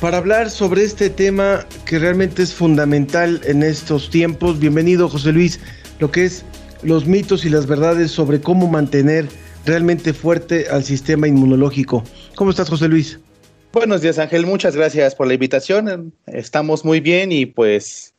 para 0.00 0.16
hablar 0.16 0.48
sobre 0.48 0.84
este 0.84 1.10
tema 1.10 1.66
que 1.84 1.98
realmente 1.98 2.42
es 2.42 2.54
fundamental 2.54 3.42
en 3.44 3.62
estos 3.62 4.08
tiempos. 4.08 4.58
Bienvenido 4.58 5.10
José 5.10 5.32
Luis, 5.32 5.60
lo 5.98 6.10
que 6.10 6.24
es 6.24 6.46
los 6.82 7.06
mitos 7.06 7.44
y 7.44 7.50
las 7.50 7.66
verdades 7.66 8.10
sobre 8.10 8.40
cómo 8.40 8.68
mantener 8.68 9.28
realmente 9.66 10.12
fuerte 10.12 10.66
al 10.70 10.84
sistema 10.84 11.28
inmunológico. 11.28 12.04
¿Cómo 12.34 12.50
estás 12.50 12.68
José 12.68 12.88
Luis? 12.88 13.18
Buenos 13.72 14.00
días 14.00 14.18
Ángel, 14.18 14.46
muchas 14.46 14.74
gracias 14.74 15.14
por 15.14 15.26
la 15.26 15.34
invitación. 15.34 16.12
Estamos 16.26 16.84
muy 16.84 17.00
bien 17.00 17.32
y 17.32 17.46
pues 17.46 18.14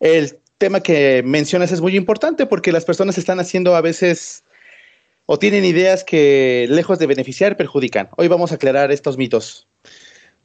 el 0.00 0.38
tema 0.58 0.80
que 0.80 1.22
mencionas 1.24 1.72
es 1.72 1.80
muy 1.80 1.96
importante 1.96 2.46
porque 2.46 2.72
las 2.72 2.84
personas 2.84 3.16
están 3.16 3.40
haciendo 3.40 3.74
a 3.76 3.80
veces 3.80 4.44
o 5.26 5.38
tienen 5.38 5.64
ideas 5.64 6.04
que 6.04 6.66
lejos 6.68 6.98
de 6.98 7.06
beneficiar 7.06 7.56
perjudican. 7.56 8.10
Hoy 8.16 8.28
vamos 8.28 8.52
a 8.52 8.56
aclarar 8.56 8.92
estos 8.92 9.16
mitos. 9.16 9.66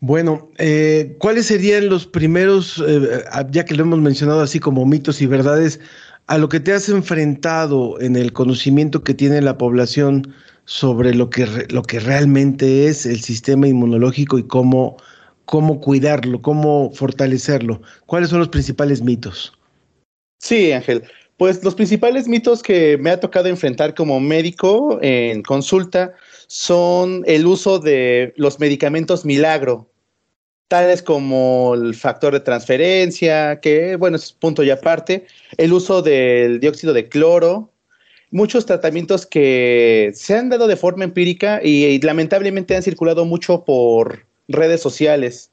Bueno, 0.02 0.50
eh, 0.58 1.18
¿cuáles 1.20 1.48
serían 1.48 1.90
los 1.90 2.08
primeros, 2.08 2.82
eh, 2.88 3.26
ya 3.52 3.66
que 3.66 3.76
lo 3.76 3.84
hemos 3.84 4.00
mencionado 4.00 4.40
así 4.40 4.62
como 4.62 4.86
mitos 4.86 5.22
y 5.22 5.26
verdades, 5.26 5.82
a 6.30 6.38
lo 6.38 6.48
que 6.48 6.60
te 6.60 6.74
has 6.74 6.88
enfrentado 6.90 8.00
en 8.00 8.16
el 8.16 8.34
conocimiento 8.34 9.04
que 9.04 9.16
tiene 9.16 9.42
la 9.42 9.58
población 9.58 10.36
sobre 10.66 11.16
lo 11.16 11.32
que, 11.32 11.48
lo 11.70 11.82
que 11.82 12.00
realmente 12.00 12.86
es 12.86 13.08
el 13.08 13.20
sistema 13.22 13.68
inmunológico 13.68 14.38
y 14.38 14.44
cómo, 14.44 14.98
cómo 15.46 15.82
cuidarlo, 15.82 16.40
cómo 16.44 16.92
fortalecerlo? 16.92 17.82
¿Cuáles 18.06 18.30
son 18.30 18.38
los 18.38 18.50
principales 18.50 19.02
mitos? 19.02 19.54
Sí, 20.38 20.72
Ángel. 20.72 21.02
Pues 21.38 21.64
los 21.64 21.74
principales 21.74 22.28
mitos 22.28 22.62
que 22.62 23.00
me 23.00 23.10
ha 23.10 23.20
tocado 23.20 23.48
enfrentar 23.48 23.96
como 23.96 24.20
médico 24.20 25.00
en 25.02 25.42
consulta 25.42 26.14
son 26.46 27.24
el 27.26 27.48
uso 27.48 27.80
de 27.80 28.36
los 28.38 28.60
medicamentos 28.60 29.26
milagro, 29.26 29.90
tales 30.70 31.02
como 31.02 31.74
el 31.74 31.96
factor 31.96 32.32
de 32.32 32.40
transferencia, 32.40 33.60
que 33.60 33.98
bueno, 33.98 34.16
es 34.16 34.32
punto 34.32 34.64
y 34.64 34.70
aparte, 34.70 35.26
el 35.58 35.74
uso 35.74 36.02
del 36.02 36.60
dióxido 36.60 36.94
de 36.94 37.10
cloro, 37.10 37.74
muchos 38.32 38.66
tratamientos 38.66 39.26
que 39.26 40.12
se 40.14 40.38
han 40.38 40.50
dado 40.50 40.68
de 40.68 40.78
forma 40.78 41.04
empírica 41.04 41.60
y, 41.64 42.00
lamentablemente 42.02 42.76
han 42.76 42.84
circulado 42.84 43.26
mucho 43.26 43.66
por 43.66 44.28
redes 44.48 44.82
sociales. 44.82 45.52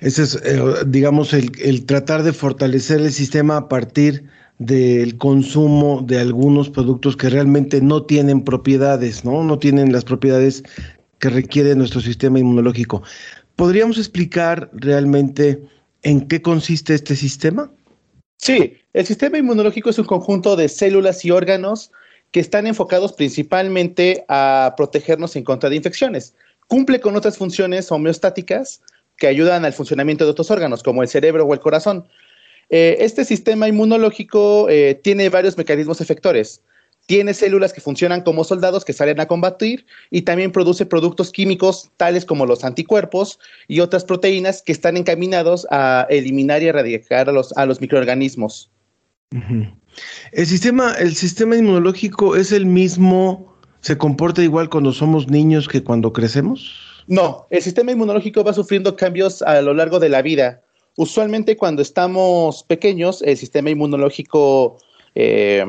Ese 0.00 0.24
es, 0.24 0.34
eh, 0.44 0.60
digamos, 0.86 1.32
el, 1.32 1.86
tratar 1.86 2.24
de 2.24 2.32
fortalecer 2.32 3.00
el 3.00 3.12
sistema 3.12 3.56
a 3.56 3.68
partir 3.68 4.24
del 4.58 5.16
consumo 5.18 6.02
de 6.06 6.18
algunos 6.18 6.68
productos 6.68 7.16
que 7.16 7.28
realmente 7.28 7.80
no 7.80 8.04
tienen 8.04 8.42
propiedades, 8.42 9.24
¿no? 9.24 9.42
No 9.42 9.58
tienen 9.58 9.92
las 9.92 10.04
propiedades 10.04 10.62
que 11.24 11.30
requiere 11.30 11.74
nuestro 11.74 12.02
sistema 12.02 12.38
inmunológico. 12.38 13.02
¿Podríamos 13.56 13.96
explicar 13.96 14.68
realmente 14.74 15.58
en 16.02 16.28
qué 16.28 16.42
consiste 16.42 16.92
este 16.92 17.16
sistema? 17.16 17.72
Sí, 18.36 18.76
el 18.92 19.06
sistema 19.06 19.38
inmunológico 19.38 19.88
es 19.88 19.98
un 19.98 20.04
conjunto 20.04 20.54
de 20.54 20.68
células 20.68 21.24
y 21.24 21.30
órganos 21.30 21.92
que 22.30 22.40
están 22.40 22.66
enfocados 22.66 23.14
principalmente 23.14 24.26
a 24.28 24.74
protegernos 24.76 25.34
en 25.36 25.44
contra 25.44 25.70
de 25.70 25.76
infecciones. 25.76 26.34
Cumple 26.66 27.00
con 27.00 27.16
otras 27.16 27.38
funciones 27.38 27.90
homeostáticas, 27.90 28.82
que 29.16 29.26
ayudan 29.26 29.64
al 29.64 29.72
funcionamiento 29.72 30.26
de 30.26 30.32
otros 30.32 30.50
órganos, 30.50 30.82
como 30.82 31.02
el 31.02 31.08
cerebro 31.08 31.46
o 31.46 31.54
el 31.54 31.60
corazón. 31.60 32.06
Eh, 32.68 32.98
este 33.00 33.24
sistema 33.24 33.66
inmunológico 33.66 34.68
eh, 34.68 35.00
tiene 35.02 35.30
varios 35.30 35.56
mecanismos 35.56 36.02
efectores. 36.02 36.60
Tiene 37.06 37.34
células 37.34 37.74
que 37.74 37.82
funcionan 37.82 38.22
como 38.22 38.44
soldados 38.44 38.84
que 38.84 38.94
salen 38.94 39.20
a 39.20 39.26
combatir 39.26 39.84
y 40.10 40.22
también 40.22 40.52
produce 40.52 40.86
productos 40.86 41.32
químicos 41.32 41.90
tales 41.98 42.24
como 42.24 42.46
los 42.46 42.64
anticuerpos 42.64 43.38
y 43.68 43.80
otras 43.80 44.04
proteínas 44.04 44.62
que 44.62 44.72
están 44.72 44.96
encaminados 44.96 45.66
a 45.70 46.06
eliminar 46.08 46.62
y 46.62 46.68
erradicar 46.68 47.28
a 47.28 47.32
los, 47.32 47.54
a 47.58 47.66
los 47.66 47.80
microorganismos. 47.82 48.70
El 50.32 50.46
sistema, 50.46 50.94
el 50.94 51.14
sistema 51.14 51.56
inmunológico 51.56 52.36
es 52.36 52.52
el 52.52 52.64
mismo, 52.64 53.54
se 53.80 53.98
comporta 53.98 54.42
igual 54.42 54.70
cuando 54.70 54.92
somos 54.92 55.28
niños 55.28 55.68
que 55.68 55.84
cuando 55.84 56.12
crecemos. 56.12 57.04
No, 57.06 57.46
el 57.50 57.60
sistema 57.60 57.92
inmunológico 57.92 58.42
va 58.44 58.54
sufriendo 58.54 58.96
cambios 58.96 59.42
a 59.42 59.60
lo 59.60 59.74
largo 59.74 60.00
de 60.00 60.08
la 60.08 60.22
vida. 60.22 60.62
Usualmente 60.96 61.56
cuando 61.56 61.82
estamos 61.82 62.62
pequeños, 62.62 63.20
el 63.22 63.36
sistema 63.36 63.68
inmunológico 63.68 64.78
eh, 65.14 65.64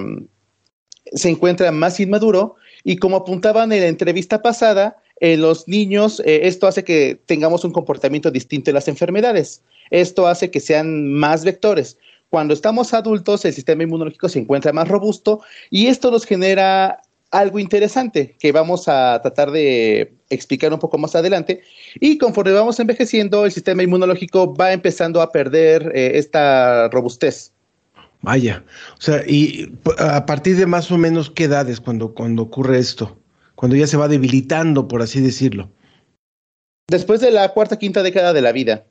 se 1.13 1.29
encuentra 1.29 1.71
más 1.71 1.99
inmaduro 1.99 2.55
y 2.83 2.97
como 2.97 3.17
apuntaban 3.17 3.71
en 3.71 3.81
la 3.81 3.87
entrevista 3.87 4.41
pasada, 4.41 4.97
en 5.19 5.41
los 5.41 5.67
niños 5.67 6.21
eh, 6.25 6.41
esto 6.43 6.67
hace 6.67 6.83
que 6.83 7.19
tengamos 7.25 7.63
un 7.63 7.71
comportamiento 7.71 8.31
distinto 8.31 8.69
en 8.69 8.75
las 8.75 8.87
enfermedades. 8.87 9.61
Esto 9.91 10.27
hace 10.27 10.51
que 10.51 10.59
sean 10.59 11.13
más 11.13 11.43
vectores. 11.43 11.97
Cuando 12.29 12.53
estamos 12.53 12.93
adultos, 12.93 13.45
el 13.45 13.53
sistema 13.53 13.83
inmunológico 13.83 14.27
se 14.27 14.39
encuentra 14.39 14.73
más 14.73 14.87
robusto 14.87 15.41
y 15.69 15.87
esto 15.87 16.11
nos 16.11 16.25
genera 16.25 17.01
algo 17.31 17.59
interesante 17.59 18.35
que 18.39 18.51
vamos 18.51 18.87
a 18.87 19.19
tratar 19.21 19.51
de 19.51 20.13
explicar 20.29 20.73
un 20.73 20.79
poco 20.79 20.97
más 20.97 21.15
adelante. 21.15 21.61
Y 21.99 22.17
conforme 22.17 22.51
vamos 22.51 22.79
envejeciendo, 22.79 23.45
el 23.45 23.51
sistema 23.51 23.83
inmunológico 23.83 24.53
va 24.53 24.73
empezando 24.73 25.21
a 25.21 25.31
perder 25.31 25.91
eh, 25.95 26.11
esta 26.15 26.89
robustez. 26.89 27.51
Vaya, 28.21 28.63
o 28.97 29.01
sea, 29.01 29.23
y 29.27 29.71
a 29.99 30.25
partir 30.25 30.57
de 30.57 30.65
más 30.65 30.91
o 30.91 30.97
menos 30.97 31.29
qué 31.29 31.43
edades 31.43 31.79
cuando, 31.79 32.13
cuando 32.13 32.43
ocurre 32.43 32.79
esto, 32.79 33.19
cuando 33.53 33.75
ya 33.75 33.87
se 33.87 33.97
va 33.97 34.07
debilitando, 34.07 34.87
por 34.87 35.01
así 35.01 35.21
decirlo. 35.21 35.69
Después 36.87 37.21
de 37.21 37.31
la 37.31 37.49
cuarta, 37.49 37.77
quinta 37.77 38.03
década 38.03 38.33
de 38.33 38.41
la 38.41 38.51
vida. 38.51 38.85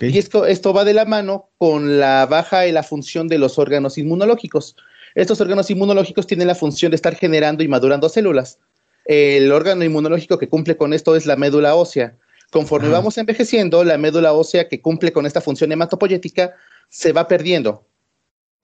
Y 0.00 0.18
esto, 0.18 0.46
esto 0.46 0.72
va 0.72 0.84
de 0.84 0.94
la 0.94 1.04
mano 1.04 1.50
con 1.58 1.98
la 1.98 2.26
baja 2.26 2.66
en 2.66 2.74
la 2.74 2.82
función 2.82 3.28
de 3.28 3.38
los 3.38 3.58
órganos 3.58 3.98
inmunológicos. 3.98 4.76
Estos 5.14 5.40
órganos 5.40 5.70
inmunológicos 5.70 6.26
tienen 6.26 6.48
la 6.48 6.54
función 6.54 6.90
de 6.90 6.96
estar 6.96 7.14
generando 7.14 7.62
y 7.62 7.68
madurando 7.68 8.08
células. 8.08 8.58
El 9.04 9.52
órgano 9.52 9.84
inmunológico 9.84 10.38
que 10.38 10.48
cumple 10.48 10.76
con 10.76 10.92
esto 10.92 11.16
es 11.16 11.26
la 11.26 11.36
médula 11.36 11.74
ósea. 11.74 12.16
Conforme 12.50 12.88
vamos 12.88 13.18
envejeciendo, 13.18 13.84
la 13.84 13.98
médula 13.98 14.32
ósea 14.32 14.68
que 14.68 14.80
cumple 14.80 15.12
con 15.12 15.26
esta 15.26 15.40
función 15.40 15.72
hematopoyética 15.72 16.54
se 16.88 17.12
va 17.12 17.28
perdiendo. 17.28 17.86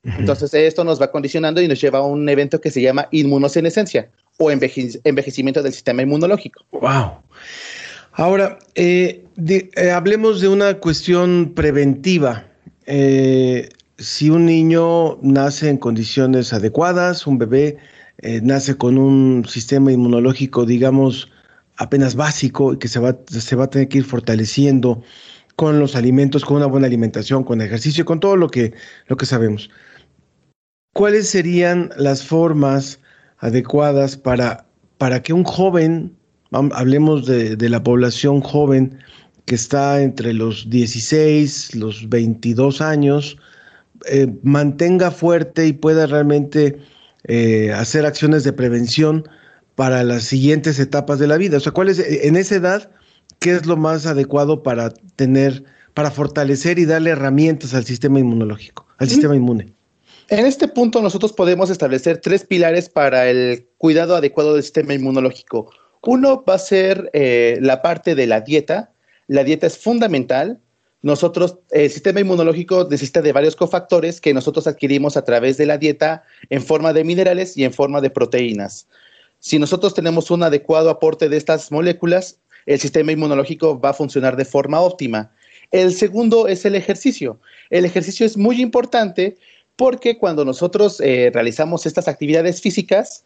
Entonces, 0.03 0.55
esto 0.55 0.83
nos 0.83 1.01
va 1.01 1.11
condicionando 1.11 1.61
y 1.61 1.69
nos 1.69 1.81
lleva 1.81 1.99
a 1.99 2.03
un 2.03 2.29
evento 2.29 2.61
que 2.61 2.71
se 2.71 2.81
llama 2.81 3.09
inmunosenescencia 3.11 4.09
o 4.39 4.51
envejecimiento 4.51 5.63
del 5.63 5.73
sistema 5.73 6.03
inmunológico. 6.03 6.65
Wow. 6.73 7.21
Ahora, 8.13 8.59
eh, 8.75 9.25
eh, 9.47 9.91
hablemos 9.91 10.41
de 10.41 10.49
una 10.49 10.75
cuestión 10.79 11.53
preventiva. 11.55 12.47
Eh, 12.87 13.69
si 13.99 14.31
un 14.31 14.47
niño 14.47 15.19
nace 15.23 15.69
en 15.69 15.77
condiciones 15.77 16.53
adecuadas, 16.53 17.27
un 17.27 17.39
bebé 17.39 17.77
eh, 18.19 18.41
nace 18.43 18.77
con 18.77 18.99
un 18.99 19.45
sistema 19.47 19.93
inmunológico, 19.93 20.67
digamos, 20.67 21.31
apenas 21.77 22.15
básico 22.15 22.73
y 22.73 22.79
que 22.79 22.89
se 22.89 22.99
va, 22.99 23.17
se 23.27 23.57
va 23.57 23.65
a 23.65 23.71
tener 23.71 23.89
que 23.89 23.99
ir 23.99 24.05
fortaleciendo 24.05 25.03
con 25.57 25.79
los 25.79 25.97
alimentos, 25.97 26.45
con 26.45 26.57
una 26.57 26.67
buena 26.67 26.87
alimentación, 26.87 27.45
con 27.45 27.61
ejercicio, 27.61 28.05
con 28.05 28.21
todo 28.21 28.37
lo 28.37 28.49
que, 28.49 28.75
lo 29.07 29.17
que 29.17 29.27
sabemos. 29.27 29.71
¿Cuáles 30.93 31.29
serían 31.29 31.91
las 31.97 32.25
formas 32.25 33.01
adecuadas 33.39 34.17
para, 34.17 34.67
para 34.99 35.23
que 35.23 35.33
un 35.33 35.45
joven, 35.45 36.17
hablemos 36.51 37.27
de, 37.27 37.57
de 37.57 37.69
la 37.69 37.83
población 37.83 38.41
joven 38.41 38.99
que 39.47 39.55
está 39.55 40.03
entre 40.03 40.33
los 40.33 40.69
16, 40.71 41.75
los 41.75 42.09
22 42.09 42.81
años, 42.81 43.37
eh, 44.07 44.29
mantenga 44.43 45.11
fuerte 45.11 45.67
y 45.67 45.73
pueda 45.73 46.07
realmente 46.07 46.79
eh, 47.25 47.73
hacer 47.73 48.07
acciones 48.07 48.45
de 48.45 48.53
prevención 48.53 49.29
para 49.75 50.05
las 50.05 50.25
siguientes 50.25 50.79
etapas 50.79 51.19
de 51.19 51.27
la 51.27 51.37
vida. 51.37 51.59
O 51.59 51.61
sea, 51.61 51.73
¿cuál 51.73 51.89
es, 51.89 51.99
en 51.99 52.37
esa 52.37 52.55
edad, 52.55 52.91
qué 53.39 53.53
es 53.53 53.67
lo 53.67 53.77
más 53.77 54.07
adecuado 54.07 54.63
para 54.63 54.91
tener, 55.17 55.65
para 55.95 56.11
fortalecer 56.11 56.79
y 56.79 56.85
darle 56.85 57.11
herramientas 57.11 57.75
al 57.75 57.85
sistema 57.85 58.21
inmunológico, 58.21 58.87
al 58.99 59.07
mm. 59.07 59.11
sistema 59.11 59.37
inmune? 59.37 59.73
En 60.31 60.47
este 60.47 60.69
punto 60.69 61.03
nosotros 61.03 61.33
podemos 61.33 61.71
establecer 61.71 62.19
tres 62.19 62.45
pilares 62.45 62.89
para 62.89 63.29
el 63.29 63.69
cuidado 63.79 64.17
adecuado 64.17 64.55
del 64.55 64.63
sistema 64.63 64.95
inmunológico. 64.95 65.71
Uno 66.03 66.45
va 66.49 66.55
a 66.55 66.59
ser 66.59 67.11
eh, 67.13 67.59
la 67.61 67.83
parte 67.83 68.15
de 68.15 68.27
la 68.27 68.41
dieta. 68.41 68.93
La 69.27 69.45
dieta 69.45 69.67
es 69.67 69.77
fundamental 69.77 70.61
nosotros, 71.03 71.57
el 71.71 71.91
sistema 71.91 72.21
inmunológico 72.21 72.87
necesita 72.91 73.23
de 73.23 73.33
varios 73.33 73.57
cofactores 73.57 74.21
que 74.21 74.35
nosotros 74.35 74.67
adquirimos 74.67 75.17
a 75.17 75.25
través 75.25 75.57
de 75.57 75.65
la 75.65 75.79
dieta 75.79 76.25
en 76.51 76.63
forma 76.63 76.93
de 76.93 77.05
minerales 77.05 77.57
y 77.57 77.65
en 77.65 77.73
forma 77.73 78.03
de 78.03 78.11
proteínas. 78.11 78.87
Si 79.39 79.59
nosotros 79.59 79.95
tenemos 79.95 80.31
un 80.31 80.43
adecuado 80.43 80.91
aporte 80.91 81.31
de 81.31 81.39
estas 81.39 81.73
moléculas, 81.73 82.39
el 82.67 82.79
sistema 82.79 83.13
inmunológico 83.13 83.81
va 83.81 83.91
a 83.91 83.95
funcionar 83.95 84.37
de 84.37 84.45
forma 84.45 84.81
óptima. 84.81 85.33
El 85.71 85.95
segundo 85.95 86.49
es 86.49 86.67
el 86.67 86.75
ejercicio. 86.75 87.41
El 87.71 87.87
ejercicio 87.87 88.27
es 88.27 88.37
muy 88.37 88.61
importante 88.61 89.39
porque 89.81 90.19
cuando 90.19 90.45
nosotros 90.45 91.01
eh, 91.01 91.31
realizamos 91.33 91.87
estas 91.87 92.07
actividades 92.07 92.61
físicas, 92.61 93.25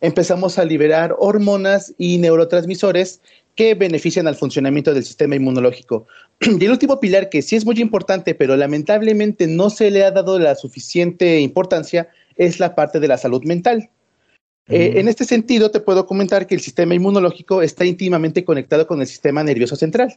empezamos 0.00 0.56
a 0.56 0.64
liberar 0.64 1.16
hormonas 1.18 1.92
y 1.98 2.18
neurotransmisores 2.18 3.20
que 3.56 3.74
benefician 3.74 4.28
al 4.28 4.36
funcionamiento 4.36 4.94
del 4.94 5.02
sistema 5.02 5.34
inmunológico. 5.34 6.06
Y 6.60 6.64
el 6.64 6.70
último 6.70 7.00
pilar 7.00 7.28
que 7.28 7.42
sí 7.42 7.56
es 7.56 7.66
muy 7.66 7.80
importante, 7.80 8.36
pero 8.36 8.54
lamentablemente 8.56 9.48
no 9.48 9.68
se 9.68 9.90
le 9.90 10.04
ha 10.04 10.12
dado 10.12 10.38
la 10.38 10.54
suficiente 10.54 11.40
importancia, 11.40 12.08
es 12.36 12.60
la 12.60 12.76
parte 12.76 13.00
de 13.00 13.08
la 13.08 13.18
salud 13.18 13.42
mental. 13.42 13.90
Eh, 14.68 15.00
en 15.00 15.08
este 15.08 15.24
sentido, 15.24 15.72
te 15.72 15.80
puedo 15.80 16.06
comentar 16.06 16.46
que 16.46 16.54
el 16.54 16.60
sistema 16.60 16.94
inmunológico 16.94 17.62
está 17.62 17.84
íntimamente 17.84 18.44
conectado 18.44 18.86
con 18.86 19.00
el 19.00 19.08
sistema 19.08 19.42
nervioso 19.42 19.74
central, 19.74 20.16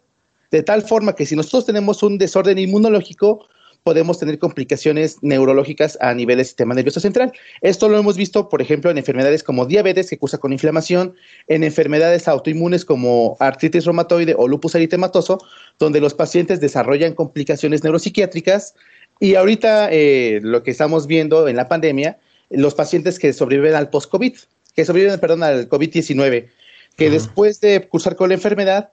de 0.52 0.62
tal 0.62 0.84
forma 0.84 1.16
que 1.16 1.26
si 1.26 1.36
nosotros 1.36 1.66
tenemos 1.66 2.04
un 2.04 2.20
desorden 2.20 2.60
inmunológico, 2.60 3.48
podemos 3.84 4.20
tener 4.20 4.40
complicaciones 4.40 5.18
neurológicas 5.22 5.98
a 6.02 6.14
nivel 6.14 6.38
del 6.38 6.46
sistema 6.46 6.74
nervioso 6.74 7.00
central. 7.00 7.32
Esto 7.62 7.90
lo 7.90 7.98
hemos 7.98 8.18
visto, 8.18 8.50
por 8.50 8.62
ejemplo, 8.62 8.92
en 8.92 8.98
enfermedades 8.98 9.44
como 9.44 9.66
diabetes, 9.66 10.10
que 10.10 10.18
cursa 10.18 10.38
con 10.38 10.54
inflamación, 10.54 11.16
en 11.48 11.64
enfermedades 11.64 12.28
autoinmunes 12.28 12.86
como 12.86 13.38
artritis 13.40 13.86
reumatoide 13.86 14.36
o 14.38 14.48
lupus 14.48 14.76
eritematoso, 14.76 15.40
donde 15.78 16.02
los 16.02 16.14
pacientes 16.14 16.60
desarrollan 16.60 17.14
complicaciones 17.14 17.84
neuropsiquiátricas. 17.84 18.76
Y 19.20 19.36
ahorita 19.36 19.90
eh, 19.92 20.40
lo 20.42 20.64
que 20.64 20.72
estamos 20.72 21.08
viendo 21.08 21.48
en 21.48 21.56
la 21.56 21.68
pandemia, 21.68 22.18
los 22.50 22.76
pacientes 22.76 23.20
que 23.20 23.34
sobreviven 23.34 23.76
al 23.76 23.90
post-COVID, 23.90 24.34
que 24.76 24.86
sobreviven, 24.86 25.20
perdón, 25.20 25.44
al 25.44 25.70
COVID-19, 25.70 26.50
que 26.96 27.10
después 27.10 27.62
de 27.62 27.88
cursar 27.88 28.16
con 28.16 28.30
la 28.30 28.36
enfermedad, 28.36 28.92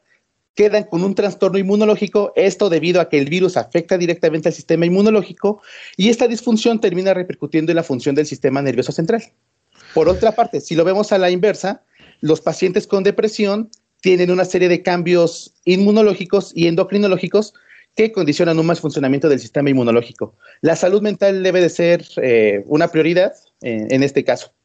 quedan 0.56 0.84
con 0.84 1.04
un 1.04 1.14
trastorno 1.14 1.58
inmunológico, 1.58 2.32
esto 2.34 2.68
debido 2.68 3.00
a 3.00 3.08
que 3.08 3.18
el 3.18 3.28
virus 3.28 3.56
afecta 3.56 3.98
directamente 3.98 4.48
al 4.48 4.54
sistema 4.54 4.86
inmunológico 4.86 5.62
y 5.96 6.08
esta 6.08 6.26
disfunción 6.26 6.80
termina 6.80 7.14
repercutiendo 7.14 7.70
en 7.70 7.76
la 7.76 7.82
función 7.82 8.14
del 8.14 8.26
sistema 8.26 8.62
nervioso 8.62 8.90
central. 8.90 9.22
Por 9.94 10.08
otra 10.08 10.32
parte, 10.32 10.60
si 10.60 10.74
lo 10.74 10.84
vemos 10.84 11.12
a 11.12 11.18
la 11.18 11.30
inversa, 11.30 11.82
los 12.20 12.40
pacientes 12.40 12.86
con 12.86 13.04
depresión 13.04 13.70
tienen 14.00 14.30
una 14.30 14.46
serie 14.46 14.68
de 14.68 14.82
cambios 14.82 15.54
inmunológicos 15.64 16.52
y 16.54 16.66
endocrinológicos 16.66 17.52
que 17.94 18.12
condicionan 18.12 18.58
un 18.58 18.66
más 18.66 18.80
funcionamiento 18.80 19.28
del 19.28 19.40
sistema 19.40 19.70
inmunológico. 19.70 20.34
La 20.62 20.76
salud 20.76 21.02
mental 21.02 21.42
debe 21.42 21.60
de 21.60 21.68
ser 21.68 22.04
eh, 22.22 22.62
una 22.66 22.88
prioridad 22.88 23.32
en 23.62 24.02
este 24.02 24.22
caso. 24.22 24.55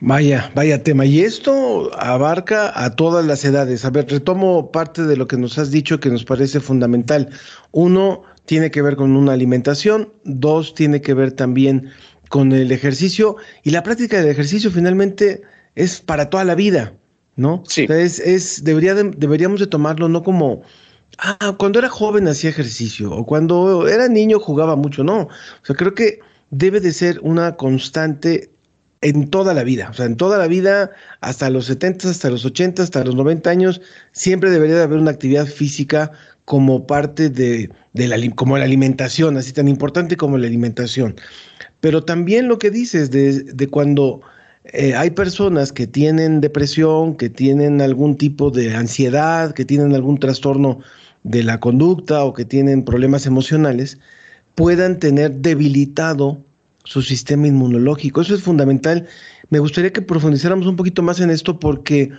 Vaya, 0.00 0.50
vaya 0.54 0.82
tema. 0.82 1.04
Y 1.06 1.20
esto 1.20 1.90
abarca 1.98 2.72
a 2.84 2.94
todas 2.94 3.24
las 3.26 3.44
edades. 3.44 3.84
A 3.84 3.90
ver, 3.90 4.08
retomo 4.08 4.70
parte 4.70 5.02
de 5.02 5.16
lo 5.16 5.26
que 5.26 5.36
nos 5.36 5.58
has 5.58 5.70
dicho 5.70 6.00
que 6.00 6.10
nos 6.10 6.24
parece 6.24 6.60
fundamental. 6.60 7.30
Uno, 7.72 8.22
tiene 8.48 8.70
que 8.70 8.80
ver 8.80 8.96
con 8.96 9.16
una 9.16 9.32
alimentación. 9.32 10.12
Dos, 10.24 10.74
tiene 10.74 11.00
que 11.00 11.14
ver 11.14 11.32
también 11.32 11.90
con 12.28 12.52
el 12.52 12.72
ejercicio. 12.72 13.36
Y 13.62 13.70
la 13.70 13.82
práctica 13.82 14.18
del 14.18 14.30
ejercicio 14.30 14.70
finalmente 14.70 15.42
es 15.74 16.00
para 16.00 16.30
toda 16.30 16.44
la 16.44 16.54
vida, 16.54 16.94
¿no? 17.36 17.62
Sí. 17.66 17.86
es, 17.88 18.18
es, 18.18 18.64
debería 18.64 18.94
deberíamos 18.94 19.60
de 19.60 19.66
tomarlo 19.66 20.08
no 20.08 20.22
como, 20.22 20.62
ah, 21.18 21.56
cuando 21.58 21.78
era 21.78 21.88
joven 21.88 22.26
hacía 22.26 22.50
ejercicio 22.50 23.12
o 23.12 23.26
cuando 23.26 23.86
era 23.86 24.08
niño 24.08 24.40
jugaba 24.40 24.76
mucho, 24.76 25.04
no. 25.04 25.22
O 25.22 25.30
sea, 25.62 25.76
creo 25.76 25.94
que 25.94 26.20
debe 26.50 26.80
de 26.80 26.92
ser 26.92 27.20
una 27.22 27.56
constante 27.56 28.50
en 29.00 29.28
toda 29.28 29.54
la 29.54 29.64
vida, 29.64 29.88
o 29.90 29.94
sea, 29.94 30.06
en 30.06 30.16
toda 30.16 30.38
la 30.38 30.46
vida, 30.46 30.90
hasta 31.20 31.50
los 31.50 31.66
70, 31.66 32.10
hasta 32.10 32.30
los 32.30 32.44
80, 32.44 32.82
hasta 32.82 33.04
los 33.04 33.14
90 33.14 33.48
años, 33.50 33.80
siempre 34.12 34.50
debería 34.50 34.76
de 34.76 34.82
haber 34.82 34.98
una 34.98 35.12
actividad 35.12 35.46
física 35.46 36.12
como 36.44 36.86
parte 36.86 37.28
de, 37.30 37.70
la, 37.94 38.16
como 38.34 38.58
la 38.58 38.64
alimentación, 38.64 39.36
así 39.36 39.52
tan 39.52 39.68
importante 39.68 40.16
como 40.16 40.38
la 40.38 40.46
alimentación. 40.46 41.16
Pero 41.80 42.04
también 42.04 42.48
lo 42.48 42.58
que 42.58 42.70
dices 42.70 43.10
de, 43.10 43.44
de 43.44 43.66
cuando 43.68 44.22
eh, 44.64 44.94
hay 44.94 45.10
personas 45.10 45.72
que 45.72 45.86
tienen 45.86 46.40
depresión, 46.40 47.16
que 47.16 47.30
tienen 47.30 47.80
algún 47.80 48.16
tipo 48.16 48.50
de 48.50 48.74
ansiedad, 48.74 49.52
que 49.52 49.64
tienen 49.64 49.94
algún 49.94 50.18
trastorno 50.18 50.80
de 51.22 51.42
la 51.42 51.60
conducta 51.60 52.24
o 52.24 52.32
que 52.32 52.44
tienen 52.44 52.84
problemas 52.84 53.26
emocionales, 53.26 53.98
puedan 54.54 54.98
tener 54.98 55.36
debilitado 55.36 56.42
su 56.88 57.02
sistema 57.02 57.46
inmunológico. 57.46 58.22
Eso 58.22 58.34
es 58.34 58.42
fundamental. 58.42 59.06
Me 59.50 59.58
gustaría 59.58 59.92
que 59.92 60.00
profundizáramos 60.00 60.66
un 60.66 60.76
poquito 60.76 61.02
más 61.02 61.20
en 61.20 61.28
esto 61.28 61.60
porque 61.60 62.10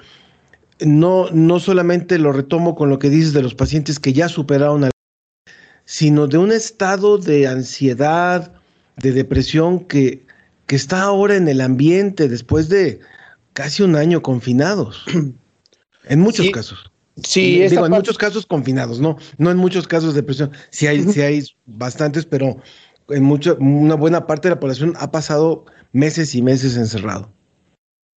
no, 0.80 1.28
no 1.32 1.59
solamente 1.59 2.20
lo 2.20 2.32
retomo 2.32 2.76
con 2.76 2.89
lo 2.89 2.99
que 2.99 3.09
dices 3.09 3.34
de 3.34 3.41
los 3.41 3.55
pacientes 3.55 3.99
que 3.99 4.13
ya 4.13 4.30
superaron 4.30 4.84
al 4.84 4.91
sino 5.86 6.28
de 6.28 6.38
un 6.38 6.51
estado 6.51 7.17
de 7.17 7.47
ansiedad, 7.47 8.53
de 8.97 9.11
depresión 9.11 9.80
que, 9.80 10.24
que 10.67 10.76
está 10.76 11.01
ahora 11.01 11.36
en 11.36 11.47
el 11.47 11.61
ambiente 11.61 12.30
después 12.30 12.70
de 12.70 12.99
casi 13.53 13.82
un 13.82 13.95
año 13.95 14.22
confinados. 14.22 15.03
En 16.05 16.22
muchos 16.22 16.49
casos. 16.49 16.89
Sí, 17.24 17.61
digo, 17.67 17.86
en 17.86 17.91
muchos 17.91 18.17
casos 18.17 18.45
confinados, 18.45 18.99
no, 18.99 19.17
no 19.38 19.51
en 19.51 19.57
muchos 19.57 19.88
casos 19.88 20.15
de 20.15 20.22
depresión. 20.22 20.49
Sí 20.72 20.88
hay, 20.88 21.03
sí 21.03 21.22
hay 21.22 21.43
bastantes, 21.67 22.26
pero 22.26 22.57
en 23.10 23.24
mucho, 23.24 23.57
una 23.60 23.95
buena 23.95 24.28
parte 24.28 24.47
de 24.47 24.55
la 24.55 24.60
población 24.60 24.93
ha 24.99 25.12
pasado 25.12 25.66
meses 25.91 26.36
y 26.36 26.41
meses 26.41 26.78
encerrado. 26.78 27.32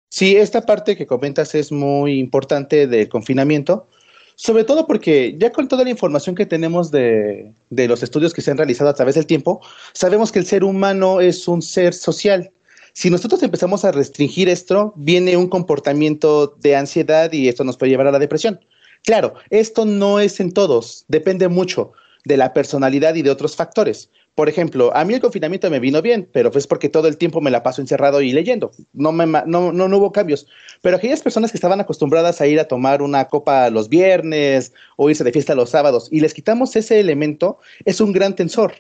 Sí, 0.10 0.36
esta 0.36 0.66
parte 0.66 0.98
que 0.98 1.08
comentas 1.08 1.56
es 1.56 1.72
muy 1.72 2.20
importante 2.20 2.86
del 2.86 3.08
confinamiento, 3.08 3.88
sobre 4.36 4.64
todo 4.64 4.86
porque 4.86 5.38
ya 5.40 5.52
con 5.52 5.68
toda 5.68 5.84
la 5.84 5.90
información 5.90 6.36
que 6.36 6.46
tenemos 6.46 6.92
de, 6.92 7.54
de, 7.70 7.88
los 7.88 8.04
estudios 8.04 8.34
que 8.34 8.42
se 8.42 8.52
han 8.52 8.58
realizado 8.58 8.90
a 8.90 8.94
través 8.94 9.16
del 9.16 9.26
tiempo, 9.26 9.62
sabemos 9.94 10.32
que 10.32 10.40
el 10.40 10.46
ser 10.46 10.64
humano 10.64 11.22
es 11.22 11.48
un 11.48 11.62
ser 11.62 11.94
social. 11.94 12.52
Si 12.94 13.10
nosotros 13.10 13.42
empezamos 13.42 13.86
a 13.86 13.92
restringir 13.92 14.50
esto, 14.50 14.94
viene 14.98 15.38
un 15.38 15.48
comportamiento 15.48 16.56
de 16.60 16.76
ansiedad 16.76 17.32
y 17.32 17.48
esto 17.48 17.64
nos 17.64 17.78
puede 17.78 17.92
llevar 17.92 18.08
a 18.08 18.12
la 18.12 18.20
depresión. 18.20 18.60
Claro, 19.04 19.36
esto 19.50 19.86
no 19.86 20.20
es 20.20 20.40
en 20.40 20.52
todos, 20.52 21.06
depende 21.08 21.48
mucho 21.48 21.94
de 22.26 22.38
la 22.38 22.54
personalidad 22.54 23.16
y 23.16 23.22
de 23.22 23.32
otros 23.32 23.56
factores. 23.56 24.10
Por 24.34 24.48
ejemplo, 24.48 24.96
a 24.96 25.04
mí 25.04 25.14
el 25.14 25.20
confinamiento 25.20 25.70
me 25.70 25.80
vino 25.80 26.02
bien, 26.02 26.30
pero 26.32 26.52
fue 26.52 26.62
porque 26.68 26.88
todo 26.88 27.08
el 27.08 27.18
tiempo 27.18 27.42
me 27.42 27.52
la 27.52 27.64
paso 27.64 27.82
encerrado 27.82 28.22
y 28.22 28.32
leyendo. 28.32 28.72
No, 28.94 29.12
me, 29.12 29.26
no, 29.26 29.44
no, 29.46 29.72
no 29.72 29.98
hubo 29.98 30.12
cambios. 30.14 30.48
Pero 30.82 30.96
aquellas 30.96 31.22
personas 31.22 31.52
que 31.52 31.58
estaban 31.58 31.82
acostumbradas 31.82 32.40
a 32.40 32.48
ir 32.48 32.60
a 32.60 32.68
tomar 32.68 33.02
una 33.02 33.26
copa 33.26 33.70
los 33.70 33.90
viernes 33.90 34.74
o 34.96 35.10
irse 35.10 35.26
de 35.26 35.34
fiesta 35.34 35.54
los 35.54 35.72
sábados 35.72 36.08
y 36.12 36.22
les 36.22 36.34
quitamos 36.34 36.76
ese 36.76 37.00
elemento, 37.00 37.60
es 37.84 38.00
un 38.00 38.14
gran 38.14 38.36
tensor. 38.36 38.74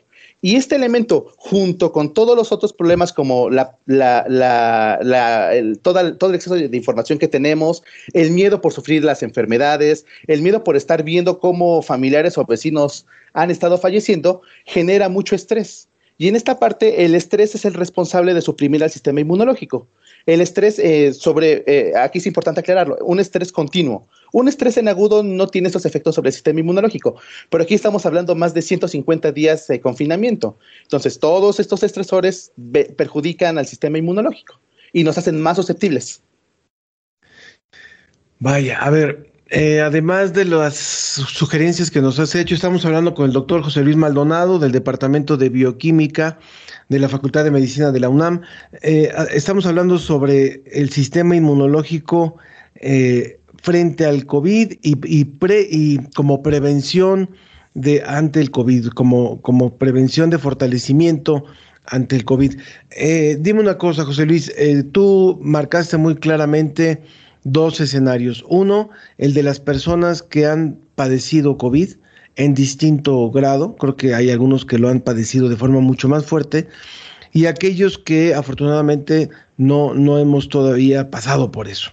Y 0.44 0.56
este 0.56 0.76
elemento, 0.76 1.34
junto 1.38 1.92
con 1.92 2.14
todos 2.14 2.36
los 2.36 2.52
otros 2.52 2.74
problemas 2.74 3.14
como 3.14 3.52
la, 3.52 3.78
la, 3.86 4.26
la, 4.28 5.54
el, 5.54 5.78
todo 5.78 6.00
el 6.00 6.36
exceso 6.36 6.56
de 6.56 6.76
información 6.76 7.20
que 7.20 7.28
tenemos, 7.28 7.84
el 8.14 8.32
miedo 8.32 8.60
por 8.60 8.74
sufrir 8.74 9.04
las 9.04 9.22
enfermedades, 9.22 10.06
el 10.26 10.42
miedo 10.42 10.64
por 10.64 10.76
estar 10.76 11.04
viendo 11.04 11.40
cómo 11.40 11.84
familiares 11.84 12.40
o 12.40 12.46
vecinos 12.46 13.06
han 13.34 13.52
estado 13.52 13.78
falleciendo, 13.78 14.42
genera 14.66 15.10
mucho 15.10 15.36
estrés. 15.36 15.88
Y 16.18 16.28
en 16.28 16.36
esta 16.36 16.60
parte, 16.60 17.06
el 17.06 17.16
estrés 17.16 17.56
es 17.56 17.66
el 17.66 17.74
responsable 17.74 18.34
de 18.34 18.42
suprimir 18.42 18.84
al 18.84 18.92
sistema 18.92 19.22
inmunológico. 19.22 19.88
El 20.26 20.42
estrés 20.42 20.80
eh, 20.80 21.14
sobre, 21.14 21.64
eh, 21.68 21.94
aquí 21.98 22.20
es 22.20 22.28
importante 22.28 22.60
aclararlo, 22.60 22.98
un 23.02 23.20
estrés 23.20 23.52
continuo. 23.52 24.08
Un 24.34 24.48
estrés 24.48 24.78
en 24.78 24.88
agudo 24.88 25.24
no 25.24 25.48
tiene 25.48 25.68
estos 25.68 25.86
efectos 25.86 26.16
sobre 26.16 26.30
el 26.30 26.34
sistema 26.34 26.62
inmunológico, 26.62 27.16
pero 27.50 27.64
aquí 27.64 27.74
estamos 27.74 28.06
hablando 28.06 28.34
más 28.34 28.54
de 28.54 28.62
150 28.62 29.32
días 29.34 29.68
de 29.68 29.82
confinamiento. 29.82 30.58
Entonces, 30.84 31.20
todos 31.20 31.60
estos 31.60 31.84
estresores 31.84 32.54
perjudican 32.96 33.58
al 33.58 33.68
sistema 33.68 33.98
inmunológico 33.98 34.60
y 34.94 35.04
nos 35.04 35.18
hacen 35.18 35.42
más 35.42 35.58
susceptibles. 35.58 36.24
Vaya, 38.40 38.80
a 38.80 38.90
ver, 38.90 39.31
eh, 39.54 39.82
además 39.82 40.32
de 40.32 40.46
las 40.46 40.76
sugerencias 40.76 41.92
que 41.92 42.02
nos 42.02 42.18
has 42.20 42.34
hecho, 42.36 42.56
estamos 42.56 42.86
hablando 42.86 43.14
con 43.14 43.26
el 43.26 43.34
doctor 43.34 43.62
José 43.62 43.84
Luis 43.84 43.98
Maldonado 43.98 44.60
del 44.60 44.72
Departamento 44.72 45.36
de 45.36 45.50
Bioquímica 45.50 46.40
de 46.88 47.00
la 47.00 47.10
Facultad 47.10 47.44
de 47.44 47.52
Medicina 47.52 47.92
de 47.92 48.00
la 48.00 48.08
UNAM. 48.08 48.44
Eh, 48.82 49.12
estamos 49.34 49.66
hablando 49.66 50.00
sobre 50.00 50.64
el 50.72 50.90
sistema 50.90 51.36
inmunológico 51.36 52.38
eh, 52.76 53.40
frente 53.62 54.06
al 54.06 54.26
COVID 54.26 54.72
y, 54.82 55.26
pre, 55.26 55.68
y 55.70 55.98
como 56.16 56.42
prevención 56.42 57.30
de 57.74 58.04
ante 58.06 58.40
el 58.40 58.52
COVID, 58.52 58.88
como, 58.92 59.42
como 59.42 59.76
prevención 59.78 60.30
de 60.30 60.38
fortalecimiento 60.38 61.44
ante 61.88 62.16
el 62.16 62.24
COVID. 62.24 62.58
Dime 63.40 63.60
una 63.60 63.78
cosa, 63.78 64.06
José 64.06 64.26
Luis, 64.26 64.50
tú 64.94 65.38
marcaste 65.42 65.98
muy 65.98 66.16
claramente 66.16 67.02
dos 67.44 67.80
escenarios. 67.80 68.44
Uno, 68.48 68.90
el 69.18 69.34
de 69.34 69.44
las 69.44 69.60
personas 69.60 70.22
que 70.22 70.46
han 70.46 70.80
padecido 70.96 71.58
COVID, 71.58 71.96
en 72.36 72.54
distinto 72.54 73.30
grado. 73.32 73.76
Creo 73.76 73.96
que 73.96 74.14
hay 74.14 74.30
algunos 74.30 74.66
que 74.66 74.78
lo 74.78 74.90
han 74.90 75.02
padecido 75.02 75.50
de 75.50 75.56
forma 75.56 75.80
mucho 75.80 76.08
más 76.08 76.26
fuerte 76.26 76.68
y 77.34 77.46
aquellos 77.46 77.98
que 77.98 78.36
afortunadamente 78.36 79.30
no, 79.58 79.94
no 79.94 80.18
hemos 80.18 80.50
todavía 80.50 81.10
pasado 81.10 81.52
por 81.52 81.68
eso, 81.68 81.92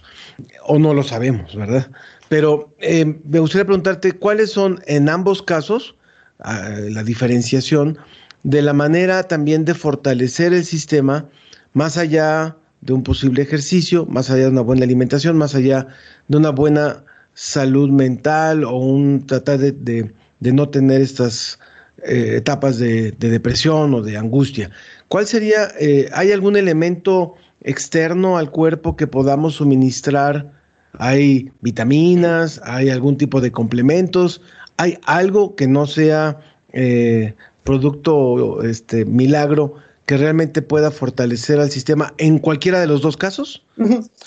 o 0.65 0.79
no 0.79 0.93
lo 0.93 1.03
sabemos, 1.03 1.55
¿verdad? 1.55 1.89
Pero 2.27 2.73
eh, 2.79 3.19
me 3.23 3.39
gustaría 3.39 3.65
preguntarte 3.65 4.11
cuáles 4.13 4.51
son 4.51 4.81
en 4.85 5.09
ambos 5.09 5.41
casos 5.41 5.95
ah, 6.39 6.69
la 6.89 7.03
diferenciación 7.03 7.97
de 8.43 8.61
la 8.61 8.73
manera 8.73 9.23
también 9.23 9.65
de 9.65 9.73
fortalecer 9.73 10.53
el 10.53 10.65
sistema 10.65 11.25
más 11.73 11.97
allá 11.97 12.55
un 12.87 13.03
posible 13.03 13.41
ejercicio, 13.41 14.05
más 14.05 14.29
allá 14.29 14.43
de 14.43 14.49
una 14.49 14.61
buena 14.61 14.85
alimentación, 14.85 15.37
más 15.37 15.55
allá 15.55 15.87
de 16.27 16.37
una 16.37 16.49
buena 16.51 17.03
salud 17.33 17.89
mental 17.89 18.63
o 18.63 18.77
un 18.77 19.25
tratar 19.25 19.59
de, 19.59 20.11
no 20.39 20.69
tener 20.69 21.01
estas 21.01 21.59
eh, 22.03 22.35
etapas 22.37 22.79
de, 22.79 23.11
depresión 23.11 23.93
o 23.93 24.01
de 24.01 24.17
angustia. 24.17 24.71
¿Cuál 25.07 25.25
sería, 25.25 25.69
eh, 25.79 26.09
hay 26.13 26.31
algún 26.31 26.55
elemento 26.55 27.35
externo 27.61 28.37
al 28.37 28.51
cuerpo 28.51 28.95
que 28.95 29.07
podamos 29.07 29.55
suministrar? 29.55 30.51
¿Hay 30.93 31.51
vitaminas? 31.61 32.61
¿Hay 32.63 32.89
algún 32.89 33.17
tipo 33.17 33.41
de 33.41 33.51
complementos? 33.51 34.41
¿Hay 34.77 34.97
algo 35.03 35.55
que 35.55 35.67
no 35.67 35.85
sea 35.87 36.39
eh, 36.73 37.35
producto, 37.63 38.63
este, 38.63 39.05
milagro, 39.05 39.75
que 40.09 40.17
realmente 40.17 40.63
pueda 40.63 40.89
fortalecer 40.89 41.59
al 41.59 41.69
sistema 41.69 42.15
en 42.17 42.39
cualquiera 42.39 42.79
de 42.79 42.87
los 42.87 43.01
dos 43.01 43.15
casos? 43.15 43.63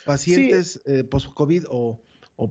¿Pacientes 0.06 0.80
eh, 0.86 1.02
post-COVID 1.02 1.64
o, 1.68 2.00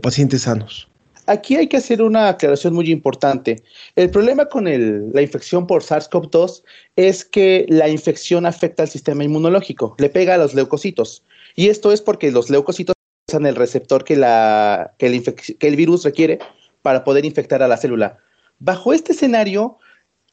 pacientes 0.02 0.42
sanos? 0.42 0.90
Aquí 1.28 1.56
hay 1.56 1.68
que 1.68 1.78
hacer 1.78 2.02
una 2.02 2.28
aclaración 2.28 2.74
muy 2.74 2.92
importante. 2.92 3.64
El 3.96 4.10
problema 4.10 4.48
con 4.48 4.66
la 4.66 5.22
infección 5.22 5.66
por 5.66 5.82
SARS-CoV-2 5.82 6.64
es 6.98 7.24
que 7.24 7.66
la 7.70 7.88
infección 7.88 8.46
afecta 8.46 8.84
al 8.84 8.90
sistema 8.90 9.24
inmunológico, 9.24 9.96
le 9.98 10.10
pega 10.10 10.36
a 10.36 10.38
los 10.38 10.54
leucocitos. 10.54 11.24
Y 11.56 11.70
esto 11.70 11.94
es 11.94 12.02
porque 12.02 12.32
los 12.32 12.50
leucocitos 12.50 12.96
usan 13.30 13.46
el 13.46 13.56
receptor 13.56 14.04
que, 14.04 14.18
la, 14.18 14.94
que, 14.98 15.08
el, 15.08 15.24
que 15.24 15.68
el 15.70 15.78
virus 15.78 16.04
requiere 16.04 16.40
para 16.82 17.06
poder 17.06 17.24
infectar 17.24 17.64
a 17.64 17.70
la 17.70 17.78
célula. 17.78 18.18
Bajo 18.60 18.92
este 18.92 19.14
escenario, 19.14 19.78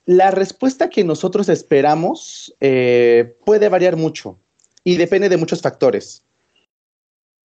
la 0.09 0.30
respuesta 0.30 0.88
que 0.88 1.04
nosotros 1.04 1.50
esperamos 1.50 2.56
eh, 2.61 3.36
puede 3.44 3.68
variar 3.68 3.96
mucho 3.96 4.38
y 4.82 4.96
depende 4.96 5.28
de 5.28 5.36
muchos 5.36 5.61
factores. 5.61 6.24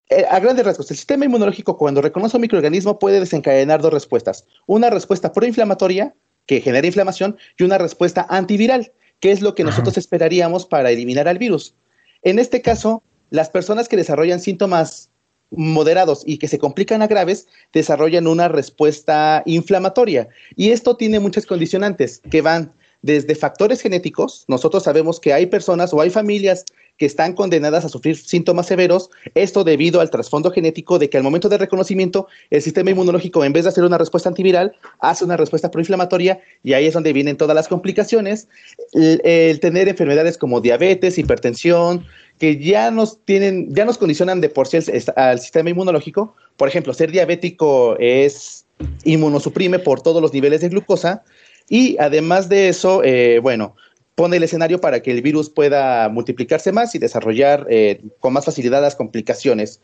Eh, 0.08 0.24
a 0.30 0.40
grandes 0.40 0.64
rasgos, 0.64 0.90
el 0.90 0.96
sistema 0.96 1.26
inmunológico 1.26 1.76
cuando 1.76 2.00
reconoce 2.00 2.38
un 2.38 2.40
microorganismo 2.40 2.98
puede 2.98 3.20
desencadenar 3.20 3.82
dos 3.82 3.92
respuestas. 3.92 4.46
Una 4.64 4.88
respuesta 4.88 5.30
proinflamatoria, 5.30 6.14
que 6.46 6.62
genera 6.62 6.86
inflamación, 6.86 7.36
y 7.58 7.64
una 7.64 7.76
respuesta 7.76 8.26
antiviral, 8.30 8.92
que 9.20 9.30
es 9.30 9.42
lo 9.42 9.54
que 9.54 9.64
nosotros 9.64 9.98
esperaríamos 9.98 10.64
para 10.64 10.90
eliminar 10.90 11.28
al 11.28 11.36
virus. 11.36 11.74
En 12.22 12.38
este 12.38 12.62
caso, 12.62 13.02
las 13.28 13.50
personas 13.50 13.90
que 13.90 13.98
desarrollan 13.98 14.40
síntomas 14.40 15.10
moderados 15.56 16.22
y 16.26 16.38
que 16.38 16.48
se 16.48 16.58
complican 16.58 17.02
a 17.02 17.06
graves, 17.06 17.46
desarrollan 17.72 18.26
una 18.26 18.48
respuesta 18.48 19.42
inflamatoria. 19.46 20.28
Y 20.56 20.70
esto 20.70 20.96
tiene 20.96 21.20
muchas 21.20 21.46
condicionantes 21.46 22.20
que 22.30 22.42
van 22.42 22.72
desde 23.02 23.34
factores 23.34 23.82
genéticos. 23.82 24.44
Nosotros 24.48 24.82
sabemos 24.82 25.20
que 25.20 25.34
hay 25.34 25.46
personas 25.46 25.92
o 25.92 26.00
hay 26.00 26.08
familias 26.08 26.64
que 26.96 27.06
están 27.06 27.34
condenadas 27.34 27.84
a 27.84 27.88
sufrir 27.88 28.16
síntomas 28.16 28.66
severos, 28.66 29.10
esto 29.34 29.64
debido 29.64 30.00
al 30.00 30.10
trasfondo 30.10 30.50
genético 30.50 30.98
de 30.98 31.10
que 31.10 31.16
al 31.16 31.22
momento 31.22 31.48
de 31.48 31.58
reconocimiento 31.58 32.28
el 32.50 32.62
sistema 32.62 32.90
inmunológico 32.90 33.44
en 33.44 33.52
vez 33.52 33.64
de 33.64 33.70
hacer 33.70 33.84
una 33.84 33.98
respuesta 33.98 34.28
antiviral, 34.28 34.74
hace 35.00 35.24
una 35.24 35.36
respuesta 35.36 35.70
proinflamatoria 35.70 36.40
y 36.62 36.72
ahí 36.72 36.86
es 36.86 36.94
donde 36.94 37.12
vienen 37.12 37.36
todas 37.36 37.54
las 37.54 37.68
complicaciones, 37.68 38.48
el, 38.92 39.58
tener 39.60 39.88
enfermedades 39.88 40.38
como 40.38 40.60
diabetes, 40.60 41.18
hipertensión, 41.18 42.06
que 42.38 42.58
ya 42.58 42.90
nos 42.90 43.24
tienen, 43.24 43.74
ya 43.74 43.84
nos 43.84 43.98
condicionan 43.98 44.40
de 44.40 44.48
por 44.48 44.66
sí 44.66 44.78
al 45.16 45.40
sistema 45.40 45.70
inmunológico. 45.70 46.34
Por 46.56 46.68
ejemplo, 46.68 46.92
ser 46.92 47.10
diabético 47.10 47.96
es 47.98 48.64
inmunosuprime 49.04 49.78
por 49.78 50.00
todos 50.00 50.20
los 50.20 50.32
niveles 50.32 50.60
de 50.60 50.68
glucosa. 50.68 51.22
Y 51.68 51.96
además 51.98 52.48
de 52.48 52.68
eso, 52.68 53.02
eh, 53.04 53.38
bueno, 53.40 53.76
pone 54.14 54.36
el 54.36 54.42
escenario 54.42 54.80
para 54.80 55.00
que 55.00 55.10
el 55.10 55.22
virus 55.22 55.48
pueda 55.48 56.08
multiplicarse 56.08 56.72
más 56.72 56.94
y 56.94 56.98
desarrollar 56.98 57.66
eh, 57.70 58.02
con 58.20 58.32
más 58.32 58.44
facilidad 58.44 58.82
las 58.82 58.96
complicaciones. 58.96 59.80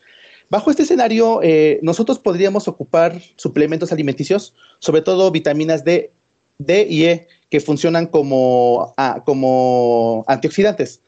Bajo 0.50 0.70
este 0.70 0.82
escenario, 0.82 1.40
eh, 1.42 1.78
nosotros 1.82 2.18
podríamos 2.18 2.66
ocupar 2.66 3.20
suplementos 3.36 3.92
alimenticios, 3.92 4.54
sobre 4.80 5.00
todo 5.00 5.30
vitaminas 5.30 5.84
D, 5.84 6.10
D 6.58 6.86
y 6.90 7.04
E, 7.04 7.28
que 7.48 7.60
funcionan 7.60 8.06
como, 8.06 8.92
ah, 8.96 9.22
como 9.24 10.24
antioxidantes. 10.26 11.00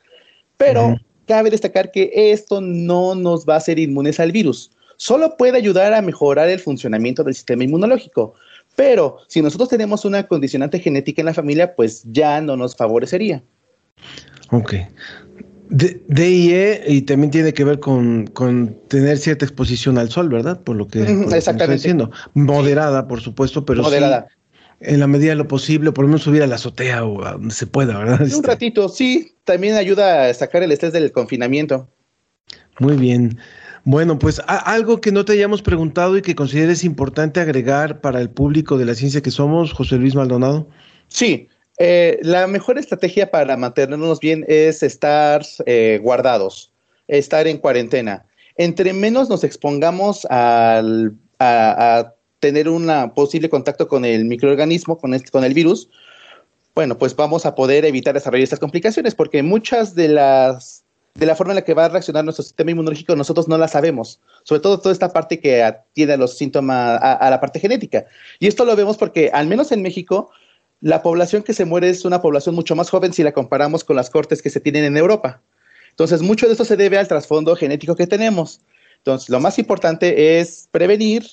Pero 0.57 0.97
cabe 1.27 1.51
destacar 1.51 1.91
que 1.91 2.11
esto 2.14 2.61
no 2.61 3.14
nos 3.14 3.47
va 3.47 3.55
a 3.55 3.59
hacer 3.59 3.79
inmunes 3.79 4.20
al 4.20 4.33
virus. 4.33 4.70
Solo 4.97 5.37
puede 5.37 5.57
ayudar 5.57 5.93
a 5.95 6.03
mejorar 6.03 6.49
el 6.49 6.61
funcionamiento 6.61 7.25
del 7.25 7.35
sistema 7.35 7.64
inmunológico. 7.64 8.35
Pero 8.77 9.18
si 9.29 9.43
nosotros 9.43 9.68
tenemos 9.68 10.05
una 10.05 10.27
condicionante 10.27 10.79
genética 10.79 11.20
en 11.23 11.27
la 11.27 11.35
familia, 11.35 11.75
pues 11.75 12.05
ya 12.11 12.41
no 12.41 12.57
nos 12.57 12.77
favorecería. 12.77 13.43
Ok. 14.51 14.75
DIE 15.70 16.83
y 16.87 17.03
también 17.03 17.31
tiene 17.31 17.55
que 17.55 17.64
ver 17.64 17.81
con, 17.81 18.31
tener 18.89 19.16
cierta 19.18 19.45
exposición 19.45 19.97
al 19.99 20.11
sol, 20.11 20.29
¿verdad? 20.29 20.61
Por 20.61 20.77
lo 20.77 20.87
que, 20.87 21.01
Exactamente. 21.01 21.75
diciendo. 21.75 22.11
Moderada, 22.35 23.09
por 23.09 23.20
supuesto, 23.20 23.64
pero 23.64 23.83
Moderada. 23.83 24.29
En 24.85 25.01
la 25.01 25.07
medida 25.07 25.30
de 25.30 25.37
lo 25.37 25.49
posible, 25.49 25.93
por 25.93 26.05
lo 26.05 26.09
menos 26.09 26.22
subir 26.22 26.43
a 26.43 26.47
la 26.47 26.57
azotea 26.57 27.05
o 27.05 27.24
a 27.24 27.33
donde 27.33 27.55
se 27.55 27.66
pueda, 27.66 27.99
¿verdad? 27.99 28.20
Un 28.20 28.26
este, 28.26 28.47
ratito, 28.47 28.89
sí. 28.89 29.35
También 29.45 29.76
ayuda 29.76 30.28
a 30.28 30.35
sacar 30.35 30.62
el 30.62 30.72
estrés 30.72 30.93
del 30.93 31.12
confinamiento. 31.12 31.89
Muy 32.78 32.97
bien. 32.97 33.39
Bueno, 33.85 34.18
pues 34.18 34.41
algo 34.47 35.01
que 35.01 35.11
no 35.11 35.24
te 35.24 35.33
hayamos 35.33 35.61
preguntado 35.62 36.16
y 36.16 36.22
que 36.22 36.37
consideres 36.37 36.85
importante 36.85 37.41
agregar 37.41 38.01
para 38.01 38.20
el 38.20 38.30
público 38.30 38.78
de 38.78 38.85
la 38.85 38.95
ciencia 38.95 39.20
que 39.20 39.33
somos, 39.33 39.72
José 39.72 39.97
Luis 39.97 40.14
Maldonado. 40.14 40.68
Sí, 41.09 41.49
eh, 41.78 42.20
la 42.22 42.47
mejor 42.47 42.78
estrategia 42.78 43.30
para 43.30 43.57
mantenernos 43.57 44.20
bien 44.20 44.45
es 44.47 44.85
estar 44.85 45.43
eh, 45.66 45.99
guardados, 46.01 46.72
estar 47.09 47.49
en 47.49 47.59
cuarentena. 47.59 48.24
Entre 48.57 48.93
menos 48.93 49.28
nos 49.28 49.43
expongamos 49.43 50.24
al, 50.26 51.16
a, 51.41 52.12
tener 52.43 52.68
un 52.68 52.90
posible 53.14 53.49
contacto 53.49 53.86
con 53.86 54.05
el 54.05 54.24
microorganismo, 54.24 54.99
con, 54.99 55.14
este, 55.14 55.30
con 55.30 55.45
el 55.45 55.55
virus, 55.55 55.88
bueno, 56.74 56.99
pues 56.99 57.14
vamos 57.14 57.47
a 57.47 57.55
poder 57.55 57.84
evitar 57.84 58.14
desarrollar 58.14 58.43
estas 58.43 58.59
complicaciones, 58.59 59.14
porque 59.14 59.45
muchas 59.45 59.95
de 59.95 60.09
las 60.09 60.82
de 61.14 61.26
la 61.26 61.36
forma 61.36 61.53
en 61.53 61.57
la 61.57 61.64
que 61.64 61.74
va 61.74 61.84
a 61.84 61.88
reaccionar 61.90 62.24
nuestro 62.24 62.43
sistema 62.43 62.70
inmunológico 62.70 63.14
nosotros 63.14 63.47
no 63.47 63.59
la 63.59 63.68
sabemos, 63.68 64.18
sobre 64.45 64.61
todo 64.61 64.80
toda 64.80 64.93
esta 64.93 65.12
parte 65.12 65.38
que 65.38 65.62
atiende 65.62 66.14
a 66.14 66.16
los 66.16 66.36
síntomas, 66.36 66.99
a, 67.01 67.30
la 67.30 67.38
parte 67.38 67.61
genética. 67.61 68.07
Y 68.40 68.49
esto 68.49 68.64
lo 68.64 68.74
vemos 68.74 68.97
porque, 68.97 69.30
al 69.32 69.47
menos 69.47 69.70
en 69.70 69.82
México, 69.82 70.30
la 70.80 71.01
población 71.01 71.45
que 71.45 71.55
se 71.55 71.64
muere 71.64 71.90
es 71.90 72.05
una 72.05 72.22
población 72.22 72.57
mucho 72.57 72.74
más 72.74 72.90
joven 72.90 73.12
si 73.12 73.22
la 73.22 73.30
comparamos 73.30 73.84
con 73.84 73.95
las 73.95 74.11
cortes 74.11 74.43
que 74.43 74.51
se 74.51 74.59
tienen 74.59 74.84
en 74.84 74.97
Europa. 74.97 75.40
Entonces, 75.90 76.22
mucho 76.22 76.47
de 76.47 76.53
esto 76.53 76.64
se 76.64 76.76
debe 76.76 76.99
al 76.99 77.07
trasfondo 77.07 77.55
genético 77.55 77.95
que 77.95 78.09
tenemos. 78.09 78.62
Entonces, 78.97 79.28
lo 79.28 79.38
más 79.38 79.61
importante 79.61 80.40
es 80.40 80.68
prevenir, 80.72 81.24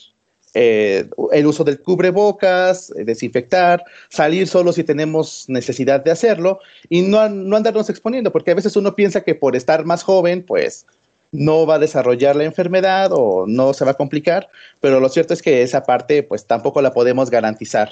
eh, 0.61 1.07
el 1.31 1.47
uso 1.47 1.63
del 1.63 1.79
cubrebocas, 1.79 2.91
eh, 2.97 3.05
desinfectar, 3.05 3.81
salir 4.09 4.45
solo 4.45 4.73
si 4.73 4.83
tenemos 4.83 5.45
necesidad 5.47 6.03
de 6.03 6.11
hacerlo 6.11 6.59
y 6.89 7.01
no, 7.01 7.29
no 7.29 7.55
andarnos 7.55 7.89
exponiendo, 7.89 8.29
porque 8.33 8.51
a 8.51 8.55
veces 8.55 8.75
uno 8.75 8.93
piensa 8.93 9.21
que 9.21 9.35
por 9.35 9.55
estar 9.55 9.85
más 9.85 10.03
joven, 10.03 10.43
pues 10.45 10.85
no 11.31 11.65
va 11.65 11.75
a 11.75 11.79
desarrollar 11.79 12.35
la 12.35 12.43
enfermedad 12.43 13.11
o 13.13 13.45
no 13.47 13.73
se 13.73 13.85
va 13.85 13.91
a 13.91 13.93
complicar, 13.93 14.49
pero 14.81 14.99
lo 14.99 15.07
cierto 15.07 15.33
es 15.33 15.41
que 15.41 15.61
esa 15.61 15.83
parte 15.83 16.23
pues 16.23 16.45
tampoco 16.45 16.81
la 16.81 16.91
podemos 16.91 17.29
garantizar. 17.29 17.89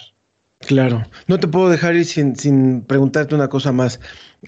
Claro, 0.60 1.06
no 1.28 1.40
te 1.40 1.48
puedo 1.48 1.70
dejar 1.70 1.96
ir 1.96 2.06
sin, 2.06 2.36
sin 2.36 2.82
preguntarte 2.82 3.34
una 3.34 3.48
cosa 3.48 3.72
más. 3.72 4.02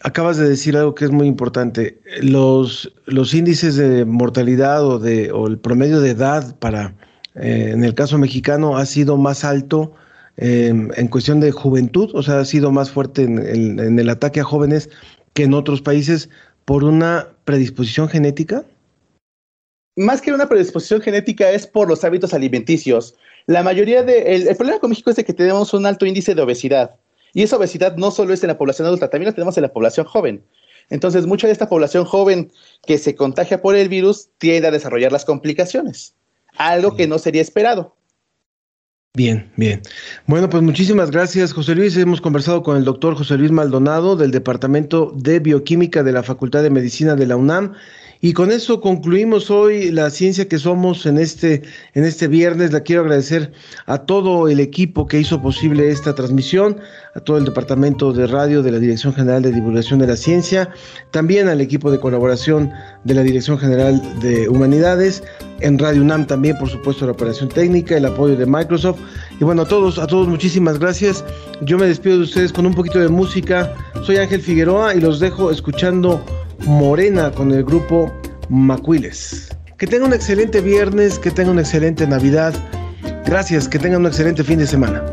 Acabas 0.03 0.35
de 0.35 0.49
decir 0.49 0.75
algo 0.75 0.93
que 0.93 1.05
es 1.05 1.11
muy 1.11 1.27
importante. 1.27 2.01
Los, 2.21 2.91
los 3.05 3.33
índices 3.33 3.77
de 3.77 4.03
mortalidad 4.03 4.83
o, 4.83 4.99
de, 4.99 5.31
o 5.31 5.47
el 5.47 5.57
promedio 5.57 6.01
de 6.01 6.09
edad 6.09 6.57
para 6.57 6.95
eh, 7.39 7.71
en 7.71 7.83
el 7.83 7.93
caso 7.93 8.17
mexicano 8.17 8.77
ha 8.77 8.85
sido 8.85 9.15
más 9.17 9.45
alto 9.45 9.93
em, 10.37 10.89
en 10.95 11.07
cuestión 11.07 11.39
de 11.39 11.51
juventud, 11.51 12.11
o 12.13 12.21
sea, 12.21 12.39
ha 12.39 12.45
sido 12.45 12.71
más 12.71 12.91
fuerte 12.91 13.23
en 13.23 13.79
el, 13.99 14.09
ataque 14.09 14.41
a 14.41 14.43
jóvenes 14.43 14.89
que 15.33 15.43
en 15.43 15.53
otros 15.53 15.81
países 15.81 16.29
por 16.65 16.83
una 16.83 17.29
predisposición 17.45 18.09
genética? 18.09 18.65
Más 19.95 20.21
que 20.21 20.33
una 20.33 20.49
predisposición 20.49 21.01
genética 21.01 21.49
es 21.51 21.65
por 21.65 21.87
los 21.87 22.03
hábitos 22.03 22.33
alimenticios. 22.33 23.15
La 23.47 23.63
mayoría 23.63 24.03
de 24.03 24.35
el, 24.35 24.55
problema 24.55 24.79
con 24.79 24.89
México 24.89 25.09
es 25.09 25.17
que 25.17 25.33
tenemos 25.33 25.73
un 25.73 25.85
alto 25.85 26.05
índice 26.05 26.35
de 26.35 26.41
obesidad 26.41 26.95
y 27.33 27.43
esa 27.43 27.57
obesidad 27.57 27.95
no 27.95 28.11
solo 28.11 28.33
es 28.33 28.43
en 28.43 28.47
la 28.47 28.57
población 28.57 28.87
adulta, 28.87 29.09
también 29.09 29.29
la 29.29 29.35
tenemos 29.35 29.57
en 29.57 29.63
la 29.63 29.73
población 29.73 30.05
joven. 30.05 30.43
Entonces, 30.89 31.25
mucha 31.25 31.47
de 31.47 31.53
esta 31.53 31.69
población 31.69 32.03
joven 32.03 32.51
que 32.85 32.97
se 32.97 33.15
contagia 33.15 33.61
por 33.61 33.75
el 33.75 33.89
virus 33.89 34.29
tiende 34.39 34.67
a 34.67 34.71
desarrollar 34.71 35.11
las 35.11 35.25
complicaciones 35.25 36.15
algo 36.59 36.95
que 36.95 37.07
no 37.07 37.17
sería 37.17 37.41
esperado. 37.41 37.95
Bien, 39.15 39.51
bien. 39.57 39.81
Bueno, 40.27 40.49
pues 40.49 40.61
muchísimas 40.61 41.09
gracias, 41.09 41.51
José 41.51 41.73
Luis. 41.73 41.97
Hemos 41.97 42.21
conversado 42.21 42.61
con 42.61 42.77
el 42.77 42.85
doctor 42.85 43.15
José 43.15 43.37
Luis 43.37 43.51
Maldonado 43.51 44.15
del 44.15 44.29
Departamento 44.29 45.11
de 45.15 45.39
Bioquímica 45.39 46.03
de 46.03 46.11
la 46.11 46.21
Facultad 46.21 46.61
de 46.61 46.69
Medicina 46.69 47.15
de 47.15 47.25
la 47.25 47.35
UNAM 47.35 47.73
y 48.21 48.33
con 48.33 48.51
eso 48.51 48.81
concluimos 48.81 49.49
hoy 49.49 49.91
la 49.91 50.09
ciencia 50.09 50.45
que 50.45 50.59
somos 50.59 51.05
en 51.05 51.17
este, 51.17 51.61
en 51.93 52.03
este 52.03 52.27
viernes. 52.27 52.73
La 52.73 52.81
quiero 52.81 53.03
agradecer 53.03 53.53
a 53.85 53.99
todo 53.99 54.49
el 54.49 54.59
equipo 54.59 55.07
que 55.07 55.19
hizo 55.19 55.41
posible 55.41 55.89
esta 55.89 56.13
transmisión, 56.13 56.81
a 57.15 57.21
todo 57.21 57.37
el 57.37 57.45
departamento 57.45 58.11
de 58.11 58.27
radio 58.27 58.61
de 58.61 58.73
la 58.73 58.79
Dirección 58.79 59.13
General 59.13 59.41
de 59.41 59.53
Divulgación 59.53 59.99
de 59.99 60.07
la 60.07 60.17
Ciencia, 60.17 60.69
también 61.11 61.47
al 61.47 61.61
equipo 61.61 61.91
de 61.91 61.99
colaboración 62.01 62.69
de 63.05 63.13
la 63.13 63.23
Dirección 63.23 63.57
General 63.57 64.01
de 64.19 64.49
Humanidades, 64.49 65.23
en 65.61 65.79
Radio 65.79 66.01
UNAM 66.01 66.27
también, 66.27 66.57
por 66.57 66.69
supuesto, 66.69 67.05
la 67.05 67.13
operación 67.13 67.47
técnica, 67.47 67.95
el 67.95 68.05
apoyo 68.05 68.35
de 68.35 68.45
Microsoft. 68.45 68.99
Y 69.39 69.45
bueno, 69.45 69.61
a 69.61 69.65
todos, 69.65 69.97
a 69.97 70.07
todos 70.07 70.27
muchísimas 70.27 70.77
gracias. 70.77 71.23
Yo 71.61 71.77
me 71.77 71.85
despido 71.85 72.17
de 72.17 72.23
ustedes 72.23 72.51
con 72.51 72.65
un 72.65 72.73
poquito 72.73 72.99
de 72.99 73.07
música. 73.07 73.73
Soy 74.03 74.17
Ángel 74.17 74.41
Figueroa 74.41 74.93
y 74.93 74.99
los 74.99 75.21
dejo 75.21 75.51
escuchando 75.51 76.21
Morena 76.65 77.31
con 77.31 77.51
el 77.51 77.63
grupo 77.63 78.11
Macuiles. 78.49 79.49
Que 79.77 79.87
tenga 79.87 80.05
un 80.05 80.13
excelente 80.13 80.61
viernes, 80.61 81.19
que 81.19 81.31
tenga 81.31 81.51
una 81.51 81.61
excelente 81.61 82.05
Navidad. 82.05 82.53
Gracias, 83.25 83.67
que 83.67 83.79
tengan 83.79 84.01
un 84.01 84.07
excelente 84.07 84.43
fin 84.43 84.59
de 84.59 84.67
semana. 84.67 85.03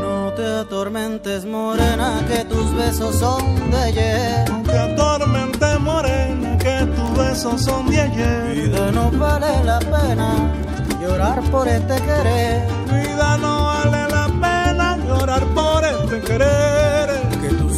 No 0.00 0.32
te 0.34 0.44
atormentes, 0.46 1.44
morena, 1.46 2.24
que 2.28 2.44
tus 2.44 2.74
besos 2.74 3.16
son 3.16 3.70
de 3.70 3.76
ayer. 3.76 4.50
No 4.50 4.62
te 4.62 4.78
atormentes, 4.78 5.80
morena, 5.80 6.58
que 6.58 6.86
tus 6.94 7.16
besos 7.16 7.62
son 7.62 7.90
de 7.90 8.00
ayer. 8.00 8.68
Vida 8.68 8.90
no 8.92 9.10
vale 9.12 9.64
la 9.64 9.78
pena 9.78 10.52
llorar 11.00 11.40
por 11.50 11.66
este 11.68 11.94
querer. 11.94 12.62
Vida 12.86 13.38
no 13.38 13.64
vale 13.66 14.08
la 14.10 14.26
pena 14.26 14.98
llorar 15.06 15.44
por 15.54 15.84
este 15.84 16.20
querer 16.20 17.26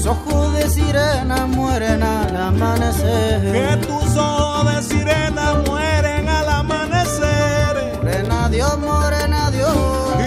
ojos 0.08 0.47
de 0.68 0.74
sirena 0.74 1.46
mueren 1.46 2.02
al 2.02 2.36
amanecer. 2.36 3.52
Que 3.52 3.86
tus 3.86 4.16
ojos 4.16 4.74
de 4.74 4.82
sirena 4.82 5.62
mueren 5.66 6.28
al 6.28 6.48
amanecer. 6.48 7.96
Morena 7.96 8.48
Dios, 8.48 8.78
morena 8.78 9.50
Dios. 9.50 9.76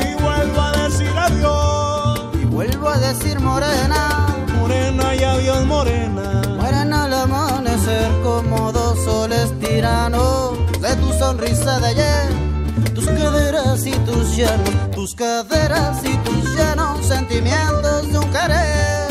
Y 0.01 0.21
vuelvo 0.21 0.61
a 0.61 0.71
decir 0.71 1.13
adiós. 1.17 2.19
Y 2.41 2.45
vuelvo 2.45 2.89
a 2.89 2.97
decir 2.97 3.39
morena. 3.39 4.27
Morena 4.59 5.15
y 5.15 5.23
adiós, 5.23 5.65
morena. 5.65 6.41
Mueren 6.57 6.93
al 6.93 7.13
amanecer 7.13 8.09
como 8.23 8.71
dos 8.71 9.03
soles 9.03 9.53
tiranos 9.59 10.57
de 10.81 10.95
tu 10.95 11.13
sonrisa 11.13 11.79
de 11.79 11.87
ayer 11.87 12.51
tus 12.95 13.05
caderas 13.05 13.85
y 13.85 13.91
tus 13.91 14.35
llanos, 14.35 14.91
tus 14.91 15.15
caderas 15.15 16.03
y 16.03 16.17
tus 16.17 16.55
llanos, 16.55 17.05
sentimientos 17.05 18.11
de 18.11 18.17
un 18.17 18.31
querer. 18.31 19.10